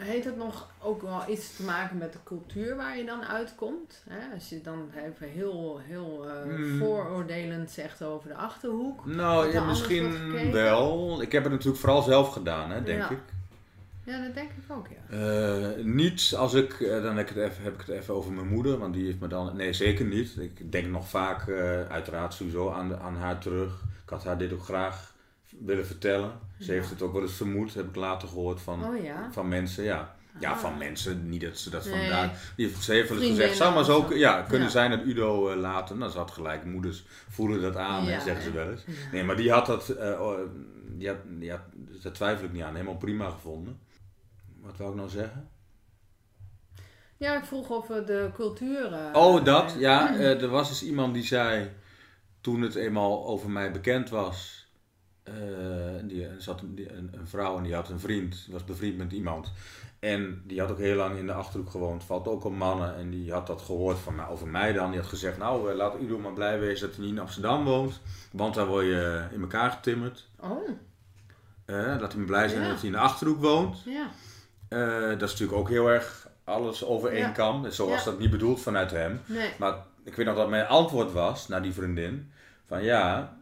heeft 0.00 0.24
het 0.24 0.36
nog 0.36 0.70
ook 0.82 1.02
wel 1.02 1.22
iets 1.28 1.56
te 1.56 1.62
maken 1.62 1.98
met 1.98 2.12
de 2.12 2.18
cultuur 2.24 2.76
waar 2.76 2.98
je 2.98 3.04
dan 3.04 3.24
uitkomt? 3.24 4.02
Hè? 4.08 4.34
Als 4.34 4.48
je 4.48 4.60
dan 4.60 4.90
even 5.06 5.28
heel, 5.28 5.80
heel 5.82 6.26
uh, 6.26 6.78
vooroordelend 6.78 7.70
zegt 7.70 8.02
over 8.02 8.28
de 8.28 8.34
achterhoek. 8.34 9.06
Nou, 9.06 9.52
ja, 9.52 9.64
misschien 9.64 10.52
wel. 10.52 11.22
Ik 11.22 11.32
heb 11.32 11.42
het 11.42 11.52
natuurlijk 11.52 11.80
vooral 11.80 12.02
zelf 12.02 12.32
gedaan, 12.32 12.70
hè, 12.70 12.82
denk 12.82 13.04
ik. 13.04 13.18
Ja, 14.04 14.22
dat 14.22 14.34
denk 14.34 14.50
ik 14.50 14.76
ook, 14.76 14.86
ja. 14.88 15.16
Uh, 15.16 15.84
niet 15.84 16.34
als 16.36 16.54
ik, 16.54 16.80
uh, 16.80 17.02
dan 17.02 17.16
heb 17.16 17.28
ik, 17.28 17.34
het 17.34 17.44
even, 17.50 17.62
heb 17.62 17.74
ik 17.74 17.86
het 17.86 17.96
even 17.96 18.14
over 18.14 18.32
mijn 18.32 18.48
moeder, 18.48 18.78
want 18.78 18.94
die 18.94 19.04
heeft 19.04 19.20
me 19.20 19.28
dan... 19.28 19.56
Nee, 19.56 19.72
zeker 19.72 20.04
niet. 20.04 20.36
Ik 20.38 20.72
denk 20.72 20.86
nog 20.86 21.08
vaak, 21.08 21.46
uh, 21.46 21.82
uiteraard 21.88 22.34
sowieso, 22.34 22.70
aan, 22.70 22.98
aan 22.98 23.16
haar 23.16 23.38
terug. 23.38 23.82
Ik 24.02 24.10
had 24.10 24.24
haar 24.24 24.38
dit 24.38 24.52
ook 24.52 24.64
graag 24.64 25.09
willen 25.58 25.86
vertellen. 25.86 26.32
Ze 26.58 26.72
heeft 26.72 26.90
het 26.90 27.02
ook 27.02 27.12
wel 27.12 27.22
eens 27.22 27.32
vermoed, 27.32 27.74
heb 27.74 27.88
ik 27.88 27.96
later 27.96 28.28
gehoord 28.28 28.60
van, 28.60 28.84
oh, 28.84 29.02
ja? 29.02 29.28
van 29.32 29.48
mensen. 29.48 29.84
Ja. 29.84 30.18
Ja, 30.40 30.50
Ah. 30.50 30.58
van 30.58 30.78
mensen. 30.78 31.28
Niet 31.28 31.40
dat 31.40 31.58
ze 31.58 31.70
dat 31.70 31.84
Nee. 31.84 31.94
vandaag... 32.00 32.52
Ze 32.80 32.92
heeft 32.92 33.08
wel 33.08 33.18
eens 33.18 33.28
gezegd, 33.28 33.56
zou 33.56 33.74
maar 33.74 33.84
zo 33.84 34.14
ja, 34.14 34.42
kunnen 34.42 34.66
Ja. 34.66 34.72
zijn 34.72 34.90
dat 34.90 35.00
Udo 35.04 35.48
eh, 35.48 35.56
later... 35.56 35.96
Nou, 35.96 36.10
ze 36.10 36.18
had 36.18 36.30
gelijk, 36.30 36.64
moeders 36.64 37.04
voelen 37.28 37.60
dat 37.62 37.76
aan, 37.76 38.04
Ja, 38.04 38.20
zeggen 38.20 38.42
ze 38.42 38.52
wel 38.52 38.70
eens. 38.70 38.84
Nee, 39.12 39.24
maar 39.24 39.36
die 39.36 39.50
had 39.52 39.66
dat... 39.66 39.88
eh, 39.88 40.30
die 40.88 41.08
had, 41.08 41.16
die 41.28 41.50
had, 41.50 41.60
daar 42.02 42.12
twijfel 42.12 42.44
ik 42.44 42.52
niet 42.52 42.62
aan. 42.62 42.74
Helemaal 42.74 42.96
prima 42.96 43.30
gevonden. 43.30 43.78
Wat 44.60 44.76
wou 44.76 44.90
ik 44.90 44.96
nou 44.96 45.08
zeggen? 45.08 45.48
Ja, 47.16 47.36
ik 47.38 47.44
vroeg 47.44 47.70
over 47.70 48.06
de 48.06 48.30
cultuur. 48.34 48.92
eh, 48.92 49.10
Oh, 49.12 49.44
dat? 49.44 49.74
Ja, 49.78 50.14
er 50.18 50.48
was 50.48 50.68
eens 50.68 50.82
iemand 50.84 51.14
die 51.14 51.24
zei, 51.24 51.70
toen 52.40 52.60
het 52.62 52.74
eenmaal 52.74 53.26
over 53.26 53.50
mij 53.50 53.72
bekend 53.72 54.08
was, 54.10 54.59
eh, 55.30 56.02
die, 56.08 56.26
zat 56.38 56.60
een, 56.60 56.74
die- 56.74 56.92
een, 56.92 57.10
een 57.12 57.26
vrouw 57.28 57.56
en 57.56 57.62
die 57.62 57.74
had 57.74 57.88
een 57.88 58.00
vriend, 58.00 58.46
was 58.50 58.64
bevriend 58.64 58.96
met 58.98 59.12
iemand. 59.12 59.52
En 59.98 60.42
die 60.46 60.60
had 60.60 60.70
ook 60.70 60.78
heel 60.78 60.96
lang 60.96 61.18
in 61.18 61.26
de 61.26 61.32
Achterhoek 61.32 61.70
gewoond, 61.70 62.04
valt 62.04 62.28
ook 62.28 62.44
op 62.44 62.52
mannen. 62.54 62.96
En 62.96 63.10
die 63.10 63.32
had 63.32 63.46
dat 63.46 63.62
gehoord 63.62 63.98
van 63.98 64.14
mij, 64.14 64.26
over 64.28 64.46
mij 64.48 64.72
dan. 64.72 64.90
Die 64.90 65.00
had 65.00 65.08
gezegd, 65.08 65.38
nou, 65.38 65.70
eh, 65.70 65.76
laat 65.76 66.00
Udo 66.00 66.18
maar 66.18 66.32
blij 66.32 66.58
wezen 66.60 66.86
dat 66.86 66.96
hij 66.96 67.04
niet 67.04 67.14
in 67.14 67.20
Amsterdam 67.20 67.64
woont. 67.64 68.00
Want 68.32 68.54
daar 68.54 68.66
word 68.66 68.84
je 68.84 69.24
in 69.32 69.40
elkaar 69.40 69.70
getimmerd. 69.70 70.28
Oh, 70.40 70.68
Eh, 71.64 71.76
laat 71.76 72.08
hij 72.12 72.16
maar 72.16 72.26
blij 72.26 72.48
zijn 72.48 72.62
Ja. 72.62 72.68
dat 72.68 72.76
hij 72.76 72.86
in 72.86 72.92
de 72.92 72.98
Achterhoek 72.98 73.40
woont. 73.40 73.82
ja. 73.84 74.10
Dat 75.10 75.22
is 75.22 75.30
natuurlijk 75.30 75.58
ook 75.58 75.68
heel 75.68 75.88
erg 75.90 76.28
alles 76.44 76.84
over 76.84 77.10
één 77.10 77.18
Ja. 77.20 77.30
kam. 77.30 77.70
Zo 77.70 77.88
was 77.88 78.04
Ja. 78.04 78.10
dat 78.10 78.18
niet 78.18 78.30
bedoeld 78.30 78.60
vanuit 78.60 78.90
hem. 78.90 79.20
Nee. 79.26 79.50
Maar 79.58 79.74
ik 80.04 80.14
weet 80.14 80.26
nog 80.26 80.36
dat 80.36 80.48
mijn 80.48 80.66
antwoord 80.66 81.12
was 81.12 81.48
naar 81.48 81.62
die 81.62 81.72
vriendin: 81.72 82.32
van 82.66 82.82
ja, 82.82 83.36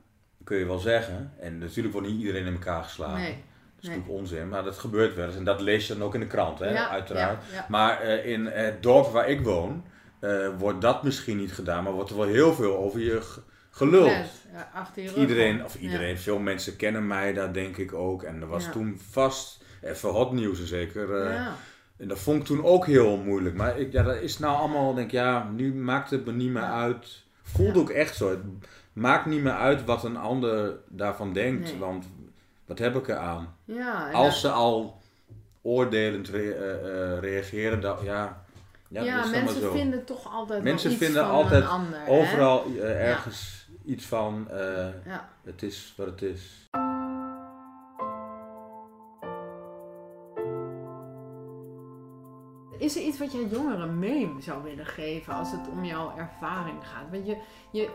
kun 0.48 0.58
je 0.58 0.66
wel 0.66 0.78
zeggen. 0.78 1.32
En 1.40 1.58
natuurlijk 1.58 1.94
wordt 1.94 2.08
niet 2.08 2.18
iedereen 2.18 2.46
in 2.46 2.52
elkaar 2.52 2.82
geslagen. 2.82 3.20
Nee. 3.20 3.30
Dat 3.30 3.82
is 3.82 3.88
nee. 3.88 3.96
natuurlijk 3.96 4.20
onzin, 4.20 4.48
maar 4.48 4.62
dat 4.62 4.78
gebeurt 4.78 5.14
wel 5.14 5.26
eens. 5.26 5.36
En 5.36 5.44
dat 5.44 5.60
lees 5.60 5.86
je 5.86 5.94
dan 5.94 6.06
ook 6.06 6.14
in 6.14 6.20
de 6.20 6.26
krant, 6.26 6.58
hè, 6.58 6.70
Ja, 6.70 6.88
uiteraard. 6.88 7.42
ja, 7.50 7.56
ja. 7.56 7.66
Maar 7.68 8.00
eh, 8.00 8.26
in 8.32 8.46
het 8.46 8.82
dorp 8.82 9.06
waar 9.06 9.28
ik 9.28 9.40
woon, 9.40 9.84
eh, 10.20 10.48
wordt 10.58 10.80
dat 10.80 11.02
misschien 11.02 11.36
niet 11.36 11.52
gedaan, 11.52 11.84
maar 11.84 11.92
wordt 11.92 12.10
er 12.10 12.16
wel 12.16 12.26
heel 12.26 12.54
veel 12.54 12.76
over 12.76 13.00
je 13.00 13.22
geluld. 13.70 14.12
Iedereen, 15.16 15.64
of 15.64 15.74
iedereen, 15.74 16.18
veel 16.18 16.38
mensen 16.38 16.76
kennen 16.76 17.06
mij 17.06 17.32
daar 17.32 17.52
denk 17.52 17.76
ik 17.76 17.94
ook. 17.94 18.22
En 18.22 18.40
er 18.40 18.48
was 18.48 18.70
toen 18.72 19.00
vast 19.10 19.64
even 19.82 20.08
hot 20.08 20.32
nieuws 20.32 20.60
en 20.60 20.66
zeker. 20.66 21.22
Eh, 21.22 21.32
ja. 21.32 21.54
en 21.96 22.08
dat 22.08 22.18
vond 22.18 22.40
ik 22.40 22.46
toen 22.46 22.64
ook 22.64 22.86
heel 22.86 23.16
moeilijk. 23.16 23.54
Maar 23.54 23.78
ik, 23.78 23.92
ja, 23.92 24.02
dat 24.02 24.20
is 24.20 24.38
nou 24.38 24.56
allemaal, 24.56 24.94
denk 24.94 25.06
ik, 25.06 25.12
ja, 25.12 25.48
nu 25.54 25.74
maakt 25.74 26.10
het 26.10 26.24
me 26.24 26.32
niet 26.32 26.50
meer 26.50 26.62
uit. 26.62 27.26
Voelde 27.42 27.78
ook 27.78 27.90
echt 27.90 28.16
zo. 28.16 28.30
Het 28.30 28.40
maakt 28.98 29.26
niet 29.26 29.42
meer 29.42 29.52
uit 29.52 29.84
wat 29.84 30.04
een 30.04 30.16
ander 30.16 30.74
daarvan 30.88 31.32
denkt. 31.32 31.70
Nee. 31.70 31.78
Want 31.78 32.06
wat 32.66 32.78
heb 32.78 32.96
ik 32.96 33.08
eraan? 33.08 33.54
Ja, 33.64 34.08
en 34.08 34.14
Als 34.14 34.26
dat- 34.42 34.52
ze 34.52 34.56
al 34.58 35.00
oordelend 35.62 36.28
re- 36.28 36.50
eh, 36.52 37.18
reageren, 37.20 37.80
dan, 37.80 37.96
ja, 38.04 38.42
ja, 38.88 39.02
ja, 39.02 39.22
dat 39.22 39.30
mensen 39.30 39.60
zo. 39.60 39.70
vinden 39.72 40.04
toch 40.04 40.32
altijd 40.34 40.62
Mensen 40.62 40.90
iets 40.90 40.98
vinden 41.04 41.24
van 41.24 41.34
altijd 41.34 41.62
een 41.62 41.68
ander. 41.68 41.98
Overal 42.08 42.64
eh, 42.80 43.08
ergens 43.08 43.68
iets 43.84 44.06
van, 44.06 44.48
Ja. 45.04 45.28
het 45.44 45.62
is 45.62 45.94
wat 45.96 46.06
het 46.06 46.22
is. 46.22 46.66
Is 52.78 52.96
er 52.96 53.02
iets 53.02 53.18
wat 53.18 53.32
jij 53.32 53.44
jongeren 53.50 53.98
mee 53.98 54.34
zou 54.40 54.62
willen 54.62 54.86
geven 54.86 55.34
als 55.34 55.50
het 55.50 55.68
om 55.68 55.84
jouw 55.84 56.12
ervaring 56.16 56.76
gaat? 56.86 57.10
Want 57.10 57.26
je, 57.26 57.36
je, 57.72 57.88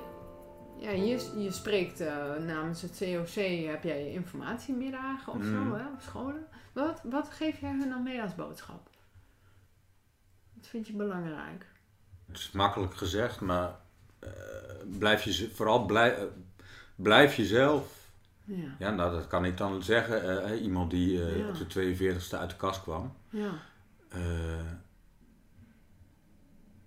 ja, 0.80 0.90
je, 0.92 1.32
je 1.44 1.52
spreekt 1.52 2.00
eh, 2.00 2.36
namens 2.36 2.82
het 2.82 2.98
COC, 3.00 3.44
heb 3.70 3.84
jij 3.84 4.12
informatiemiddagen 4.12 5.34
of 5.34 5.44
zo, 5.44 5.50
Mm. 5.50 5.74
hè, 5.74 5.88
op 5.88 6.02
scholen. 6.02 6.46
Wat, 6.74 7.02
wat 7.04 7.30
geef 7.30 7.60
jij 7.60 7.70
hun 7.70 7.90
dan 7.90 8.04
mee 8.04 8.22
als 8.22 8.36
boodschap? 8.36 8.90
Wat 10.54 10.68
vind 10.68 10.88
je 10.88 10.94
belangrijk? 10.94 11.66
Het 12.28 12.38
is 12.38 12.52
makkelijk 12.52 12.96
gezegd, 12.96 13.40
maar 13.42 13.76
eh, 14.20 14.30
blijf 14.98 15.24
je, 15.24 15.50
vooral 15.54 15.86
blij, 15.86 16.16
eh, 16.18 16.24
blijf 16.96 17.36
jezelf. 17.36 18.02
Ja, 18.46 18.76
Ja, 18.80 18.90
nou, 18.92 19.12
dat 19.12 19.28
kan 19.28 19.46
ik 19.46 19.58
dan 19.58 19.84
zeggen. 19.84 20.58
iemand 20.60 20.92
die 20.92 21.12
Ja. 21.38 21.48
op 21.48 21.58
de 21.58 21.68
42e 21.68 22.38
uit 22.38 22.50
de 22.50 22.56
kast 22.56 22.82
kwam. 22.82 23.14
ja, 23.30 23.52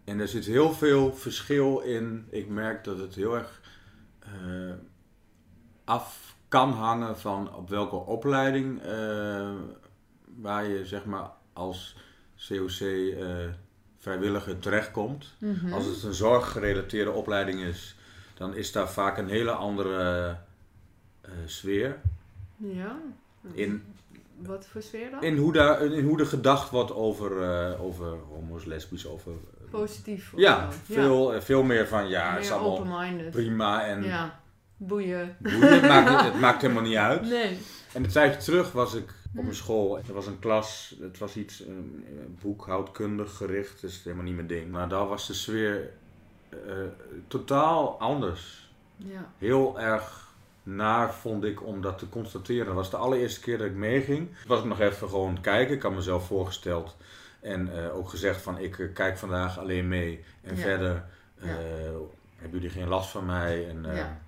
en 0.07 0.21
er 0.21 0.29
zit 0.29 0.45
heel 0.45 0.73
veel 0.73 1.15
verschil 1.15 1.81
in. 1.81 2.27
Ik 2.31 2.49
merk 2.49 2.85
dat 2.85 2.99
het 2.99 3.15
heel 3.15 3.35
erg 3.35 3.61
eh, 4.19 4.31
af 5.85 6.37
kan 6.49 6.73
hangen 6.73 7.19
van 7.19 7.55
op 7.55 7.69
welke 7.69 7.97
opleiding 7.97 8.83
eh, 8.83 9.51
waar 10.37 10.69
je 10.69 10.87
zeg 10.87 11.05
maar 11.05 11.31
als 11.53 11.97
COC 12.49 12.81
eh, 12.81 13.37
vrijwilliger 13.97 14.59
terechtkomt. 14.59 15.35
Mhm. 15.39 15.73
Als 15.73 15.87
het 15.87 16.03
een 16.03 16.15
zorggerelateerde 16.15 17.11
opleiding 17.11 17.61
is, 17.61 17.97
dan 18.35 18.55
is 18.55 18.73
daar 18.73 18.91
vaak 18.91 19.19
een 19.19 19.29
hele 19.29 19.53
andere 19.53 20.37
sfeer. 21.47 22.01
ja. 22.57 22.99
In, 23.53 23.83
Wat 24.37 24.67
voor 24.67 24.83
sfeer 24.83 25.11
dan? 25.11 25.23
in, 25.23 25.37
hoe 25.37 25.53
daar, 25.53 25.85
in 25.85 26.05
hoe 26.05 26.21
er 26.21 26.27
gedacht 26.27 26.71
wordt 26.71 26.93
over, 26.93 27.79
over 27.79 28.17
homo's, 28.29 28.65
lesbisch, 28.65 29.07
over... 29.07 29.33
Positief 29.81 30.33
ja, 30.37 30.69
veel, 30.85 31.35
eh, 31.35 31.41
veel 31.41 31.63
meer 31.63 31.87
van 31.89 32.09
ja, 32.09 32.33
het 32.35 32.45
is 32.45 32.51
allemaal 32.51 33.31
prima 33.31 33.85
en 33.87 34.03
Ja, 34.05 34.41
boeien. 34.77 35.37
boeien. 35.39 35.61
Het 35.73 35.83
maakt, 35.89 36.11
niet- 36.11 36.21
het 36.33 36.41
maakt 36.41 36.61
helemaal 36.63 36.83
niet 36.83 36.97
uit. 36.97 37.23
Nee. 37.23 37.59
En 37.93 38.05
een 38.05 38.11
tijdje 38.11 38.41
terug 38.41 38.73
was 38.73 38.95
ik 38.95 39.15
op 39.37 39.47
een 39.47 39.55
school. 39.55 39.99
Er 39.99 40.15
was 40.15 40.27
een 40.27 40.39
klas, 40.39 40.95
het 41.01 41.19
was 41.19 41.37
iets 41.37 41.63
boekhoudkundig 42.41 43.37
gericht, 43.37 43.81
dus 43.81 44.03
helemaal 44.05 44.25
niet 44.25 44.35
mijn 44.35 44.47
ding. 44.47 44.71
Maar 44.71 44.89
daar 44.89 45.07
was 45.09 45.27
de 45.27 45.35
sfeer 45.35 45.91
eh, 46.49 46.59
totaal 47.29 48.01
anders. 48.01 48.71
Ja. 48.97 49.31
Heel 49.39 49.81
erg 49.81 50.25
naar 50.63 51.15
vond 51.15 51.45
ik 51.45 51.67
om 51.67 51.81
dat 51.83 51.99
te 51.99 52.09
constateren. 52.09 52.67
Dat 52.67 52.75
was 52.75 52.91
de 52.91 52.97
allereerste 52.97 53.41
keer 53.41 53.59
dat 53.59 53.67
ik 53.67 53.75
meeging. 53.75 54.29
Was 54.47 54.59
ik 54.59 54.65
nog 54.65 54.81
even 54.81 55.09
gewoon 55.09 55.41
kijken. 55.41 55.75
Ik 55.75 55.83
had 55.83 55.93
mezelf 55.95 56.27
voorgesteld 56.27 56.97
en 57.47 57.85
eh, 57.85 57.97
ook 57.97 58.09
gezegd 58.09 58.43
van 58.43 58.59
ik 58.59 58.79
eh, 58.79 58.93
kijk 58.95 59.19
vandaag 59.19 59.59
alleen 59.59 59.89
mee. 59.89 60.25
En 60.43 60.57
Ja. 60.57 60.61
verder 60.63 61.05
eh, 61.41 61.49
Ja. 61.49 61.57
hebben 62.37 62.61
jullie 62.61 62.71
geen 62.71 62.89
last 62.89 63.11
van 63.11 63.27
mij. 63.27 63.69
En, 63.69 63.83
Ja. 63.95 64.21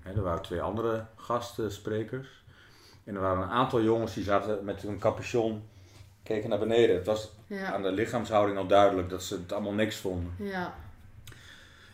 hè, 0.00 0.12
er 0.12 0.22
waren 0.22 0.42
twee 0.42 0.60
andere 0.62 1.06
gastsprekers. 1.16 2.42
En 3.04 3.14
er 3.14 3.20
waren 3.20 3.42
een 3.42 3.48
aantal 3.50 3.82
jongens 3.82 4.14
die 4.14 4.24
zaten 4.24 4.64
met 4.64 4.82
een 4.84 4.98
capuchon, 4.98 5.62
keken 6.22 6.48
naar 6.48 6.58
beneden. 6.58 6.96
Het 6.96 7.06
was 7.06 7.32
aan 7.72 7.82
de 7.82 7.92
lichaamshouding 7.92 8.58
al 8.58 8.66
duidelijk 8.66 9.08
dat 9.10 9.22
ze 9.22 9.34
het 9.34 9.52
allemaal 9.52 9.72
niks 9.72 9.96
vonden. 9.96 10.34
Ja. 10.36 10.74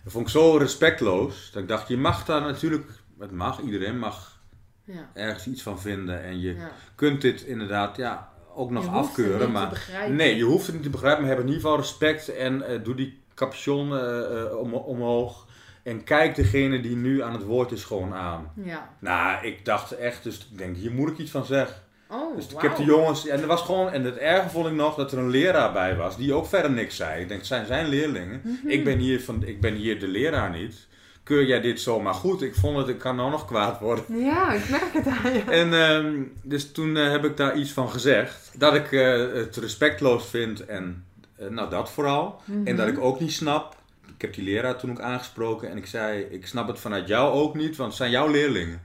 Dat 0.02 0.12
vond 0.12 0.26
ik 0.26 0.32
zo 0.32 0.56
respectloos. 0.56 1.50
Dat 1.52 1.62
ik 1.62 1.68
dacht, 1.68 1.88
je 1.88 1.96
mag 1.96 2.24
daar 2.24 2.40
natuurlijk, 2.40 2.86
het 3.18 3.30
mag, 3.32 3.60
iedereen 3.60 3.98
mag 3.98 4.38
Ja. 4.84 5.10
ergens 5.12 5.46
iets 5.46 5.62
van 5.62 5.80
vinden. 5.80 6.22
En 6.22 6.40
je 6.40 6.56
kunt 6.94 7.20
dit 7.20 7.42
inderdaad 7.42 7.96
ja, 7.96 8.29
ook 8.54 8.70
nog 8.70 8.88
afkeuren. 8.88 9.50
maar 9.50 9.88
nee, 10.08 10.36
je 10.36 10.44
hoeft 10.44 10.66
het 10.66 10.74
niet 10.74 10.84
te 10.84 10.90
begrijpen, 10.90 11.20
maar 11.20 11.30
heb 11.30 11.40
in 11.40 11.46
ieder 11.46 11.60
geval 11.60 11.76
respect. 11.76 12.28
En 12.28 12.62
eh, 12.66 12.84
doe 12.84 12.94
die 12.94 13.18
capuchon 13.34 13.96
eh, 13.96 14.40
eh, 14.40 14.56
om, 14.56 14.74
omhoog. 14.74 15.46
En 15.82 16.04
kijk 16.04 16.34
degene 16.34 16.80
die 16.80 16.96
nu 16.96 17.22
aan 17.22 17.32
het 17.32 17.44
woord 17.44 17.72
is 17.72 17.84
gewoon 17.84 18.14
aan. 18.14 18.52
Ja. 18.64 18.88
Nou, 18.98 19.46
ik 19.46 19.64
dacht 19.64 19.92
echt, 19.92 20.22
dus 20.22 20.48
ik 20.50 20.58
denk, 20.58 20.76
hier 20.76 20.92
moet 20.92 21.10
ik 21.10 21.18
iets 21.18 21.30
van 21.30 21.44
zeggen. 21.44 21.82
Oh, 22.08 22.36
Dus 22.36 22.46
ik 22.46 22.60
heb 22.60 22.76
de 22.76 22.84
jongens, 22.84 23.26
en 23.26 23.40
er 23.40 23.46
was 23.46 23.62
gewoon, 23.62 23.90
en 23.90 24.04
het 24.04 24.16
erge 24.16 24.48
vond 24.48 24.66
ik 24.66 24.72
nog 24.72 24.94
dat 24.94 25.12
er 25.12 25.18
een 25.18 25.30
leraar 25.30 25.72
bij 25.72 25.96
was, 25.96 26.16
die 26.16 26.34
ook 26.34 26.46
verder 26.46 26.70
niks 26.70 26.96
zei. 26.96 27.20
Ik 27.20 27.28
denk, 27.28 27.40
het 27.40 27.48
zijn 27.48 27.66
zijn 27.66 27.88
leerlingen. 27.88 28.40
Mhm. 28.44 28.68
ik, 28.68 28.84
ben 28.84 28.98
hier 28.98 29.20
van, 29.20 29.44
ik 29.44 29.60
ben 29.60 29.74
hier 29.74 30.00
de 30.00 30.08
leraar 30.08 30.50
niet. 30.50 30.88
Keur 31.30 31.46
jij 31.46 31.60
dit 31.60 31.80
zomaar 31.80 32.14
goed? 32.14 32.42
Ik 32.42 32.54
vond 32.54 32.76
het, 32.76 32.88
ik 32.88 32.98
kan 32.98 33.16
nou 33.16 33.30
nog 33.30 33.44
kwaad 33.46 33.80
worden. 33.80 34.04
Ja, 34.18 34.52
ik 34.52 34.68
merk 34.68 34.92
het 34.92 35.06
aan 35.06 35.32
je. 35.32 35.42
En 35.42 35.72
ehm, 35.74 36.22
dus 36.42 36.72
toen 36.72 36.96
eh, 36.96 37.10
heb 37.10 37.24
ik 37.24 37.36
daar 37.36 37.56
iets 37.56 37.70
van 37.70 37.90
gezegd. 37.90 38.50
Dat 38.58 38.74
ik 38.74 38.92
eh, 38.92 39.32
het 39.34 39.56
respectloos 39.56 40.26
vind 40.26 40.64
en 40.66 41.04
eh, 41.36 41.48
nou 41.48 41.70
dat 41.70 41.90
vooral. 41.90 42.40
Mhm. 42.44 42.66
En 42.66 42.76
dat 42.76 42.88
ik 42.88 43.00
ook 43.00 43.20
niet 43.20 43.32
snap. 43.32 43.76
Ik 44.14 44.20
heb 44.22 44.34
die 44.34 44.44
leraar 44.44 44.78
toen 44.78 44.90
ook 44.90 45.00
aangesproken 45.00 45.70
en 45.70 45.76
ik 45.76 45.86
zei, 45.86 46.20
ik 46.20 46.46
snap 46.46 46.68
het 46.68 46.78
vanuit 46.80 47.08
jou 47.08 47.32
ook 47.32 47.54
niet, 47.54 47.76
want 47.76 47.88
het 47.88 47.98
zijn 47.98 48.10
jouw 48.10 48.28
leerlingen. 48.30 48.80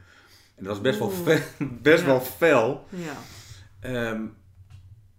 En 0.56 0.64
dat 0.64 0.68
was 0.68 0.82
best 0.82 1.00
wel 1.00 1.10
fel. 1.26 1.40
Best 1.82 2.02
Ja. 2.02 2.06
wel 2.06 2.22
fel. 2.22 2.86
Ja. 2.90 3.18
Ehm, 3.80 4.22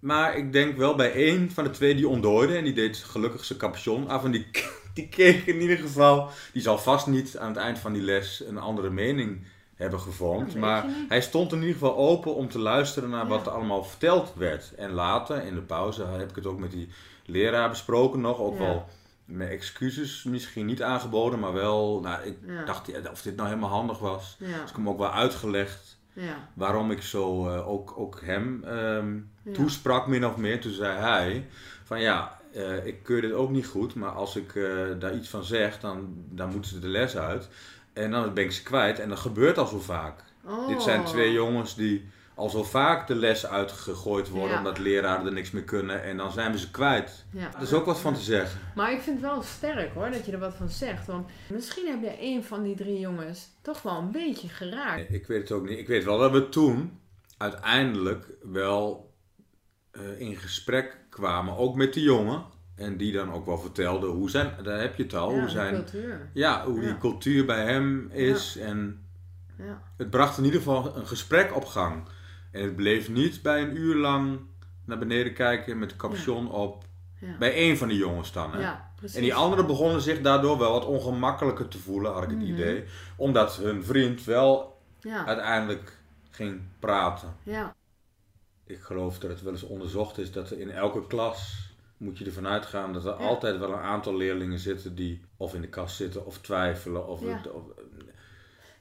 maar 0.01 0.37
ik 0.37 0.53
denk 0.53 0.77
wel 0.77 0.95
bij 0.95 1.13
één 1.13 1.51
van 1.51 1.65
de 1.65 1.71
twee 1.71 1.95
die 1.95 2.09
ontdooide 2.09 2.57
en 2.57 2.65
die 2.65 2.73
deed 2.75 2.97
gelukkig 2.97 3.45
zijn 3.45 3.59
capuchon 3.59 4.09
af 4.09 4.25
en 4.25 4.31
die, 4.31 4.47
die 4.97 5.09
keek 5.09 5.47
in 5.47 5.61
ieder 5.61 5.77
geval, 5.79 6.29
die 6.53 6.63
zal 6.63 6.79
vast 6.79 7.07
niet 7.07 7.39
aan 7.39 7.49
het 7.49 7.57
eind 7.57 7.79
van 7.79 7.93
die 7.93 8.03
les 8.03 8.43
een 8.47 8.59
andere 8.59 8.91
mening 8.91 9.47
hebben 9.75 10.01
gevormd. 10.01 10.55
Maar 10.55 10.85
hij 11.09 11.21
stond 11.21 11.53
in 11.53 11.59
ieder 11.59 11.73
geval 11.73 11.97
open 11.97 12.35
om 12.35 12.49
te 12.49 12.59
luisteren 12.59 13.11
naar 13.11 13.27
wat 13.27 13.47
er 13.47 13.53
allemaal 13.53 13.85
verteld 13.85 14.33
werd. 14.37 14.75
En 14.75 14.91
later, 14.91 15.43
in 15.45 15.55
de 15.55 15.61
pauze, 15.61 16.05
heb 16.05 16.31
ik 16.31 16.37
het 16.37 16.47
ook 16.47 16.59
met 16.59 16.71
die 16.71 16.89
leraar 17.25 17.69
besproken 17.69 18.21
nog. 18.21 18.39
Ook 18.39 18.59
Ja. 18.59 18.59
wel 18.65 18.89
met 19.25 19.49
excuses 19.49 20.23
misschien 20.25 20.67
niet 20.67 20.83
aangeboden, 20.83 21.39
maar 21.39 21.53
wel, 21.53 22.01
nou, 22.01 22.23
ik 22.23 22.37
Ja. 22.47 22.65
dacht 22.65 23.11
of 23.11 23.23
dit 23.23 23.37
nou 23.37 23.49
helemaal 23.49 23.71
handig 23.71 23.99
was. 23.99 24.37
Ja. 24.39 24.47
Dus 24.47 24.55
ik 24.57 24.67
heb 24.67 24.77
hem 24.77 24.89
ook 24.89 24.99
wel 24.99 25.13
uitgelegd. 25.13 25.95
Waarom 26.55 26.91
ik 26.91 27.03
zo 27.03 27.49
uh, 27.55 27.69
ook, 27.69 27.95
ook 27.97 28.21
hem 28.25 28.65
um, 28.65 29.31
ja. 29.43 29.53
toesprak, 29.53 30.07
min 30.07 30.27
of 30.27 30.37
meer. 30.37 30.61
Toen 30.61 30.73
zei 30.73 30.99
hij 30.99 31.47
van 31.85 32.01
ja, 32.01 32.36
uh, 32.57 32.87
ik 32.87 33.03
keur 33.03 33.21
dit 33.21 33.33
ook 33.33 33.51
niet 33.51 33.67
goed, 33.67 33.95
maar 33.95 34.11
als 34.11 34.37
ik 34.37 34.55
uh, 34.55 34.87
daar 34.99 35.15
iets 35.15 35.29
van 35.29 35.45
zeg, 35.45 35.81
dan, 35.81 36.15
dan 36.31 36.51
moeten 36.51 36.71
ze 36.71 36.79
de 36.79 36.89
les 36.89 37.17
uit. 37.17 37.49
En 37.93 38.11
dan 38.11 38.35
ben 38.35 38.45
ik 38.45 38.53
ze 38.53 38.63
kwijt 38.63 38.99
en 38.99 39.09
dat 39.09 39.19
gebeurt 39.19 39.59
al 39.59 39.67
zo 39.67 39.79
vaak. 39.81 40.25
Oh. 40.45 40.69
Dit 40.69 40.83
zijn 40.83 41.05
twee 41.05 41.33
jongens 41.33 41.75
die 41.75 42.09
al 42.35 42.49
zo 42.49 42.63
vaak 42.63 43.07
de 43.07 43.15
les 43.15 43.47
uitgegooid 43.47 44.29
worden 44.29 44.51
Ja. 44.51 44.59
omdat 44.59 44.79
leraren 44.79 45.27
er 45.27 45.33
niks 45.33 45.51
meer 45.51 45.63
kunnen 45.65 46.03
en 46.03 46.17
dan 46.17 46.33
zijn 46.33 46.53
we 46.53 46.59
ze 46.59 46.71
kwijt. 46.71 47.25
Ja. 47.31 47.55
Er 47.55 47.63
is 47.63 47.73
ook 47.73 47.85
wat 47.85 48.01
van 48.01 48.15
te 48.15 48.21
zeggen. 48.21 48.61
Maar 48.75 48.93
ik 48.93 49.01
vind 49.01 49.21
het 49.21 49.31
wel 49.31 49.43
sterk 49.43 49.95
hoor, 49.95 50.11
dat 50.11 50.27
je 50.27 50.33
er 50.33 50.39
wat 50.39 50.55
van 50.55 50.69
zegt. 50.69 51.07
Want 51.07 51.31
misschien 51.49 51.87
heb 51.87 52.03
je 52.03 52.17
een 52.21 52.45
van 52.45 52.63
die 52.63 52.77
drie 52.77 52.99
jongens 52.99 53.49
toch 53.63 53.83
wel 53.83 53.99
een 53.99 54.11
beetje 54.11 54.49
geraakt. 54.49 55.13
Ik 55.13 55.27
weet 55.27 55.41
het 55.41 55.53
ook 55.53 55.69
niet. 55.69 55.79
Ik 55.79 55.89
weet 55.89 56.05
wel 56.05 56.19
dat 56.19 56.31
we 56.33 56.49
toen 56.49 56.99
uiteindelijk 57.39 58.27
wel 58.43 59.13
eh, 59.91 60.21
in 60.21 60.37
gesprek 60.37 60.99
kwamen, 61.17 61.57
ook 61.57 61.75
met 61.77 61.93
die 61.95 62.03
jongen. 62.03 62.43
En 62.75 62.97
die 62.97 63.13
dan 63.13 63.33
ook 63.33 63.47
wel 63.47 63.59
vertelde 63.59 64.07
hoe 64.07 64.31
zijn, 64.31 64.51
daar 64.63 64.81
heb 64.81 64.97
je 64.97 65.03
het 65.03 65.15
al, 65.15 65.29
ja, 65.31 65.35
hoe 65.37 65.45
de 65.45 65.51
zijn, 65.51 65.75
cultuur. 65.75 66.31
ja, 66.33 66.65
hoe 66.65 66.81
die 66.81 66.99
cultuur 66.99 67.45
bij 67.47 67.65
hem 67.65 68.11
is. 68.11 68.57
En 68.59 69.07
Ja. 69.59 69.83
het 69.97 70.11
bracht 70.11 70.39
in 70.39 70.45
ieder 70.45 70.59
geval 70.61 70.97
een 70.97 71.07
gesprek 71.07 71.55
op 71.57 71.65
gang. 71.65 72.03
En 72.53 72.63
het 72.63 72.77
bleef 72.77 73.09
niet 73.09 73.43
bij 73.43 73.63
een 73.63 73.77
uur 73.77 73.95
lang 73.95 74.39
naar 74.85 74.99
beneden 74.99 75.33
kijken 75.35 75.79
met 75.79 75.91
de 75.91 75.97
capuchon 75.97 76.51
op. 76.51 76.85
Bij 77.39 77.53
één 77.55 77.77
van 77.77 77.89
die 77.89 77.99
jongens 77.99 78.33
dan. 78.33 78.53
Hè? 78.53 78.61
ja, 78.61 78.91
precies. 78.97 79.17
En 79.17 79.23
die 79.23 79.35
anderen 79.35 79.67
begonnen 79.67 80.01
zich 80.01 80.21
daardoor 80.21 80.59
wel 80.59 80.73
wat 80.73 80.85
ongemakkelijker 80.85 81.69
te 81.69 81.79
voelen, 81.79 82.13
had 82.13 82.23
ik 82.23 82.29
het 82.31 82.39
Mhm. 82.39 82.49
idee. 82.53 82.85
Omdat 83.17 83.57
hun 83.57 83.85
vriend 83.85 84.25
wel 84.25 84.81
uiteindelijk 85.27 85.97
ging 86.31 86.61
praten. 86.79 87.35
ja, 87.43 87.75
Ik 88.67 88.81
geloof 88.81 89.19
dat 89.19 89.31
het 89.31 89.43
wel 89.43 89.53
eens 89.53 89.63
onderzocht 89.63 90.19
is 90.19 90.33
dat 90.33 90.51
er 90.51 90.59
in 90.61 90.71
elke 90.71 91.07
klas 91.07 91.71
moet 91.97 92.19
je 92.19 92.25
ervan 92.25 92.47
uitgaan 92.47 92.93
dat 92.93 93.05
er 93.05 93.11
Ja. 93.21 93.27
altijd 93.27 93.59
wel 93.59 93.73
een 93.73 93.79
aantal 93.79 94.17
leerlingen 94.17 94.59
zitten 94.59 94.95
die 94.95 95.21
of 95.37 95.55
in 95.55 95.61
de 95.61 95.69
kast 95.69 95.97
zitten 95.97 96.27
of 96.27 96.39
twijfelen. 96.41 97.09
Of, 97.09 97.21
Ja. 97.23 97.41
of- 97.53 97.65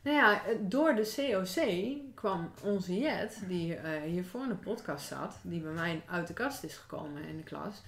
Nou 0.02 0.18
ja, 0.18 0.42
door 0.62 0.96
de 0.96 1.14
COC 1.16 1.98
kwam 2.16 2.52
onze 2.64 2.98
Jet, 3.00 3.40
die 3.48 3.76
eh, 3.76 4.02
hier 4.02 4.26
voor 4.26 4.42
in 4.44 4.50
de 4.50 4.56
podcast 4.56 5.08
zat, 5.08 5.36
die 5.42 5.62
bij 5.62 5.72
mij 5.72 6.02
uit 6.10 6.28
de 6.28 6.34
kast 6.34 6.64
is 6.64 6.76
gekomen 6.78 7.24
in 7.24 7.38
de 7.38 7.44
klas. 7.44 7.82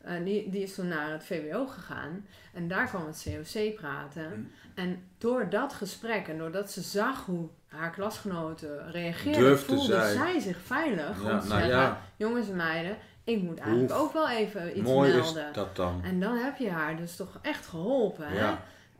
eh, 0.00 0.24
die, 0.24 0.50
die 0.50 0.62
is 0.62 0.74
toen 0.74 0.88
naar 0.88 1.10
het 1.12 1.24
VWO 1.24 1.66
gegaan 1.66 2.26
en 2.54 2.68
daar 2.68 2.86
kwam 2.88 3.06
het 3.06 3.22
COC 3.52 3.74
praten. 3.74 4.52
En 4.74 5.02
door 5.18 5.48
dat 5.50 5.72
gesprek 5.72 6.28
en 6.28 6.38
doordat 6.38 6.70
ze 6.70 6.80
zag 6.82 7.24
hoe 7.26 7.48
haar 7.70 7.90
klasgenoten 7.90 8.90
reageerden, 8.92 9.40
Durfde 9.42 9.74
voelde 9.74 9.92
zij. 9.92 10.12
zij 10.12 10.40
zich 10.40 10.56
veilig 10.64 11.22
Ja, 11.24 11.32
om 11.32 11.40
te 11.40 11.46
nou 11.48 11.60
zeggen, 11.60 11.68
ja. 11.68 12.00
jongens 12.16 12.48
en 12.48 12.56
meiden, 12.56 12.96
ik 13.24 13.42
moet 13.42 13.58
eigenlijk 13.58 13.92
ook 13.92 14.12
wel 14.12 14.28
even 14.30 14.78
iets 14.78 14.88
mooi 14.88 15.12
melden. 15.12 15.46
is 15.48 15.54
dat 15.54 15.76
dan. 15.76 16.00
En 16.04 16.20
dan 16.20 16.36
heb 16.36 16.56
je 16.56 16.70
haar 16.70 16.96
dus 16.96 17.16
toch 17.16 17.38
echt 17.42 17.66
geholpen. 17.66 18.26
Hè? 18.28 18.50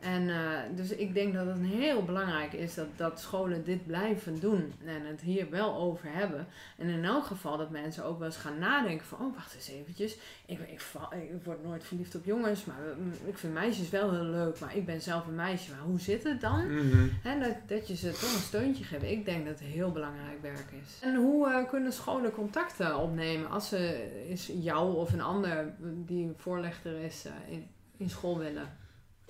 En 0.01 0.29
eh, 0.29 0.59
dus 0.75 0.89
ik 0.89 1.13
denk 1.13 1.33
dat 1.33 1.45
het 1.45 1.59
heel 1.61 2.03
belangrijk 2.03 2.53
is 2.53 2.73
dat, 2.73 2.87
dat 2.95 3.19
scholen 3.19 3.63
dit 3.63 3.85
blijven 3.85 4.39
doen. 4.39 4.73
En 4.85 5.05
het 5.05 5.21
hier 5.21 5.49
wel 5.49 5.75
over 5.75 6.07
hebben. 6.11 6.47
En 6.77 6.87
in 6.87 7.05
elk 7.05 7.25
geval 7.25 7.57
dat 7.57 7.69
mensen 7.69 8.03
ook 8.05 8.17
wel 8.17 8.27
eens 8.27 8.37
gaan 8.37 8.59
nadenken 8.59 9.05
van... 9.05 9.19
Oh, 9.21 9.35
wacht 9.35 9.55
eens 9.55 9.69
eventjes. 9.69 10.17
Ik, 10.45 10.59
ik, 10.59 10.79
val- 10.81 11.13
ik 11.13 11.43
word 11.43 11.63
nooit 11.63 11.83
verliefd 11.83 12.15
op 12.15 12.25
jongens. 12.25 12.65
Maar 12.65 12.77
mm, 12.97 13.13
ik 13.25 13.37
vind 13.37 13.53
meisjes 13.53 13.89
wel 13.89 14.11
heel 14.11 14.23
leuk. 14.23 14.59
Maar 14.59 14.75
ik 14.75 14.85
ben 14.85 15.01
zelf 15.01 15.27
een 15.27 15.35
meisje. 15.35 15.71
Maar 15.71 15.79
hoe 15.85 15.99
zit 15.99 16.23
het 16.23 16.41
dan? 16.41 16.73
Mhm. 16.73 17.07
En 17.23 17.39
dat, 17.39 17.55
dat 17.67 17.87
je 17.87 17.95
ze 17.95 18.11
toch 18.11 18.33
een 18.33 18.39
steuntje 18.39 18.83
geeft. 18.83 19.03
Ik 19.03 19.25
denk 19.25 19.45
dat 19.45 19.59
het 19.59 19.67
heel 19.69 19.91
belangrijk 19.91 20.41
werk 20.41 20.71
is. 20.83 20.99
En 21.01 21.15
hoe 21.15 21.49
eh, 21.49 21.69
kunnen 21.69 21.93
scholen 21.93 22.31
contacten 22.31 22.97
opnemen 22.97 23.49
als 23.49 23.69
ze 23.69 24.09
is 24.27 24.51
jou 24.61 24.95
of 24.95 25.13
een 25.13 25.21
ander 25.21 25.73
die 25.79 26.25
een 26.27 26.35
voorlichter 26.37 26.99
is 26.99 27.25
eh, 27.25 27.53
in, 27.53 27.67
in 27.97 28.09
school 28.09 28.37
willen? 28.37 28.79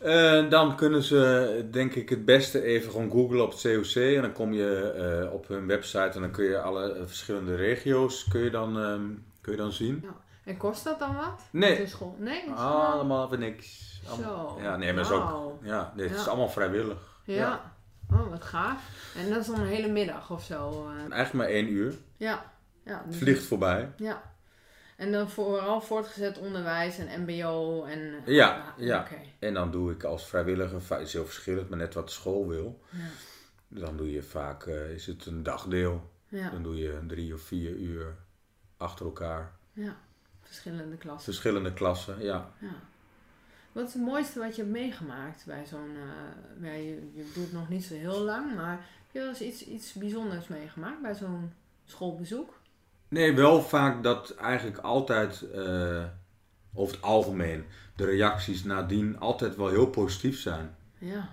Eh, 0.02 0.50
dan 0.50 0.76
kunnen 0.76 1.04
ze 1.04 1.68
denk 1.72 1.96
ik 1.96 2.10
het 2.10 2.26
beste 2.26 2.62
even 2.64 2.92
gewoon 2.92 3.10
googlen 3.12 3.44
op 3.44 3.52
het 3.52 3.62
COC 3.62 3.96
en 3.96 4.22
dan 4.22 4.32
kom 4.34 4.54
je 4.54 4.92
eh, 5.26 5.34
op 5.34 5.48
hun 5.48 5.68
website 5.68 6.12
en 6.14 6.22
dan 6.22 6.32
kun 6.32 6.46
je 6.46 6.62
alle 6.62 6.92
eh, 6.94 7.02
verschillende 7.06 7.56
regio's 7.56 8.26
kun 8.30 8.42
je 8.42 8.50
dan, 8.50 8.80
ehm, 8.80 9.02
kun 9.42 9.52
je 9.52 9.58
dan 9.58 9.72
zien. 9.72 10.06
En 10.44 10.58
kost 10.58 10.84
dat 10.84 11.00
dan 11.00 11.16
wat? 11.16 11.42
Nee. 11.52 11.70
Met 11.70 11.80
de 11.80 11.88
school? 11.88 12.16
Nee? 12.20 12.50
allemaal 12.56 13.28
voor 13.28 13.38
niks. 13.38 13.90
Allemaal- 14.10 14.50
Zo. 14.58 14.62
Ja, 14.62 14.78
nee, 14.78 14.94
maar 14.94 15.04
is 15.04 15.12
ook, 15.12 15.54
ja, 15.62 15.94
nee, 15.96 16.08
het 16.08 16.18
is 16.18 16.24
Ja. 16.24 16.30
allemaal 16.30 16.50
vrijwillig. 16.50 17.20
Ja. 17.24 17.72
Oh, 18.12 18.30
wat 18.30 18.44
gaaf. 18.44 18.82
En 19.18 19.30
dat 19.30 19.40
is 19.40 19.48
dan 19.48 19.60
een 19.60 19.66
hele 19.68 19.88
middag 19.88 20.32
of 20.32 20.44
zo. 20.44 20.88
Eigenlijk 20.98 21.34
maar 21.34 21.48
één 21.48 21.68
uur. 21.72 21.94
ja. 22.18 22.44
ja. 22.86 23.02
dus- 23.06 23.16
Het 23.16 23.24
vliegt 23.24 23.44
voorbij. 23.44 23.90
Ja. 23.96 24.22
En 25.02 25.12
dan 25.12 25.30
vooral 25.30 25.82
voortgezet 25.82 26.38
onderwijs 26.38 26.98
en 26.98 27.22
mbo 27.22 27.84
en... 27.84 28.00
eh, 28.26 28.34
Ja, 28.34 28.58
ah, 28.78 28.84
ja. 28.86 29.08
En 29.40 29.54
dan 29.54 29.72
doe 29.72 29.92
ik 29.92 30.04
als 30.04 30.28
vrijwilliger, 30.28 30.82
va- 30.82 30.98
is 30.98 31.14
heel 31.14 31.26
verschillend, 31.26 31.70
maar 31.70 31.78
net 31.78 31.94
wat 31.94 32.06
de 32.08 32.14
school 32.14 32.48
wil. 32.48 32.82
Ja. 32.90 33.08
Dan 33.68 33.98
doe 33.98 34.12
je 34.12 34.24
vaak, 34.24 34.66
eh, 34.66 34.92
is 34.92 35.06
het 35.06 35.26
een 35.26 35.44
dagdeel. 35.44 36.10
Ja. 36.28 36.50
Dan 36.50 36.64
doe 36.64 36.76
je 36.78 37.00
drie 37.08 37.34
of 37.34 37.42
vier 37.42 37.72
uur 37.76 38.16
achter 38.78 39.06
elkaar. 39.06 39.52
ja. 39.74 39.96
Verschillende 40.42 40.98
klassen. 40.98 41.24
Verschillende 41.34 41.74
klassen, 41.74 42.24
ja. 42.24 42.52
Ja. 42.60 42.74
Wat 43.72 43.88
is 43.88 43.94
het 43.94 44.02
mooiste 44.04 44.40
wat 44.40 44.56
je 44.56 44.62
hebt 44.62 44.74
meegemaakt 44.74 45.44
bij 45.46 45.66
zo'n... 45.66 45.96
eh, 45.96 46.66
ja, 46.66 46.74
je, 46.74 47.12
je 47.14 47.24
doet 47.34 47.44
het 47.44 47.54
nog 47.54 47.70
niet 47.70 47.84
zo 47.84 47.94
heel 47.94 48.20
lang, 48.20 48.56
maar 48.56 48.72
heb 48.72 49.12
je 49.12 49.20
wel 49.20 49.28
eens 49.30 49.42
iets, 49.42 49.66
iets 49.66 49.94
bijzonders 49.94 50.48
meegemaakt 50.48 51.02
bij 51.02 51.16
zo'n 51.16 51.54
schoolbezoek? 51.86 52.60
Nee, 53.12 53.34
wel 53.34 53.62
vaak 53.62 54.04
dat 54.04 54.36
eigenlijk 54.36 54.78
altijd, 54.78 55.42
eh, 55.52 56.04
over 56.74 56.96
het 56.96 57.04
algemeen, 57.04 57.66
de 57.96 58.06
reacties 58.06 58.64
nadien 58.64 59.20
altijd 59.20 59.56
wel 59.56 59.68
heel 59.68 59.88
positief 59.88 60.40
zijn. 60.40 60.76
Ja. 60.98 61.30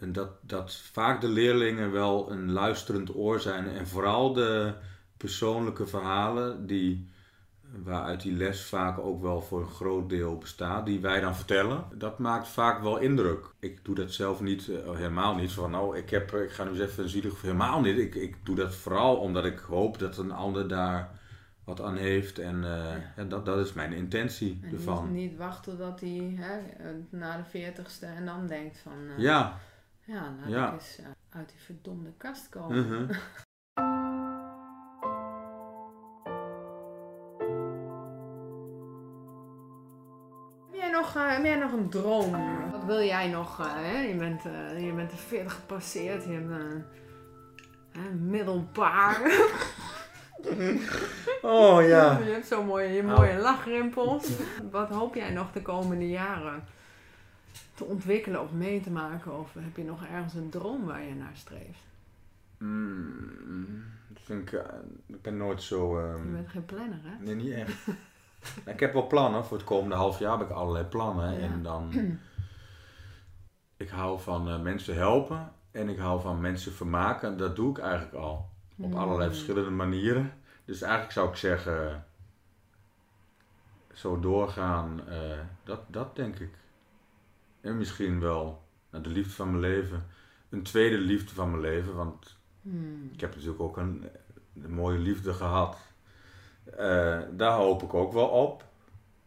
En 0.00 0.12
dat, 0.12 0.30
dat 0.40 0.74
vaak 0.74 1.20
de 1.20 1.28
leerlingen 1.28 1.92
wel 1.92 2.30
een 2.30 2.52
luisterend 2.52 3.14
oor 3.14 3.40
zijn. 3.40 3.68
En 3.68 3.86
vooral 3.86 4.32
de 4.32 4.72
persoonlijke 5.16 5.86
verhalen 5.86 6.66
die, 6.66 7.08
waaruit 7.84 8.20
die 8.22 8.32
les 8.32 8.64
vaak 8.64 8.98
ook 8.98 9.22
wel 9.22 9.40
voor 9.40 9.60
een 9.60 9.66
groot 9.68 10.08
deel 10.08 10.38
bestaat, 10.38 10.86
die 10.86 11.00
wij 11.00 11.20
dan 11.20 11.36
vertellen. 11.36 11.84
Dat 11.94 12.18
maakt 12.18 12.48
vaak 12.48 12.82
wel 12.82 12.98
indruk. 12.98 13.46
Ik 13.58 13.84
doe 13.84 13.94
dat 13.94 14.12
zelf 14.12 14.40
niet, 14.40 14.68
eh, 14.68 14.94
helemaal 14.96 15.34
niet. 15.34 15.52
Van 15.52 15.70
nou, 15.70 15.96
ik, 15.96 16.10
heb, 16.10 16.32
ik 16.34 16.50
ga 16.50 16.64
nu 16.64 16.70
eens 16.70 16.78
even 16.78 17.02
een 17.02 17.08
zielig, 17.08 17.42
helemaal 17.42 17.80
niet. 17.80 17.98
Ik, 17.98 18.14
ik 18.14 18.36
doe 18.44 18.56
dat 18.56 18.74
vooral 18.74 19.16
omdat 19.16 19.44
ik 19.44 19.58
hoop 19.58 19.98
dat 19.98 20.18
een 20.18 20.32
ander 20.32 20.68
daar 20.68 21.10
wat 21.64 21.80
aan 21.82 21.96
heeft. 21.96 22.38
En 22.38 22.64
eh, 22.64 22.96
ja, 23.16 23.24
dat, 23.24 23.46
dat 23.46 23.58
is 23.66 23.72
mijn 23.72 23.92
intentie 23.92 24.58
En 24.62 24.72
ervan. 24.72 25.12
niet, 25.12 25.30
niet 25.30 25.38
wachten 25.38 25.76
tot 25.78 26.00
hij 26.00 26.34
hè, 26.36 26.58
na 27.10 27.36
de 27.36 27.44
veertigste 27.44 28.06
en 28.06 28.24
dan 28.26 28.46
denkt 28.46 28.78
van... 28.78 28.92
eh, 29.16 29.18
Ja. 29.22 29.58
Ja, 30.04 30.34
laat 30.40 30.48
Ja. 30.50 30.66
ik 30.66 30.72
eens 30.72 30.98
uit 31.30 31.48
die 31.48 31.58
verdomde 31.58 32.12
kast 32.16 32.48
komen. 32.48 32.86
mhm. 32.86 33.12
nog, 41.16 41.24
eh, 41.26 41.32
heb 41.36 41.44
jij 41.44 41.56
nog 41.56 41.72
een 41.72 41.88
droom? 41.88 42.30
Wat 42.70 42.84
wil 42.84 43.02
jij 43.02 43.28
nog? 43.28 43.60
eh, 43.60 43.66
hè? 43.74 43.98
Je, 44.00 44.14
bent, 44.14 44.44
eh, 44.44 44.84
je 44.86 44.92
bent 44.92 45.10
de 45.10 45.16
40 45.16 45.52
gepasseerd, 45.54 46.24
je 46.24 46.30
hebt 46.30 46.50
een 46.50 46.84
hè, 47.92 48.10
middelbaar. 48.10 49.20
Oh 51.42 51.82
ja. 51.86 52.18
je 52.18 52.30
hebt 52.30 52.46
zo'n 52.46 52.66
mooie, 52.66 52.88
je 52.92 53.02
Oh. 53.02 53.16
mooie 53.16 53.36
lachrimpels. 53.38 54.28
Wat 54.70 54.88
hoop 54.88 55.14
jij 55.14 55.30
nog 55.30 55.52
de 55.52 55.62
komende 55.62 56.08
jaren 56.08 56.64
te 57.74 57.84
ontwikkelen 57.84 58.40
of 58.42 58.52
mee 58.52 58.80
te 58.80 58.90
maken? 58.90 59.38
Of 59.38 59.54
heb 59.54 59.76
je 59.76 59.84
nog 59.84 60.04
ergens 60.06 60.34
een 60.34 60.50
droom 60.50 60.84
waar 60.84 61.02
je 61.02 61.14
naar 61.14 61.32
streeft? 61.34 61.78
Mm, 62.58 63.82
ik, 64.28 64.52
eh, 64.52 64.60
ik 65.06 65.22
ben 65.22 65.36
nooit 65.36 65.62
zo. 65.62 65.98
ehm, 65.98 66.26
Je 66.26 66.32
bent 66.32 66.48
geen 66.48 66.64
planner, 66.64 66.98
hè? 67.02 67.24
Nee, 67.24 67.34
niet 67.34 67.52
echt. 67.52 67.86
Nou, 68.40 68.70
ik 68.70 68.80
heb 68.80 68.92
wel 68.92 69.06
plannen. 69.06 69.44
Voor 69.44 69.56
het 69.56 69.66
komende 69.66 69.94
half 69.94 70.18
jaar 70.18 70.38
heb 70.38 70.48
ik 70.48 70.54
allerlei 70.54 70.84
plannen. 70.84 71.32
Ja. 71.32 71.38
En 71.40 71.62
dan. 71.62 71.90
Ik 73.76 73.88
hou 73.88 74.20
van 74.20 74.48
eh, 74.48 74.60
mensen 74.60 74.94
helpen. 74.96 75.52
En 75.70 75.88
ik 75.88 75.98
hou 75.98 76.20
van 76.20 76.40
mensen 76.40 76.72
vermaken. 76.72 77.36
Dat 77.38 77.56
doe 77.56 77.70
ik 77.70 77.78
eigenlijk 77.78 78.14
al. 78.14 78.48
Op 78.78 78.90
Mm. 78.90 78.96
allerlei 78.96 79.28
verschillende 79.30 79.70
manieren. 79.70 80.32
Dus 80.64 80.82
eigenlijk 80.82 81.12
zou 81.12 81.28
ik 81.28 81.36
zeggen. 81.36 82.04
Zo 83.92 84.20
doorgaan. 84.20 85.08
eh, 85.08 85.38
dat, 85.64 85.80
dat 85.88 86.16
denk 86.16 86.38
ik. 86.38 86.54
En 87.60 87.76
misschien 87.78 88.20
wel 88.20 88.62
de 88.90 89.08
liefde 89.08 89.30
van 89.32 89.48
mijn 89.48 89.60
leven. 89.60 90.06
Een 90.48 90.62
tweede 90.62 90.98
liefde 90.98 91.34
van 91.34 91.50
mijn 91.50 91.62
leven. 91.62 91.94
Want 91.94 92.36
Hmm. 92.62 93.10
ik 93.12 93.20
heb 93.20 93.30
natuurlijk 93.34 93.60
ook 93.60 93.76
een, 93.76 94.04
een 94.62 94.72
mooie 94.74 94.98
liefde 94.98 95.32
gehad. 95.34 95.78
Eh, 96.78 97.18
daar 97.30 97.52
hoop 97.52 97.82
ik 97.82 97.94
ook 97.94 98.12
wel 98.12 98.26
op. 98.26 98.64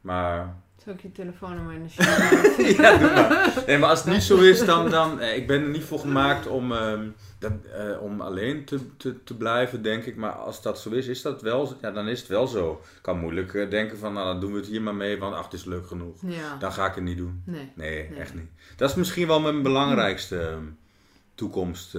Maar 0.02 0.56
Zal 0.84 0.94
ik 0.94 1.02
je 1.02 1.12
telefoonnummer 1.12 1.74
in 1.74 1.84
de 1.84 1.90
show 2.04 2.68
ja, 2.82 2.98
doe 2.98 3.12
maar. 3.14 3.64
Nee, 3.68 3.78
maar 3.78 3.90
als 3.90 4.04
het 4.04 4.14
niet 4.14 4.24
zo 4.24 4.38
is, 4.38 4.66
dan... 4.66 4.90
dan 4.90 5.20
eh, 5.20 5.36
ik 5.36 5.48
ben 5.48 5.62
er 5.62 5.70
niet 5.70 5.84
voor 5.84 6.00
gemaakt 6.00 6.48
om, 6.48 6.72
ehm, 6.72 7.08
dat, 7.40 7.52
eh, 7.74 8.02
om 8.02 8.22
alleen 8.22 8.66
te, 8.66 8.98
te, 8.98 9.24
te 9.24 9.36
blijven, 9.36 9.82
denk 9.82 10.04
ik. 10.06 10.16
Maar 10.16 10.32
als 10.32 10.62
dat 10.62 10.80
zo 10.80 10.90
is, 10.90 11.08
is 11.08 11.22
dat 11.22 11.42
wel, 11.42 11.74
ja, 11.82 11.92
dan 11.92 12.08
is 12.08 12.20
het 12.20 12.28
wel 12.28 12.48
zo. 12.48 12.82
Ik 12.96 13.02
kan 13.02 13.20
moeilijk 13.20 13.52
denken 13.70 13.98
van, 13.98 14.14
nou, 14.14 14.26
dan 14.26 14.40
doen 14.40 14.52
we 14.52 14.58
het 14.58 14.68
hier 14.68 14.82
maar 14.82 14.96
mee, 14.96 15.20
want 15.20 15.36
ach, 15.36 15.44
het 15.44 15.54
is 15.54 15.66
leuk 15.66 15.88
genoeg. 15.88 16.16
Ja. 16.26 16.58
Dan 16.60 16.72
ga 16.74 16.86
ik 16.86 16.96
het 16.96 17.04
niet 17.04 17.18
doen. 17.18 17.42
Nee. 17.46 17.72
Nee, 17.76 18.10
Nee. 18.10 18.20
echt 18.20 18.34
niet. 18.34 18.50
Dat 18.76 18.90
is 18.90 18.96
misschien 18.96 19.28
wel 19.28 19.40
mijn 19.40 19.62
belangrijkste 19.62 20.40
ehm, 20.40 20.64
toekomst. 21.36 21.98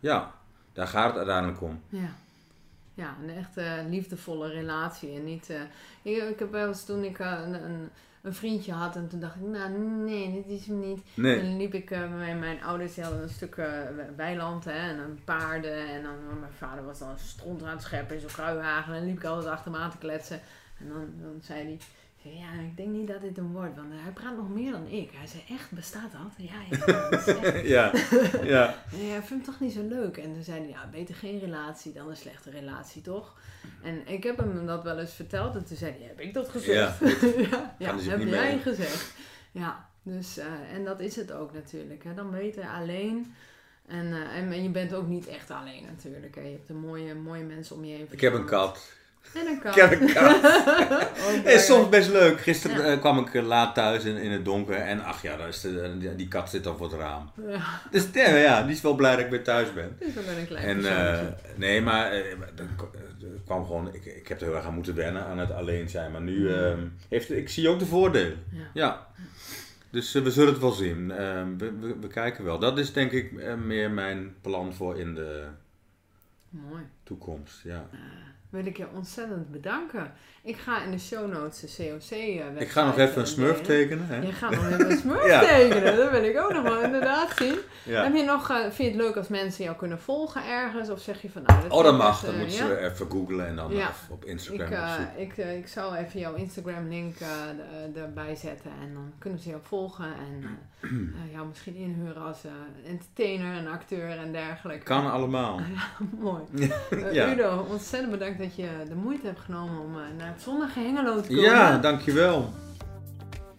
ja, 0.00 0.34
daar 0.72 0.86
gaat 0.86 1.08
het 1.08 1.16
uiteindelijk 1.16 1.62
om. 1.62 1.80
Ja. 1.88 2.14
Ja, 2.94 3.16
een 3.22 3.30
echte 3.36 3.84
liefdevolle 3.88 4.48
relatie. 4.48 5.14
En 5.16 5.24
niet. 5.24 5.50
eh, 5.50 5.60
ik, 6.02 6.22
ik 6.28 6.38
heb 6.38 6.50
wel 6.50 6.68
eens 6.68 6.84
toen 6.84 7.04
ik 7.04 7.18
eh, 7.18 7.38
een, 7.44 7.54
een, 7.64 7.88
een 8.22 8.34
vriendje 8.34 8.72
had 8.72 8.96
en 8.96 9.08
toen 9.08 9.20
dacht 9.20 9.34
ik, 9.34 9.42
nou 9.42 9.70
nee, 9.78 10.32
dit 10.46 10.60
is 10.60 10.66
hem 10.66 10.80
niet. 10.80 10.98
En 11.16 11.22
Nee. 11.22 11.42
dan 11.42 11.56
liep 11.56 11.74
ik 11.74 11.90
eh, 11.90 12.00
met 12.18 12.38
mijn 12.38 12.62
ouders, 12.62 12.94
die 12.94 13.04
hadden 13.04 13.22
een 13.22 13.28
stuk 13.28 13.56
eh, 13.56 13.70
weiland 14.16 14.64
hè, 14.64 14.70
en 14.90 14.96
dan 14.96 15.18
paarden. 15.24 15.88
En 15.88 16.02
dan 16.02 16.38
mijn 16.40 16.52
vader 16.52 16.84
was 16.84 16.98
dan 16.98 17.08
een 17.10 17.18
stront 17.18 17.62
aan 17.62 17.68
het 17.68 17.82
scheppen 17.82 18.14
in 18.14 18.20
zo'n 18.20 18.30
kruiwagen. 18.30 18.92
En 18.94 18.98
dan 19.00 19.08
liep 19.08 19.16
ik 19.18 19.24
altijd 19.24 19.52
achter 19.52 19.72
hem 19.72 19.80
aan 19.80 19.90
te 19.90 19.98
kletsen. 19.98 20.40
En 20.78 20.88
dan, 20.88 21.12
dan 21.20 21.38
zei 21.42 21.62
hij, 21.64 21.78
ja, 22.22 22.60
ik 22.60 22.76
denk 22.76 22.88
niet 22.88 23.08
dat 23.08 23.20
dit 23.20 23.36
hem 23.36 23.52
wordt, 23.52 23.76
want 23.76 23.92
hij 23.92 24.12
praat 24.12 24.36
nog 24.36 24.48
meer 24.48 24.72
dan 24.72 24.86
ik. 24.86 25.10
Hij 25.14 25.26
zei, 25.26 25.42
echt, 25.48 25.70
bestaat 25.70 26.12
dat? 26.12 26.32
Ja, 26.36 26.54
ja, 26.70 27.08
dat 27.10 27.26
is 27.26 27.36
echt. 27.36 27.66
ja, 27.76 27.92
ja. 28.42 28.74
Nee, 28.92 29.10
hij 29.10 29.22
vindt 29.22 29.30
het 29.30 29.44
toch 29.44 29.60
niet 29.60 29.72
zo 29.72 29.88
leuk. 29.88 30.16
En 30.16 30.32
toen 30.32 30.42
zei 30.42 30.58
hij, 30.58 30.68
ja, 30.68 30.88
beter 30.90 31.14
geen 31.14 31.38
relatie 31.38 31.92
dan 31.92 32.08
een 32.08 32.16
slechte 32.16 32.50
relatie, 32.50 33.02
toch? 33.02 33.38
En 33.82 34.06
ik 34.06 34.22
heb 34.22 34.36
hem 34.36 34.66
dat 34.66 34.82
wel 34.82 34.98
eens 34.98 35.12
verteld. 35.12 35.54
En 35.54 35.64
toen 35.64 35.76
zei 35.76 35.92
hij, 35.98 36.06
heb 36.06 36.20
ik 36.20 36.34
dat 36.34 36.48
gezegd? 36.48 36.98
Ja, 37.50 37.74
ja, 37.78 37.98
heb 37.98 38.20
jij 38.20 38.58
gezegd. 38.58 39.14
Ja, 39.52 39.88
dus, 40.02 40.38
eh, 40.38 40.74
en 40.74 40.84
dat 40.84 41.00
is 41.00 41.16
het 41.16 41.32
ook 41.32 41.52
natuurlijk. 41.52 42.04
Hè. 42.04 42.14
Dan 42.14 42.30
beter 42.30 42.68
alleen. 42.68 43.34
En, 43.86 44.12
eh, 44.12 44.36
en, 44.36 44.52
en 44.52 44.62
je 44.62 44.70
bent 44.70 44.94
ook 44.94 45.06
niet 45.06 45.26
echt 45.26 45.50
alleen 45.50 45.84
natuurlijk. 45.84 46.34
Hè. 46.34 46.40
Je 46.40 46.52
hebt 46.52 46.70
een 46.70 46.80
mooie, 46.80 47.14
mooie 47.14 47.44
mensen 47.44 47.76
om 47.76 47.84
je 47.84 47.94
heen. 47.94 48.06
Ik 48.10 48.20
heb 48.20 48.32
een 48.32 48.46
kat. 48.46 49.00
En 49.34 49.46
een 49.46 49.58
kat. 49.60 49.76
Ik 49.76 49.82
heb 49.82 50.00
een 50.00 50.12
kat. 50.12 51.44
Is 51.44 51.66
soms 51.66 51.88
best 51.88 52.10
leuk. 52.10 52.40
Gisteren 52.40 52.76
Ja. 52.86 52.92
eh, 52.92 53.00
kwam 53.00 53.18
ik 53.18 53.34
eh, 53.34 53.42
laat 53.42 53.74
thuis 53.74 54.04
in, 54.04 54.16
in 54.16 54.30
het 54.30 54.44
donker 54.44 54.74
en 54.74 55.00
ach 55.04 55.22
ja, 55.22 55.36
daar 55.36 55.48
is 55.48 55.60
de, 55.60 55.96
die, 55.98 56.16
die 56.16 56.28
kat 56.28 56.50
zit 56.50 56.64
dan 56.64 56.76
voor 56.76 56.90
het 56.90 57.00
raam. 57.00 57.30
Ja, 57.48 57.80
Dus 57.90 58.06
ja, 58.12 58.36
ja, 58.36 58.62
die 58.62 58.72
is 58.74 58.80
wel 58.80 58.94
blij 58.94 59.16
dat 59.16 59.24
ik 59.24 59.30
weer 59.30 59.44
thuis 59.44 59.72
ben. 59.72 59.96
dus 59.98 60.12
ben 60.14 60.38
een 60.38 60.46
klein 60.46 60.64
En 60.84 60.84
eh, 61.16 61.20
nee, 61.56 61.80
maar 61.80 62.12
eh, 62.12 62.22
kwam 63.44 63.64
gewoon, 63.66 63.94
ik, 63.94 64.04
ik 64.04 64.28
heb 64.28 64.40
er 64.40 64.46
heel 64.46 64.56
erg 64.56 64.64
aan 64.64 64.74
moeten 64.74 64.94
wennen 64.94 65.24
aan 65.24 65.38
het 65.38 65.50
alleen 65.52 65.88
zijn. 65.88 66.12
Maar 66.12 66.20
nu 66.22 66.52
eh, 66.54 66.72
heeft, 67.08 67.30
ik 67.30 67.48
zie 67.48 67.68
ook 67.68 67.78
de 67.78 67.86
voordelen. 67.86 68.44
Ja. 68.74 69.06
Dus 69.90 70.14
eh, 70.14 70.22
we 70.22 70.30
zullen 70.30 70.52
het 70.52 70.62
wel 70.62 70.70
zien. 70.72 71.10
Eh, 71.10 71.42
we, 71.58 71.72
we, 71.80 71.96
we 72.00 72.06
kijken 72.08 72.44
wel. 72.44 72.58
Dat 72.58 72.78
is 72.78 72.92
denk 72.92 73.12
ik 73.12 73.32
eh, 73.38 73.54
meer 73.54 73.90
mijn 73.90 74.34
plan 74.40 74.74
voor 74.74 74.98
in 74.98 75.14
de 75.14 75.44
Mooi. 76.48 76.82
toekomst. 77.02 77.60
Ja. 77.64 77.88
Wil 78.52 78.66
ik 78.66 78.76
je 78.76 78.86
ontzettend 78.94 79.50
bedanken. 79.50 80.12
Ik 80.42 80.56
ga 80.56 80.82
in 80.82 80.90
de 80.90 80.98
show 80.98 81.32
notes 81.32 81.60
de 81.60 81.66
COC 81.76 82.10
eh, 82.10 82.60
Ik 82.60 82.68
ga 82.68 82.84
nog 82.84 82.98
even 82.98 83.20
een 83.20 83.26
smurf 83.26 83.60
tekenen. 83.60 84.06
Hè? 84.06 84.16
Je 84.16 84.32
gaat 84.32 84.50
nog 84.50 84.66
even 84.70 84.90
een 84.90 84.98
smurf 84.98 85.26
Ja. 85.32 85.40
tekenen. 85.40 85.96
Dat 85.96 86.10
wil 86.10 86.24
ik 86.24 86.38
ook 86.38 86.52
nog 86.52 86.62
wel 86.62 86.80
inderdaad 86.82 87.36
zien. 87.36 87.58
Ja. 87.82 88.02
Heb 88.02 88.14
je 88.14 88.22
nog, 88.22 88.50
eh, 88.50 88.56
vind 88.60 88.76
je 88.76 88.84
het 88.84 88.94
leuk 88.94 89.16
als 89.16 89.28
mensen 89.28 89.64
jou 89.64 89.76
kunnen 89.76 90.00
volgen 90.00 90.46
ergens? 90.46 90.90
Of 90.90 91.00
zeg 91.00 91.22
je 91.22 91.30
van 91.30 91.42
nou... 91.42 91.58
Oh, 91.58 91.70
dat 91.70 91.80
vind 91.80 91.94
ik 91.94 92.00
mag. 92.02 92.20
Dan 92.20 92.34
eh, 92.34 92.38
moeten 92.40 92.56
ze 92.56 92.78
even 92.78 93.10
googlen 93.10 93.46
en 93.46 93.56
dan 93.56 93.72
op 94.10 94.24
Ik, 94.24 94.28
Instagram 94.28 95.08
ik, 95.16 95.36
eh, 95.36 95.56
ik 95.56 95.68
zal 95.68 95.96
even 95.96 96.20
jouw 96.20 96.34
Instagram 96.34 96.88
link 96.88 97.16
erbij 97.94 98.34
zetten. 98.34 98.70
En 98.82 98.94
dan 98.94 99.12
kunnen 99.18 99.38
ze 99.38 99.48
jou 99.48 99.60
volgen. 99.64 100.04
En 100.04 100.58
jou 101.34 101.46
misschien 101.46 101.74
inhuren 101.74 102.22
als 102.22 102.38
entertainer 102.86 103.56
en 103.56 103.66
acteur 103.66 104.10
en 104.10 104.32
dergelijke. 104.32 104.84
Kan 104.84 105.10
allemaal. 105.10 105.60
Mooi. 106.18 106.42
Udo, 107.32 107.66
ontzettend 107.70 108.10
bedankt 108.10 108.38
dat 108.42 108.54
je 108.54 108.68
de 108.88 108.94
moeite 108.94 109.26
hebt 109.26 109.40
genomen 109.40 109.80
om 109.80 109.94
eh, 109.94 110.00
naar 110.18 110.26
het 110.26 110.42
zonnige 110.42 110.80
Hengelo 110.80 111.20
te 111.20 111.28
komen. 111.28 111.42
Ja, 111.42 111.78
dankjewel. 111.78 112.52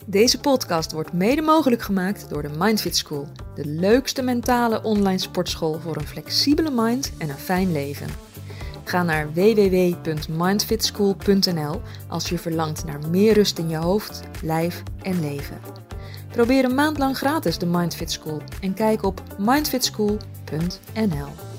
Deze 0.06 0.40
podcast 0.40 0.92
wordt 0.92 1.14
mede 1.14 1.42
mogelijk 1.42 1.82
gemaakt 1.82 2.30
door 2.30 2.42
de 2.42 2.52
Mindfit 2.58 2.96
School, 2.96 3.28
de 3.56 3.66
leukste 3.66 4.22
mentale 4.22 4.82
online 4.82 5.18
sportschool 5.18 5.80
voor 5.80 5.96
een 5.96 6.08
flexibele 6.08 6.72
mind 6.72 7.14
en 7.18 7.30
een 7.30 7.38
fijn 7.38 7.72
leven. 7.72 8.08
Ga 8.84 9.04
naar 9.04 9.34
www.mindfitschool.nl 9.34 11.82
als 12.08 12.30
je 12.30 12.38
verlangt 12.38 12.86
naar 12.86 13.00
meer 13.10 13.34
rust 13.34 13.58
in 13.58 13.70
je 13.70 13.78
hoofd, 13.78 14.22
lijf 14.42 14.84
en 15.02 15.20
leven. 15.20 15.58
Probeer 16.32 16.66
een 16.66 16.76
maand 16.76 16.98
lang 16.98 17.18
gratis 17.18 17.58
de 17.58 17.66
Mindfit 17.66 18.12
School 18.12 18.42
en 18.62 18.74
kijk 18.74 19.04
op 19.04 19.22
mindfitschool.nl. 19.38 21.53